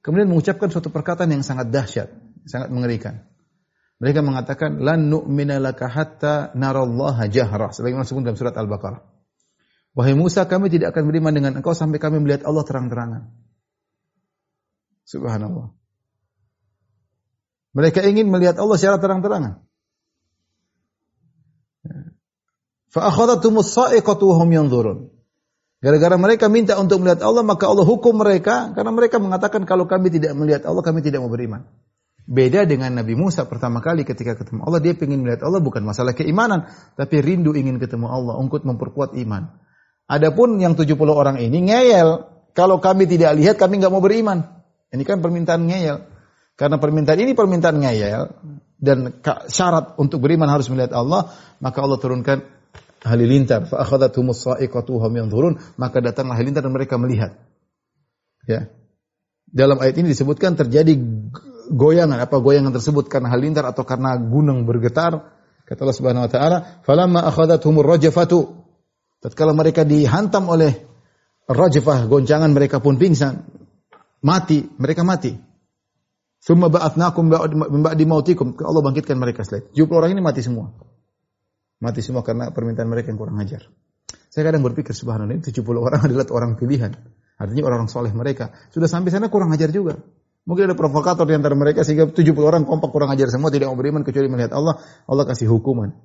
kemudian 0.00 0.28
mengucapkan 0.28 0.72
suatu 0.72 0.88
perkataan 0.88 1.28
yang 1.32 1.44
sangat 1.44 1.68
dahsyat, 1.68 2.08
sangat 2.48 2.72
mengerikan. 2.72 3.28
Mereka 4.00 4.20
mengatakan 4.24 4.80
lan 4.80 5.12
nu'mina 5.12 5.60
laka 5.60 5.86
hatta 5.86 6.52
narallaha 6.56 7.28
jahra 7.28 7.72
sebagaimana 7.72 8.08
disebut 8.08 8.24
dalam 8.24 8.38
surat 8.40 8.56
Al-Baqarah. 8.56 9.00
Wahai 9.94 10.16
Musa, 10.18 10.48
kami 10.50 10.72
tidak 10.72 10.96
akan 10.96 11.06
beriman 11.06 11.30
dengan 11.30 11.52
engkau 11.60 11.70
sampai 11.76 12.02
kami 12.02 12.18
melihat 12.18 12.42
Allah 12.48 12.66
terang-terangan. 12.66 13.43
Subhanallah. 15.04 15.72
Mereka 17.74 18.06
ingin 18.06 18.30
melihat 18.30 18.56
Allah 18.56 18.78
secara 18.78 19.02
terang-terangan. 19.02 19.60
Sa'iqatu. 22.94 24.30
Gara-gara 25.84 26.16
mereka 26.16 26.46
minta 26.48 26.78
untuk 26.80 27.02
melihat 27.02 27.20
Allah, 27.26 27.42
maka 27.44 27.68
Allah 27.68 27.84
hukum 27.84 28.16
mereka 28.16 28.72
karena 28.72 28.88
mereka 28.94 29.20
mengatakan 29.20 29.66
kalau 29.68 29.84
kami 29.84 30.08
tidak 30.08 30.32
melihat 30.38 30.64
Allah, 30.64 30.80
kami 30.80 31.04
tidak 31.04 31.20
mau 31.20 31.28
beriman. 31.28 31.66
Beda 32.24 32.64
dengan 32.64 32.88
Nabi 32.96 33.12
Musa 33.18 33.44
pertama 33.44 33.84
kali 33.84 34.06
ketika 34.06 34.32
ketemu 34.32 34.64
Allah, 34.64 34.80
dia 34.80 34.96
ingin 34.96 35.20
melihat 35.20 35.44
Allah 35.44 35.60
bukan 35.60 35.84
masalah 35.84 36.16
keimanan, 36.16 36.72
tapi 36.96 37.20
rindu 37.20 37.52
ingin 37.52 37.76
ketemu 37.76 38.08
Allah, 38.08 38.40
untuk 38.40 38.64
memperkuat 38.64 39.12
iman. 39.26 39.60
Adapun 40.08 40.56
yang 40.56 40.72
70 40.72 40.96
orang 41.12 41.36
ini 41.42 41.68
ngeyel, 41.68 42.32
kalau 42.56 42.80
kami 42.80 43.04
tidak 43.04 43.36
lihat 43.36 43.60
kami 43.60 43.82
nggak 43.82 43.92
mau 43.92 44.00
beriman. 44.00 44.53
Ini 44.94 45.02
kan 45.02 45.18
permintaan 45.18 45.66
ngeyel. 45.66 46.06
Karena 46.54 46.78
permintaan 46.78 47.18
ini 47.18 47.34
permintaan 47.34 47.82
ngeyel 47.82 48.30
dan 48.78 49.18
syarat 49.50 49.98
untuk 49.98 50.22
beriman 50.22 50.46
harus 50.46 50.70
melihat 50.70 50.94
Allah, 50.94 51.34
maka 51.58 51.82
Allah 51.82 51.98
turunkan 51.98 52.46
halilintar. 53.02 53.66
Fa 53.66 53.82
akhadhatumus 53.82 54.46
sa'iqatu 54.46 55.02
hum 55.02 55.12
yanzurun, 55.18 55.58
maka 55.74 55.98
datanglah 55.98 56.38
halilintar 56.38 56.62
dan 56.62 56.70
mereka 56.70 56.94
melihat. 56.94 57.34
Ya. 58.46 58.70
Dalam 59.50 59.82
ayat 59.82 59.98
ini 59.98 60.14
disebutkan 60.14 60.54
terjadi 60.54 60.94
goyangan, 61.74 62.22
apa 62.22 62.38
goyangan 62.38 62.70
tersebut 62.70 63.10
karena 63.10 63.34
halilintar 63.34 63.66
atau 63.66 63.82
karena 63.82 64.14
gunung 64.14 64.62
bergetar. 64.62 65.34
Kata 65.66 65.80
Allah 65.80 65.96
Subhanahu 65.96 66.24
wa 66.26 66.30
taala, 66.30 66.58
"Falamma 66.86 67.26
akhadhathumur 67.26 67.82
rajafatu" 67.82 68.64
Tatkala 69.24 69.56
mereka 69.56 69.88
dihantam 69.88 70.52
oleh 70.52 70.84
rajafah, 71.48 72.04
goncangan 72.12 72.52
mereka 72.52 72.84
pun 72.84 73.00
pingsan 73.00 73.63
mati, 74.24 74.64
mereka 74.80 75.04
mati. 75.04 75.36
Summa 76.40 76.68
ba'atsnakum 76.68 77.28
ba'di 77.84 78.04
mautikum. 78.04 78.56
Allah 78.60 78.82
bangkitkan 78.84 79.16
mereka 79.16 79.44
setelah 79.44 79.68
70 79.72 80.00
orang 80.00 80.10
ini 80.12 80.20
mati 80.20 80.40
semua. 80.44 80.72
Mati 81.80 82.00
semua 82.00 82.24
karena 82.24 82.52
permintaan 82.52 82.88
mereka 82.88 83.12
yang 83.12 83.20
kurang 83.20 83.36
ajar. 83.40 83.64
Saya 84.28 84.50
kadang 84.50 84.64
berpikir 84.64 84.92
subhanallah 84.92 85.40
ini 85.40 85.44
70 85.44 85.64
orang 85.76 86.00
adalah 86.08 86.24
orang 86.32 86.52
pilihan. 86.60 86.92
Artinya 87.40 87.62
orang-orang 87.64 87.88
soleh 87.88 88.12
mereka. 88.12 88.52
Sudah 88.72 88.88
sampai 88.88 89.12
sana 89.12 89.32
kurang 89.32 89.52
ajar 89.52 89.72
juga. 89.72 89.96
Mungkin 90.44 90.68
ada 90.68 90.76
provokator 90.76 91.24
di 91.24 91.32
antara 91.32 91.56
mereka 91.56 91.80
sehingga 91.80 92.12
70 92.12 92.36
orang 92.44 92.68
kompak 92.68 92.92
kurang 92.92 93.08
ajar 93.08 93.32
semua 93.32 93.48
tidak 93.48 93.72
mau 93.72 93.80
beriman 93.80 94.04
kecuali 94.04 94.28
melihat 94.28 94.52
Allah. 94.52 94.84
Allah 95.08 95.24
kasih 95.24 95.48
hukuman. 95.48 95.96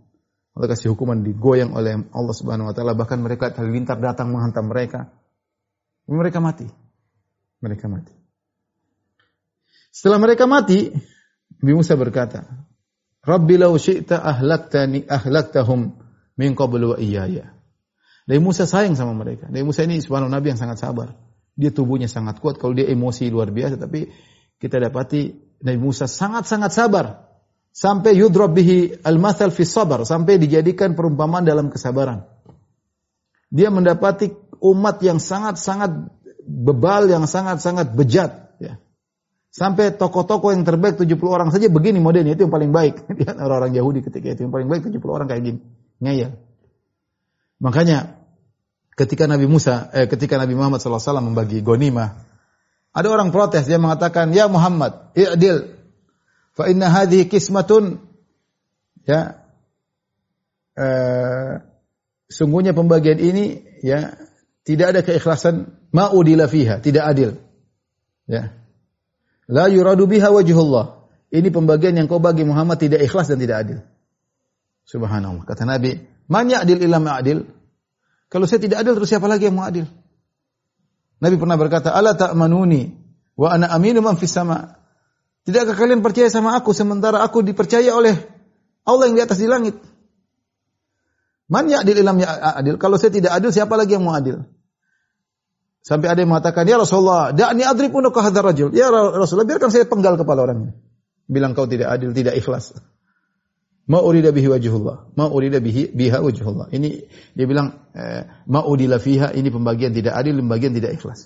Allah 0.56 0.68
kasih 0.72 0.96
hukuman 0.96 1.20
digoyang 1.20 1.76
oleh 1.76 2.00
Allah 2.16 2.36
Subhanahu 2.36 2.72
wa 2.72 2.74
taala 2.74 2.96
bahkan 2.96 3.20
mereka 3.20 3.52
halilintar 3.52 4.00
datang 4.00 4.32
menghantam 4.32 4.72
mereka. 4.72 5.12
Mereka 6.08 6.40
mati 6.40 6.89
mereka 7.60 7.92
mati. 7.92 8.16
Setelah 9.90 10.20
mereka 10.22 10.48
mati, 10.48 10.92
Nabi 11.60 11.74
Musa 11.76 12.00
berkata, 12.00 12.48
Rabbi 13.26 13.60
lau 13.60 13.76
syi'ta 13.76 14.24
ahlaktani 14.24 15.04
ahlaktahum 15.04 16.00
min 16.40 16.56
qablu 16.56 16.96
wa 16.96 16.98
iyaya. 16.98 17.52
Nabi 18.30 18.40
Musa 18.40 18.70
sayang 18.70 18.96
sama 18.96 19.12
mereka. 19.18 19.50
Nabi 19.52 19.66
Musa 19.66 19.84
ini 19.84 20.00
subhanallah 20.00 20.40
Nabi 20.40 20.56
yang 20.56 20.62
sangat 20.62 20.80
sabar. 20.80 21.18
Dia 21.60 21.74
tubuhnya 21.74 22.08
sangat 22.08 22.40
kuat. 22.40 22.62
Kalau 22.62 22.72
dia 22.72 22.88
emosi 22.88 23.28
luar 23.28 23.52
biasa. 23.52 23.76
Tapi 23.76 24.08
kita 24.62 24.80
dapati 24.80 25.34
Nabi 25.66 25.80
Musa 25.82 26.08
sangat-sangat 26.08 26.72
sabar. 26.72 27.06
sampai 27.70 28.18
yudrab 28.18 28.58
bihi 28.58 29.06
al-mathal 29.06 29.54
fi 29.54 29.64
sabar 29.64 30.02
sampai 30.04 30.42
dijadikan 30.42 30.98
perumpamaan 30.98 31.46
dalam 31.46 31.70
kesabaran. 31.70 32.26
Dia 33.50 33.74
mendapati 33.74 34.30
umat 34.62 35.02
yang 35.02 35.18
sangat-sangat 35.18 36.19
bebal, 36.50 37.06
yang 37.06 37.30
sangat-sangat 37.30 37.94
bejat. 37.94 38.58
Ya. 38.58 38.82
Sampai 39.54 39.94
tokoh-tokoh 39.94 40.50
yang 40.50 40.66
terbaik 40.66 40.98
70 40.98 41.14
orang 41.30 41.50
saja 41.54 41.70
begini 41.70 42.02
modelnya, 42.02 42.34
itu 42.34 42.50
yang 42.50 42.54
paling 42.54 42.74
baik. 42.74 43.06
Orang-orang 43.46 43.78
Yahudi 43.78 44.02
ketika 44.02 44.34
itu, 44.34 44.50
yang 44.50 44.54
paling 44.54 44.66
baik 44.66 44.90
70 44.90 44.98
orang 45.06 45.30
kayak 45.30 45.44
gini. 45.46 45.60
Ngeyel. 46.02 46.34
Makanya 47.62 48.20
ketika 49.00 49.30
Nabi 49.30 49.46
Musa, 49.48 49.88
eh, 49.96 50.08
ketika 50.12 50.36
Nabi 50.36 50.58
Muhammad 50.58 50.84
SAW 50.84 51.24
membagi 51.24 51.64
gonimah, 51.64 52.20
ada 52.92 53.08
orang 53.08 53.30
protes, 53.32 53.70
dia 53.70 53.78
mengatakan, 53.80 54.34
Ya 54.36 54.50
Muhammad, 54.50 55.14
i'dil, 55.16 55.72
fa 56.58 56.68
inna 56.68 56.90
hadhihi 56.92 57.30
kismatun, 57.32 58.02
ya, 59.08 59.40
eh, 60.76 61.64
sungguhnya 62.28 62.76
pembagian 62.76 63.22
ini, 63.22 63.64
ya, 63.86 64.20
tidak 64.68 64.96
ada 64.96 65.02
keikhlasan 65.06 65.79
ma'udila 65.94 66.46
fiha, 66.50 66.82
tidak 66.82 67.04
adil. 67.10 67.30
Ya. 68.30 68.54
La 69.50 69.66
yuradu 69.66 70.06
biha 70.06 70.30
wajhullah. 70.30 71.10
Ini 71.30 71.50
pembagian 71.54 71.98
yang 71.98 72.10
kau 72.10 72.22
bagi 72.22 72.46
Muhammad 72.46 72.82
tidak 72.82 73.06
ikhlas 73.06 73.30
dan 73.30 73.38
tidak 73.38 73.58
adil. 73.66 73.80
Subhanallah. 74.86 75.46
Kata 75.46 75.66
Nabi, 75.66 75.98
"Man 76.26 76.50
ya'dil 76.50 76.82
illa 76.82 76.98
ma'adil?" 76.98 77.46
Kalau 78.30 78.46
saya 78.50 78.62
tidak 78.62 78.82
adil 78.82 78.98
terus 78.98 79.10
siapa 79.10 79.26
lagi 79.30 79.50
yang 79.50 79.58
mau 79.58 79.66
adil? 79.66 79.86
Nabi 81.22 81.36
pernah 81.38 81.58
berkata, 81.58 81.94
"Ala 81.94 82.18
ta'manuni 82.18 82.94
wa 83.38 83.48
ana 83.54 83.70
aminu 83.74 84.02
man 84.02 84.18
fis 84.18 84.34
sama." 84.34 84.78
Tidakkah 85.46 85.78
kalian 85.78 86.02
percaya 86.02 86.30
sama 86.30 86.58
aku 86.58 86.74
sementara 86.74 87.22
aku 87.26 87.42
dipercaya 87.42 87.94
oleh 87.94 88.14
Allah 88.86 89.10
yang 89.10 89.18
di 89.18 89.24
atas 89.26 89.38
di 89.42 89.50
langit? 89.50 89.78
Man 91.50 91.70
ya'dil 91.70 92.02
illa 92.02 92.14
ma'adil? 92.14 92.78
Kalau 92.78 92.98
saya 93.02 93.14
tidak 93.14 93.34
adil 93.38 93.50
siapa 93.54 93.74
lagi 93.78 93.98
yang 93.98 94.06
mau 94.06 94.14
adil? 94.14 94.46
Sampai 95.80 96.12
ada 96.12 96.20
yang 96.20 96.30
mengatakan, 96.30 96.68
"Ya 96.68 96.76
Rasulullah, 96.76 97.32
da'ni 97.32 97.64
adrib 97.64 97.96
unuka 97.96 98.20
hadzal 98.20 98.44
rajul." 98.44 98.70
Ya 98.76 98.92
Rasulullah, 98.92 99.48
biarkan 99.48 99.72
saya 99.72 99.88
penggal 99.88 100.20
kepala 100.20 100.44
orang 100.44 100.58
ini. 100.68 100.74
Bilang 101.30 101.56
kau 101.56 101.70
tidak 101.70 101.94
adil, 101.94 102.12
tidak 102.12 102.36
ikhlas. 102.36 102.76
Ma 103.90 104.06
urida 104.06 104.30
bihi 104.30 104.46
wajhullah. 104.46 105.18
Ma 105.18 105.26
urida 105.26 105.58
bihi 105.58 105.90
biha 105.90 106.22
wajhullah. 106.22 106.70
Ini 106.70 106.90
dia 107.34 107.46
bilang 107.50 107.90
eh, 107.98 108.22
ma 108.46 108.62
udila 108.62 109.02
fiha 109.02 109.34
ini 109.34 109.50
pembagian 109.50 109.98
tidak 109.98 110.14
adil, 110.14 110.38
pembagian 110.38 110.78
tidak 110.78 110.94
ikhlas. 110.94 111.26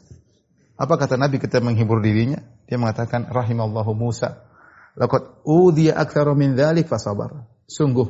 Apa 0.80 0.96
kata 0.96 1.20
Nabi 1.20 1.44
kita 1.44 1.60
menghibur 1.60 2.00
dirinya? 2.00 2.40
Dia 2.68 2.80
mengatakan 2.80 3.28
rahimallahu 3.28 3.92
Musa. 3.92 4.48
Laqad 4.96 5.44
udhiya 5.44 6.00
aktsaru 6.00 6.40
min 6.40 6.56
dzalik 6.56 6.88
fasabar. 6.88 7.46
Sungguh 7.68 8.08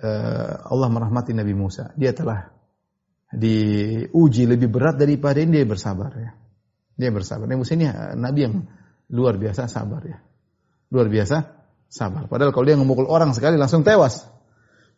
uh, 0.00 0.52
Allah 0.70 0.88
merahmati 0.88 1.34
Nabi 1.34 1.52
Musa. 1.52 1.90
Dia 1.98 2.14
telah 2.14 2.54
diuji 3.28 4.48
lebih 4.48 4.72
berat 4.72 4.96
daripada 4.96 5.40
ini 5.44 5.60
dia 5.60 5.66
bersabar 5.68 6.10
ya. 6.16 6.30
Dia 6.98 7.10
bersabar. 7.12 7.46
Musa 7.54 7.76
ini 7.76 7.86
eh, 7.86 8.16
nabi 8.16 8.40
yang 8.48 8.54
luar 9.12 9.36
biasa 9.36 9.68
sabar 9.68 10.02
ya. 10.02 10.18
Luar 10.88 11.12
biasa 11.12 11.44
sabar. 11.88 12.26
Padahal 12.26 12.50
kalau 12.56 12.66
dia 12.66 12.76
memukul 12.76 13.06
orang 13.06 13.36
sekali 13.36 13.60
langsung 13.60 13.84
tewas. 13.84 14.24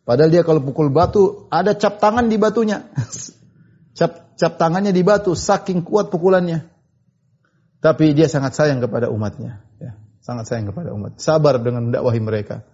Padahal 0.01 0.33
dia 0.33 0.41
kalau 0.41 0.63
pukul 0.63 0.89
batu 0.89 1.45
ada 1.51 1.75
cap 1.75 1.99
tangan 1.99 2.31
di 2.31 2.39
batunya. 2.39 2.89
cap 3.97 4.33
cap 4.39 4.53
tangannya 4.57 4.95
di 4.95 5.03
batu 5.03 5.35
saking 5.35 5.83
kuat 5.83 6.09
pukulannya. 6.09 6.65
Tapi 7.81 8.13
dia 8.13 8.29
sangat 8.29 8.53
sayang 8.53 8.81
kepada 8.81 9.09
umatnya 9.11 9.61
ya. 9.77 9.97
Sangat 10.21 10.49
sayang 10.49 10.69
kepada 10.73 10.93
umat. 10.95 11.17
Sabar 11.21 11.61
dengan 11.61 11.89
mendakwahi 11.89 12.21
mereka. 12.21 12.65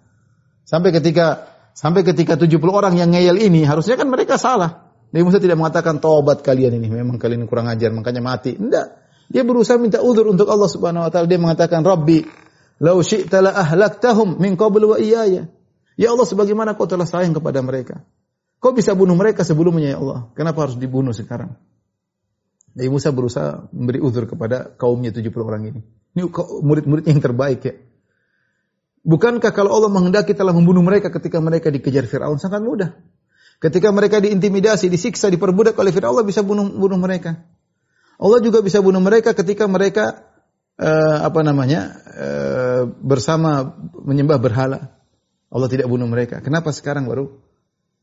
Sampai 0.67 0.91
ketika 0.95 1.51
sampai 1.75 2.03
ketika 2.03 2.35
70 2.39 2.59
orang 2.67 2.95
yang 2.95 3.11
ngeyel 3.11 3.39
ini 3.39 3.67
harusnya 3.67 3.99
kan 3.99 4.07
mereka 4.07 4.39
salah. 4.39 4.86
Nabi 5.07 5.23
Musa 5.23 5.39
tidak 5.39 5.55
mengatakan 5.55 6.03
tobat 6.03 6.43
kalian 6.43 6.75
ini, 6.77 6.91
memang 6.91 7.15
kalian 7.15 7.47
kurang 7.47 7.71
ajar 7.71 7.95
makanya 7.95 8.19
mati. 8.19 8.59
Tidak. 8.59 8.87
Dia 9.27 9.43
berusaha 9.43 9.79
minta 9.79 9.99
uzur 10.03 10.27
untuk 10.27 10.47
Allah 10.47 10.67
Subhanahu 10.67 11.07
wa 11.07 11.11
taala. 11.11 11.27
Dia 11.27 11.39
mengatakan, 11.39 11.83
"Rabbi, 11.83 12.23
lau 12.83 12.99
syi'ta 12.99 13.43
la 13.43 13.51
ahlaktahum 13.55 14.39
min 14.39 14.59
qabl 14.59 14.83
wa 14.83 14.97
iyaya." 14.99 15.47
Ya 15.97 16.07
Allah, 16.13 16.27
sebagaimana 16.27 16.75
kau 16.75 16.87
telah 16.87 17.07
sayang 17.07 17.35
kepada 17.35 17.59
mereka. 17.63 18.03
Kau 18.57 18.73
bisa 18.73 18.93
bunuh 18.97 19.13
mereka 19.13 19.45
sebelumnya 19.45 19.95
ya 19.95 19.97
Allah. 20.01 20.19
Kenapa 20.33 20.65
harus 20.67 20.77
dibunuh 20.77 21.13
sekarang? 21.13 21.57
Nabi 22.77 22.89
Musa 22.93 23.09
berusaha 23.09 23.69
memberi 23.73 23.97
uzur 23.97 24.29
kepada 24.29 24.69
kaumnya 24.77 25.09
70 25.09 25.33
orang 25.41 25.63
ini. 25.73 25.81
Ini 26.13 26.29
murid-muridnya 26.61 27.09
yang 27.13 27.23
terbaik 27.25 27.61
ya. 27.65 27.73
Bukankah 29.07 29.49
kalau 29.55 29.71
Allah 29.71 29.89
menghendaki 29.89 30.35
telah 30.35 30.53
membunuh 30.53 30.83
mereka 30.83 31.09
ketika 31.09 31.41
mereka 31.41 31.71
dikejar 31.73 32.05
Fir'aun 32.05 32.37
sangat 32.37 32.61
mudah. 32.61 32.93
Ketika 33.57 33.89
mereka 33.89 34.21
diintimidasi, 34.21 34.85
disiksa, 34.85 35.33
diperbudak 35.33 35.73
oleh 35.81 35.89
Fir'aun, 35.89 36.13
Allah 36.13 36.25
bisa 36.25 36.45
bunuh, 36.45 36.69
bunuh 36.69 37.01
mereka. 37.01 37.41
Allah 38.21 38.39
juga 38.41 38.61
bisa 38.61 38.81
bunuh 38.81 39.01
mereka 39.01 39.33
ketika 39.33 39.65
mereka 39.65 40.25
uh, 40.77 41.25
apa 41.25 41.41
namanya 41.41 41.97
uh, 42.13 42.81
bersama 43.01 43.77
menyembah 44.05 44.37
berhala. 44.37 44.93
Allah 45.49 45.69
tidak 45.73 45.89
bunuh 45.89 46.05
mereka. 46.05 46.41
Kenapa 46.41 46.69
sekarang 46.69 47.09
baru 47.09 47.33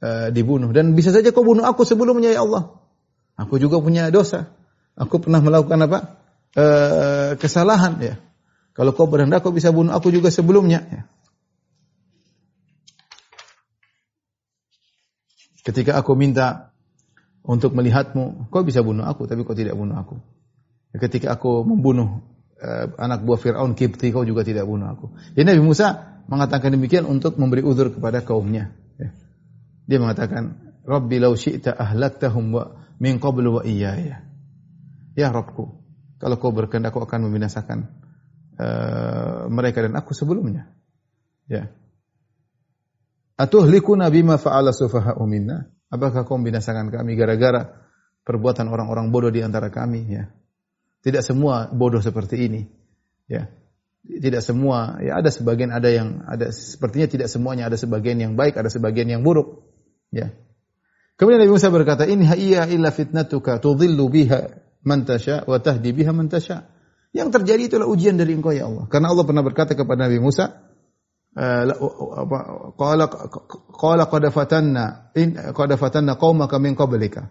uh, 0.03 0.29
dibunuh? 0.35 0.75
Dan 0.75 0.99
bisa 0.99 1.15
saja 1.15 1.31
kau 1.31 1.47
bunuh 1.47 1.63
aku 1.63 1.87
sebelumnya 1.87 2.35
ya 2.35 2.43
Allah. 2.43 2.75
Aku 3.39 3.59
juga 3.59 3.79
punya 3.79 4.11
dosa. 4.11 4.55
Aku 4.95 5.19
pernah 5.23 5.43
melakukan 5.43 5.87
apa? 5.87 5.99
Uh, 6.55 7.31
kesalahan 7.39 7.99
ya. 7.99 8.15
Kalau 8.75 8.95
kau 8.95 9.07
berhendak 9.07 9.43
kau 9.43 9.55
bisa 9.55 9.71
bunuh 9.71 9.95
aku 9.95 10.11
juga 10.11 10.35
sebelumnya 10.35 10.83
ya. 10.87 11.03
Ketika 15.65 15.97
aku 15.97 16.13
minta 16.13 16.77
untuk 17.41 17.73
melihatmu, 17.73 18.53
kau 18.53 18.61
bisa 18.61 18.85
bunuh 18.85 19.09
aku, 19.09 19.25
tapi 19.25 19.49
kau 19.49 19.57
tidak 19.57 19.73
bunuh 19.77 19.97
aku. 19.97 20.21
Ketika 20.95 21.41
aku 21.41 21.65
membunuh 21.65 22.21
uh, 22.61 22.87
anak 23.01 23.25
buah 23.25 23.41
Fir'aun 23.41 23.73
Kipti, 23.73 24.13
kau 24.13 24.29
juga 24.29 24.45
tidak 24.45 24.69
bunuh 24.69 24.93
aku. 24.93 25.17
Jadi 25.33 25.57
Nabi 25.57 25.63
Musa 25.65 26.21
mengatakan 26.29 26.73
demikian 26.73 27.09
untuk 27.09 27.41
memberi 27.41 27.65
uzur 27.65 27.93
kepada 27.93 28.21
kaumnya. 28.21 28.77
Ya. 29.01 29.11
Dia 29.89 29.99
mengatakan, 30.01 30.77
Rabbi 30.85 31.17
lau 31.17 31.33
syi'ta 31.33 31.73
ahlaktahum 31.73 32.45
wa 32.53 32.65
min 33.01 33.17
qablu 33.17 33.61
wa 33.61 33.63
iyaya. 33.65 34.21
Ya 35.17 35.29
Rabbku, 35.33 35.65
kalau 36.21 36.37
kau 36.37 36.53
berkehendak 36.53 36.93
kau 36.93 37.05
akan 37.05 37.29
membinasakan 37.29 37.89
uh, 38.61 39.49
mereka 39.49 39.81
dan 39.81 39.97
aku 39.97 40.13
sebelumnya. 40.13 40.69
Ya. 41.49 41.73
Atuhlikuna 43.35 44.11
bima 44.15 44.39
fa'ala 44.39 44.71
sufaha'u 44.71 45.23
minna? 45.27 45.67
Apakah 45.91 46.23
kau 46.23 46.39
membinasakan 46.39 46.91
kami 46.91 47.19
gara-gara 47.19 47.71
perbuatan 48.23 48.71
orang-orang 48.71 49.11
bodoh 49.11 49.31
di 49.31 49.43
antara 49.43 49.71
kami 49.71 50.07
ya? 50.07 50.31
Tidak 51.03 51.21
semua 51.21 51.69
bodoh 51.69 52.01
seperti 52.01 52.47
ini. 52.47 52.63
Ya. 53.27 53.51
Tidak 54.05 54.45
semua, 54.45 55.01
ya 55.01 55.17
ada 55.17 55.33
sebagian 55.33 55.73
ada 55.73 55.89
yang 55.89 56.29
ada 56.29 56.53
sepertinya 56.53 57.09
tidak 57.09 57.29
semuanya 57.33 57.73
ada 57.73 57.77
sebagian 57.81 58.21
yang 58.21 58.33
baik, 58.37 58.61
ada 58.61 58.69
sebagian 58.69 59.09
yang 59.09 59.25
buruk. 59.25 59.65
Ya. 60.13 60.37
Kemudian 61.17 61.41
Nabi 61.41 61.53
Musa 61.55 61.73
berkata, 61.73 62.05
"In 62.05 62.21
hiya 62.21 62.69
illa 62.69 62.91
fitnatuka 62.93 63.63
tudhillu 63.63 64.11
biha 64.11 64.61
man 64.85 65.09
tasha 65.09 65.47
wa 65.47 65.57
tahdi 65.57 65.95
biha 65.95 66.13
man 66.13 66.29
tasha." 66.29 66.69
Yang 67.15 67.41
terjadi 67.41 67.63
itulah 67.71 67.87
ujian 67.87 68.19
dari 68.19 68.35
Engkau 68.35 68.51
ya 68.51 68.67
Allah. 68.67 68.91
Karena 68.91 69.15
Allah 69.15 69.23
pernah 69.23 69.47
berkata 69.47 69.79
kepada 69.79 70.11
Nabi 70.11 70.19
Musa, 70.19 70.74
qala 71.35 73.05
qala 73.75 74.05
qad 74.07 74.25
fatanna 74.31 75.11
in 75.19 75.35
qad 75.35 75.71
fatanna 75.77 76.15
qaumaka 76.15 76.59
min 76.63 76.79
qablika 76.79 77.27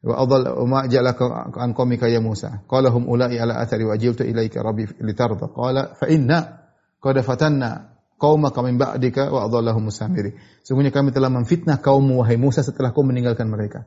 wa 0.00 0.16
adall 0.16 0.64
ma 0.64 0.88
ja'alaka 0.88 1.52
an 1.60 1.76
qaumika 1.76 2.08
ya 2.08 2.20
Musa 2.24 2.64
qala 2.64 2.88
hum 2.88 3.04
ulai 3.04 3.36
ala 3.36 3.60
athari 3.60 3.84
wa 3.84 3.92
ajiltu 3.92 4.24
ilaika 4.24 4.64
rabbi 4.64 4.88
litarda 5.04 5.52
qala 5.52 5.92
fa 6.00 6.08
inna 6.08 6.64
qad 6.96 7.20
fatanna 7.20 7.92
qaumaka 8.16 8.64
min 8.64 8.80
ba'dika 8.80 9.28
wa 9.28 9.44
adallahum 9.44 9.92
musamiri 9.92 10.40
sungguhnya 10.64 10.88
kami 10.88 11.12
telah 11.12 11.28
memfitnah 11.28 11.84
kaummu 11.84 12.24
wahai 12.24 12.40
Musa 12.40 12.64
setelah 12.64 12.96
kau 12.96 13.04
meninggalkan 13.04 13.48
mereka. 13.48 13.84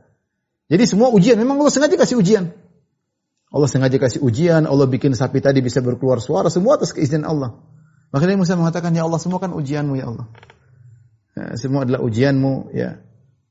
Jadi 0.70 0.86
semua 0.86 1.10
ujian 1.10 1.38
memang 1.38 1.58
Allah 1.62 1.74
sengaja 1.74 1.98
kasih 1.98 2.18
ujian. 2.22 2.50
Allah 3.54 3.70
sengaja 3.70 3.98
kasih 4.02 4.22
ujian 4.26 4.66
Allah 4.66 4.90
bikin 4.90 5.14
sapi 5.14 5.38
tadi 5.42 5.62
bisa 5.62 5.82
berkeluar 5.82 6.18
suara 6.22 6.50
semua 6.50 6.78
atas 6.78 6.94
keizinan 6.94 7.30
Allah 7.30 7.73
maka 8.14 8.30
Nabi 8.30 8.46
Musa 8.46 8.54
mengatakan, 8.54 8.94
Ya 8.94 9.10
Allah, 9.10 9.18
semua 9.18 9.42
kan 9.42 9.58
ujianmu, 9.58 9.98
Ya 9.98 10.06
Allah. 10.06 10.30
Ya, 11.34 11.58
semua 11.58 11.82
adalah 11.82 12.06
ujianmu, 12.06 12.70
ya. 12.78 13.02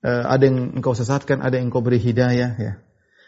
Uh, 0.03 0.23
ada 0.31 0.47
yang 0.47 0.79
engkau 0.79 0.95
sesatkan, 0.95 1.43
ada 1.43 1.59
yang 1.59 1.67
engkau 1.67 1.83
beri 1.83 1.99
hidayah, 1.99 2.55
ya. 2.55 2.73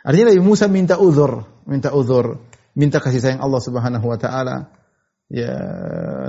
Artinya 0.06 0.30
Nabi 0.30 0.42
Musa 0.46 0.70
minta 0.70 0.94
uzur, 0.94 1.42
minta 1.66 1.90
uzur, 1.90 2.38
minta 2.78 3.02
kasih 3.02 3.18
sayang 3.18 3.42
Allah 3.42 3.58
Subhanahu 3.58 4.06
wa 4.06 4.14
taala. 4.14 4.70
Ya, 5.26 5.58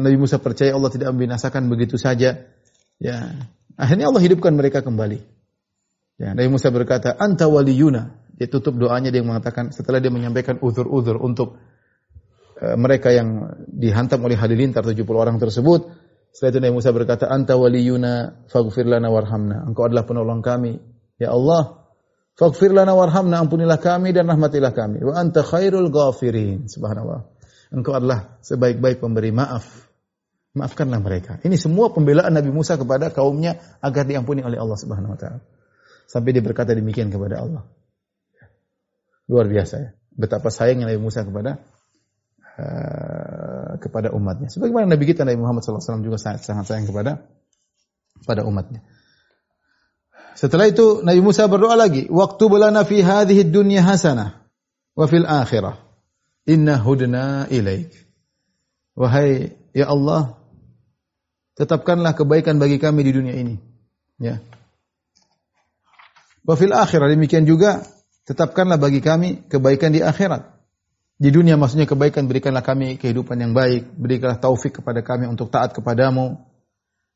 Nabi 0.01 0.17
Musa 0.17 0.41
percaya 0.41 0.73
Allah 0.73 0.89
tidak 0.89 1.13
membinasakan 1.13 1.69
begitu 1.69 2.01
saja. 2.01 2.41
Ya. 2.97 3.17
Akhirnya 3.77 4.09
Allah 4.09 4.23
hidupkan 4.25 4.57
mereka 4.57 4.81
kembali. 4.81 5.21
Ya, 6.17 6.33
Nabi 6.33 6.49
Musa 6.49 6.73
berkata, 6.73 7.13
"Anta 7.13 7.45
waliyuna." 7.45 8.25
Dia 8.39 8.47
tutup 8.47 8.79
doanya 8.79 9.13
dia 9.13 9.21
mengatakan 9.21 9.69
setelah 9.69 9.99
dia 9.99 10.09
menyampaikan 10.09 10.57
uzur-uzur 10.63 11.19
untuk 11.19 11.59
Eh, 11.59 11.74
mereka 12.55 13.11
yang 13.11 13.51
dihantam 13.67 14.23
oleh 14.23 14.39
halilintar 14.39 14.83
70 14.87 15.03
orang 15.11 15.37
tersebut, 15.41 15.91
Setelah 16.35 16.51
itu 16.51 16.59
Nabi 16.67 16.73
Musa 16.75 16.91
berkata, 16.91 17.31
"Anta 17.31 17.55
waliyuna 17.55 18.43
faghfir 18.51 18.83
lana 18.83 19.07
warhamna." 19.07 19.63
Engkau 19.71 19.87
adalah 19.87 20.03
penolong 20.03 20.43
kami. 20.43 20.83
Ya 21.15 21.31
Allah, 21.31 21.87
faghfir 22.35 22.75
lana 22.75 22.91
warhamna, 22.91 23.39
ampunilah 23.39 23.79
kami 23.79 24.11
dan 24.11 24.27
rahmatilah 24.27 24.75
kami. 24.75 24.99
Wa 24.99 25.15
anta 25.15 25.47
khairul 25.47 25.87
ghafirin. 25.87 26.67
Subhanallah. 26.67 27.31
Engkau 27.71 27.95
adalah 27.95 28.35
sebaik-baik 28.43 28.99
pemberi 28.99 29.31
maaf. 29.31 29.87
Maafkanlah 30.59 30.99
mereka. 30.99 31.39
Ini 31.39 31.55
semua 31.55 31.95
pembelaan 31.95 32.35
Nabi 32.35 32.51
Musa 32.51 32.75
kepada 32.75 33.15
kaumnya 33.15 33.79
agar 33.79 34.03
diampuni 34.03 34.43
oleh 34.43 34.59
Allah 34.59 34.75
Subhanahu 34.75 35.15
wa 35.15 35.19
taala. 35.19 35.39
Sampai 36.03 36.35
dia 36.35 36.43
berkata 36.43 36.75
demikian 36.75 37.15
kepada 37.15 37.47
Allah. 37.47 37.63
Luar 39.31 39.47
biasa 39.47 39.75
ya. 39.79 39.89
Betapa 40.11 40.51
sayangnya 40.51 40.91
Nabi 40.91 40.99
Musa 40.99 41.23
kepada 41.23 41.63
uh, 42.59 43.79
kepada 43.79 44.11
umatnya. 44.11 44.47
Sebagaimana 44.51 44.89
Nabi 44.89 45.03
kita 45.07 45.27
Nabi 45.27 45.39
Muhammad 45.39 45.63
SAW 45.63 46.03
juga 46.03 46.17
sangat, 46.19 46.43
sangat 46.43 46.65
sayang 46.67 46.87
kepada 46.87 47.27
pada 48.23 48.47
umatnya. 48.47 48.83
Setelah 50.35 50.67
itu 50.67 50.99
Nabi 51.03 51.23
Musa 51.23 51.47
berdoa 51.47 51.79
lagi, 51.79 52.11
"Waktu 52.11 52.43
belana 52.51 52.83
fi 52.83 52.99
hadhihi 52.99 53.47
dunya 53.47 53.83
hasanah 53.83 54.43
wa 54.95 55.05
fil 55.07 55.23
akhirah 55.23 55.79
inna 56.47 56.75
hudna 56.79 57.47
ilaik." 57.47 57.91
Wahai 58.95 59.51
ya 59.75 59.91
Allah, 59.91 60.39
tetapkanlah 61.59 62.15
kebaikan 62.15 62.59
bagi 62.59 62.79
kami 62.79 63.03
di 63.03 63.11
dunia 63.11 63.35
ini. 63.35 63.59
Ya. 64.19 64.39
Wa 66.47 66.55
fil 66.55 66.71
akhirah 66.71 67.11
demikian 67.11 67.43
juga 67.43 67.83
tetapkanlah 68.27 68.79
bagi 68.79 69.03
kami 69.03 69.47
kebaikan 69.51 69.91
di 69.91 69.99
akhirat. 69.99 70.54
Di 71.15 71.31
dunia 71.31 71.55
maksudnya 71.55 71.87
kebaikan 71.87 72.27
berikanlah 72.27 72.59
kami 72.59 72.99
kehidupan 72.99 73.39
yang 73.39 73.55
baik, 73.55 73.95
berikanlah 73.95 74.35
taufik 74.35 74.83
kepada 74.83 74.99
kami 74.99 75.31
untuk 75.31 75.47
taat 75.47 75.71
kepadamu. 75.71 76.43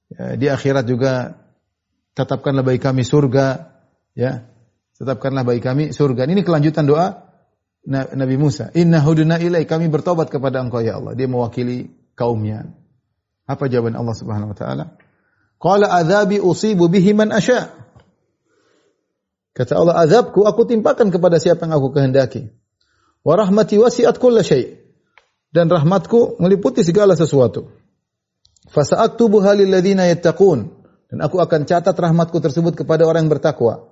Ya, 0.08 0.40
di 0.40 0.48
akhirat 0.48 0.88
juga 0.88 1.36
tetapkanlah 2.16 2.64
bagi 2.64 2.80
kami 2.80 3.04
surga, 3.04 3.76
ya. 4.16 4.48
Tetapkanlah 5.00 5.44
bagi 5.44 5.64
kami 5.64 5.84
surga. 5.92 6.28
Ini 6.28 6.44
kelanjutan 6.44 6.84
doa 6.88 7.28
Nabi 7.88 8.36
Musa. 8.36 8.68
Inna 8.76 9.00
huduna 9.00 9.40
ilai 9.40 9.64
kami 9.64 9.88
bertobat 9.88 10.28
kepada 10.28 10.60
Engkau 10.60 10.84
ya 10.84 11.00
Allah. 11.00 11.16
Dia 11.16 11.32
mewakili 11.32 11.88
kaumnya. 12.20 12.68
Apa 13.48 13.72
jawaban 13.72 13.96
Allah 13.96 14.16
Subhanahu 14.16 14.52
wa 14.52 14.58
taala? 14.60 14.86
Qala 15.56 15.88
adzabi 15.92 16.44
usibu 16.44 16.92
bihi 16.92 17.16
man 17.16 17.32
asya. 17.32 17.72
Kata 19.56 19.76
Allah, 19.76 20.00
azabku 20.04 20.48
aku 20.48 20.64
timpakan 20.68 21.12
kepada 21.12 21.36
siapa 21.40 21.68
yang 21.68 21.80
aku 21.80 21.92
kehendaki. 21.92 22.59
Wa 23.24 23.34
rahmati 23.36 23.76
wasi'at 23.80 24.16
kulla 24.18 24.46
syai. 24.46 24.80
Dan 25.50 25.68
rahmatku 25.68 26.38
meliputi 26.38 26.86
segala 26.86 27.18
sesuatu. 27.18 27.74
Fasa'aktubuha 28.70 29.58
lil 29.58 29.70
ladzina 29.74 30.06
yattaqun. 30.06 30.60
Dan 31.10 31.18
aku 31.26 31.42
akan 31.42 31.66
catat 31.66 31.98
rahmatku 31.98 32.38
tersebut 32.38 32.78
kepada 32.78 33.10
orang 33.10 33.26
yang 33.26 33.34
bertakwa. 33.34 33.90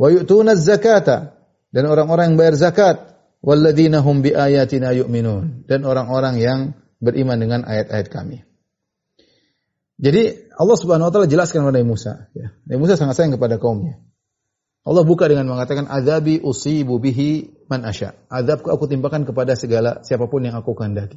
Wa 0.00 0.08
yu'tuna 0.08 0.56
zakata 0.56 1.36
dan 1.70 1.84
orang-orang 1.86 2.32
yang 2.32 2.38
bayar 2.40 2.56
zakat. 2.56 2.96
Walladzina 3.44 4.00
hum 4.00 4.24
bi 4.24 4.32
ayatina 4.32 4.96
yu'minun. 4.96 5.68
Dan 5.68 5.84
orang-orang 5.84 6.40
yang 6.40 6.60
beriman 7.04 7.36
dengan 7.36 7.60
ayat-ayat 7.68 8.08
kami. 8.08 8.40
Jadi 10.00 10.50
Allah 10.56 10.76
Subhanahu 10.80 11.06
wa 11.06 11.12
taala 11.12 11.30
jelaskan 11.30 11.68
kepada 11.68 11.84
Musa, 11.86 12.12
ya. 12.34 12.50
Nabi 12.66 12.78
Musa 12.82 12.98
sangat 12.98 13.14
sayang 13.14 13.36
kepada 13.38 13.62
kaumnya. 13.62 14.02
Allah 14.84 15.00
buka 15.00 15.24
dengan 15.32 15.48
mengatakan 15.48 15.88
azabi 15.88 16.44
usibu 16.44 17.00
bihi 17.00 17.48
man 17.72 17.88
asya. 17.88 18.12
Azabku 18.28 18.68
aku 18.68 18.84
timpakan 18.84 19.24
kepada 19.24 19.56
segala 19.56 20.04
siapa 20.04 20.28
pun 20.28 20.44
yang 20.44 20.52
aku 20.60 20.76
kehendaki. 20.76 21.16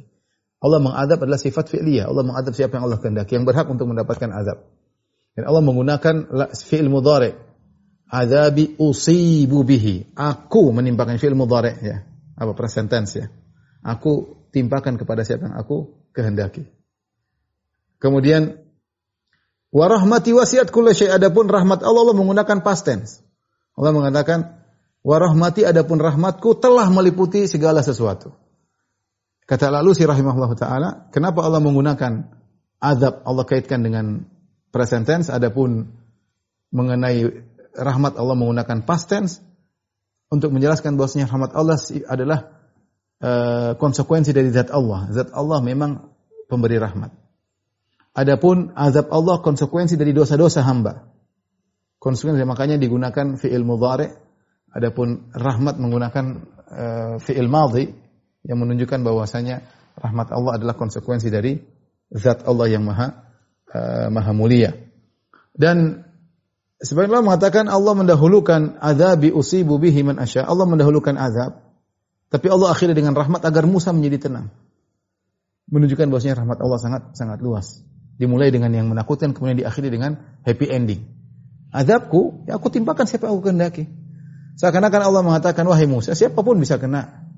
Allah 0.58 0.80
mengadab 0.80 1.20
adalah 1.22 1.36
sifat 1.36 1.68
fi'liyah. 1.68 2.08
Allah 2.08 2.24
mengadab 2.24 2.56
siapa 2.56 2.80
yang 2.80 2.88
Allah 2.88 2.96
kehendaki 2.96 3.36
yang 3.36 3.44
berhak 3.44 3.68
untuk 3.68 3.86
mendapatkan 3.86 4.32
azab. 4.32 4.72
Dan 5.36 5.44
Allah 5.46 5.62
menggunakan 5.62 6.14
fi'il 6.56 6.88
mudhari. 6.88 7.36
Azabi 8.08 8.72
usibu 8.80 9.62
bihi. 9.62 10.16
Aku 10.16 10.72
menimpakan 10.72 11.20
fi'il 11.20 11.36
mudhari 11.36 11.76
ya. 11.84 12.08
Apa 12.40 12.56
present 12.56 12.88
tense 12.88 13.20
ya. 13.20 13.28
Aku 13.84 14.48
timpakan 14.50 14.96
kepada 14.96 15.28
siapa 15.28 15.44
yang 15.44 15.60
aku 15.60 16.08
kehendaki. 16.16 16.66
Kemudian 18.00 18.64
warahmati 19.68 20.32
wasiat 20.32 20.72
kulli 20.72 20.96
syai 20.96 21.12
adapun 21.12 21.52
rahmat 21.52 21.84
Allah 21.84 22.00
Allah 22.08 22.16
menggunakan 22.16 22.64
past 22.64 22.88
tense. 22.88 23.27
Allah 23.78 23.94
mengatakan, 23.94 24.58
warahmati 25.06 25.62
adapun 25.62 26.02
rahmatku 26.02 26.58
telah 26.58 26.90
meliputi 26.90 27.46
segala 27.46 27.86
sesuatu. 27.86 28.34
Kata 29.46 29.70
lalu 29.70 29.94
si 29.94 30.02
rahimahullah 30.02 30.52
ta'ala, 30.58 30.88
kenapa 31.14 31.46
Allah 31.46 31.62
menggunakan 31.62 32.26
azab 32.82 33.22
Allah 33.22 33.44
kaitkan 33.46 33.86
dengan 33.86 34.26
present 34.74 35.06
tense, 35.06 35.30
adapun 35.30 35.94
mengenai 36.74 37.22
rahmat 37.78 38.18
Allah 38.18 38.34
menggunakan 38.34 38.82
past 38.82 39.06
tense, 39.08 39.40
untuk 40.28 40.52
menjelaskan 40.52 40.98
bahwasanya 40.98 41.30
rahmat 41.30 41.56
Allah 41.56 41.78
adalah 42.10 42.38
uh, 43.22 43.72
konsekuensi 43.80 44.34
dari 44.36 44.52
zat 44.52 44.68
Allah. 44.68 45.08
Zat 45.14 45.32
Allah 45.32 45.64
memang 45.64 46.12
pemberi 46.50 46.76
rahmat. 46.76 47.14
Adapun 48.12 48.74
azab 48.74 49.08
Allah 49.14 49.40
konsekuensi 49.40 49.94
dari 49.94 50.10
dosa-dosa 50.10 50.66
hamba 50.66 51.06
konsekuensi 51.98 52.42
makanya 52.46 52.78
digunakan 52.78 53.36
fi'il 53.36 53.66
mudhari. 53.66 54.08
Adapun 54.68 55.32
rahmat 55.34 55.80
menggunakan 55.80 56.24
uh, 56.70 57.14
fi'il 57.18 57.50
madhi 57.50 57.90
yang 58.46 58.58
menunjukkan 58.62 59.02
bahwasanya 59.02 59.64
rahmat 59.98 60.30
Allah 60.30 60.60
adalah 60.60 60.74
konsekuensi 60.78 61.28
dari 61.32 61.58
zat 62.14 62.46
Allah 62.46 62.66
yang 62.70 62.86
maha 62.86 63.26
uh, 63.74 64.08
maha 64.12 64.32
mulia. 64.36 64.76
Dan 65.56 66.06
sebagian 66.78 67.18
Allah 67.18 67.26
mengatakan 67.34 67.64
Allah 67.66 67.94
mendahulukan 67.98 68.78
azabi 68.78 69.34
usibu 69.34 69.82
bihi 69.82 70.06
man 70.06 70.22
asya 70.22 70.46
Allah 70.46 70.68
mendahulukan 70.70 71.18
azab 71.18 71.66
tapi 72.28 72.46
Allah 72.52 72.70
akhiri 72.76 72.92
dengan 72.92 73.16
rahmat 73.16 73.40
agar 73.42 73.64
Musa 73.64 73.90
menjadi 73.90 74.28
tenang. 74.28 74.52
Menunjukkan 75.72 76.12
bahwasanya 76.12 76.44
rahmat 76.44 76.58
Allah 76.60 76.78
sangat 76.78 77.02
sangat 77.16 77.40
luas. 77.40 77.82
Dimulai 78.20 78.52
dengan 78.52 78.68
yang 78.68 78.86
menakutkan 78.92 79.32
kemudian 79.32 79.64
diakhiri 79.64 79.88
dengan 79.88 80.20
happy 80.44 80.68
ending 80.68 81.17
Azabku, 81.68 82.48
ya 82.48 82.56
aku 82.56 82.72
timpakan 82.72 83.04
siapa 83.04 83.28
yang 83.28 83.36
aku 83.36 83.42
kehendaki. 83.48 83.84
Seakan-akan 84.58 85.00
Allah 85.04 85.22
mengatakan, 85.22 85.62
wahai 85.68 85.86
Musa, 85.86 86.16
siapa 86.16 86.40
pun 86.40 86.58
bisa 86.58 86.80
kena. 86.80 87.28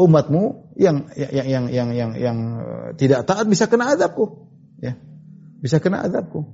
Umatmu 0.00 0.72
yang 0.80 1.12
yang 1.12 1.46
yang 1.46 1.64
yang 1.68 1.88
yang, 1.92 2.10
yang 2.16 2.38
eh, 2.56 2.88
tidak 2.96 3.28
taat 3.28 3.44
bisa 3.46 3.68
kena 3.68 3.92
azabku. 3.92 4.48
Ya. 4.80 4.96
Bisa 5.60 5.76
kena 5.76 6.04
azabku. 6.04 6.48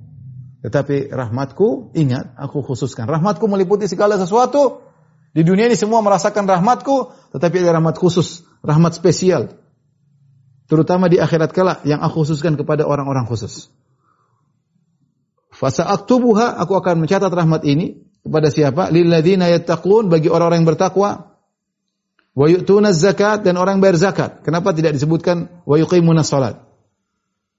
Tetapi 0.67 1.11
rahmatku, 1.15 1.95
ingat, 1.95 2.35
aku 2.35 2.59
khususkan. 2.59 3.07
Rahmatku 3.07 3.47
meliputi 3.47 3.87
segala 3.87 4.19
sesuatu. 4.19 4.83
Di 5.31 5.45
dunia 5.45 5.69
ini 5.69 5.77
semua 5.77 6.01
merasakan 6.01 6.49
rahmatku, 6.49 7.13
tetapi 7.37 7.61
ada 7.61 7.77
rahmat 7.77 7.95
khusus, 8.01 8.41
rahmat 8.65 8.97
spesial. 8.97 9.53
Terutama 10.67 11.07
di 11.07 11.21
akhirat 11.21 11.55
kala 11.55 11.79
yang 11.87 12.03
aku 12.03 12.27
khususkan 12.27 12.59
kepada 12.59 12.83
orang-orang 12.83 13.23
khusus. 13.23 13.71
Fasa 15.57 15.89
aktubuha, 15.89 16.53
aku 16.61 16.77
akan 16.77 17.01
mencatat 17.01 17.33
rahmat 17.33 17.65
ini 17.65 17.97
kepada 18.21 18.53
siapa? 18.53 18.93
Lilladzina 18.93 19.49
yattaqun 19.49 20.05
bagi 20.05 20.29
orang-orang 20.29 20.61
yang 20.61 20.69
bertakwa. 20.69 21.33
Wa 22.37 22.45
yu'tuna 22.45 22.93
zakat 22.93 23.41
dan 23.41 23.57
orang 23.57 23.81
bayar 23.81 23.97
zakat. 23.97 24.45
Kenapa 24.45 24.69
tidak 24.77 24.93
disebutkan 24.93 25.49
wa 25.65 25.81
yuqimuna 25.81 26.21
salat? 26.21 26.61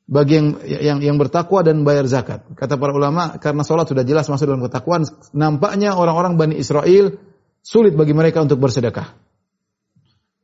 Bagi 0.07 0.39
yang 0.39 0.49
yang 0.63 0.99
yang 1.03 1.17
bertakwa 1.19 1.67
dan 1.67 1.83
bayar 1.83 2.07
zakat. 2.07 2.47
Kata 2.55 2.79
para 2.79 2.95
ulama, 2.95 3.35
karena 3.43 3.67
salat 3.67 3.91
sudah 3.91 4.07
jelas 4.07 4.31
masuk 4.31 4.47
dalam 4.47 4.63
ketakwaan, 4.63 5.03
nampaknya 5.35 5.99
orang-orang 5.99 6.39
Bani 6.39 6.55
Israel 6.55 7.19
sulit 7.67 7.99
bagi 7.99 8.15
mereka 8.15 8.39
untuk 8.47 8.63
bersedekah. 8.63 9.19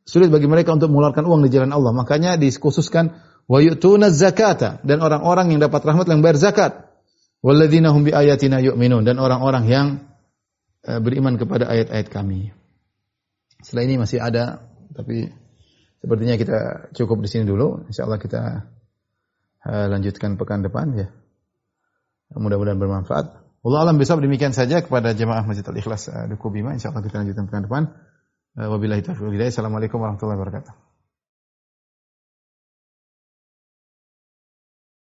Sulit 0.02 0.28
bagi 0.28 0.50
mereka 0.50 0.74
untuk 0.74 0.90
mengeluarkan 0.90 1.22
uang 1.22 1.46
di 1.46 1.54
jalan 1.54 1.70
Allah. 1.70 1.94
Makanya 1.94 2.34
dikhususkan 2.34 3.14
wa 3.46 3.58
yu'tuna 3.62 4.10
zakata 4.10 4.82
dan 4.82 4.98
orang-orang 4.98 5.54
yang 5.54 5.62
dapat 5.62 5.80
rahmat 5.86 6.10
yang 6.10 6.20
bayar 6.20 6.42
zakat. 6.42 6.93
Walladzina 7.44 7.92
hum 7.92 8.08
ayatina 8.08 8.56
yu'minun 8.64 9.04
dan 9.04 9.20
orang-orang 9.20 9.64
yang 9.68 9.86
uh, 10.88 10.96
beriman 11.04 11.36
kepada 11.36 11.68
ayat-ayat 11.68 12.08
kami. 12.08 12.56
Setelah 13.60 13.84
ini 13.84 13.94
masih 14.00 14.24
ada 14.24 14.64
tapi 14.96 15.28
sepertinya 16.00 16.40
kita 16.40 16.88
cukup 16.96 17.20
di 17.20 17.28
sini 17.28 17.44
dulu. 17.44 17.84
Insyaallah 17.84 18.16
kita 18.16 18.64
uh, 19.68 19.86
lanjutkan 19.92 20.40
pekan 20.40 20.64
depan 20.64 20.96
ya. 20.96 21.12
Mudah-mudahan 22.32 22.80
bermanfaat. 22.80 23.44
Allah 23.64 23.80
alam 23.80 24.00
besok 24.00 24.24
demikian 24.24 24.56
saja 24.56 24.80
kepada 24.80 25.12
jemaah 25.12 25.44
Masjid 25.44 25.68
Al-Ikhlas 25.68 26.08
uh, 26.08 26.24
Duku 26.24 26.48
Bima. 26.48 26.72
Insyaallah 26.72 27.04
kita 27.04 27.20
lanjutkan 27.20 27.44
pekan 27.44 27.64
depan. 27.68 27.82
Wabillahi 28.54 29.02
taufiq 29.04 29.34
Assalamualaikum 29.36 29.98
warahmatullahi 30.00 30.38
wabarakatuh. 30.40 30.83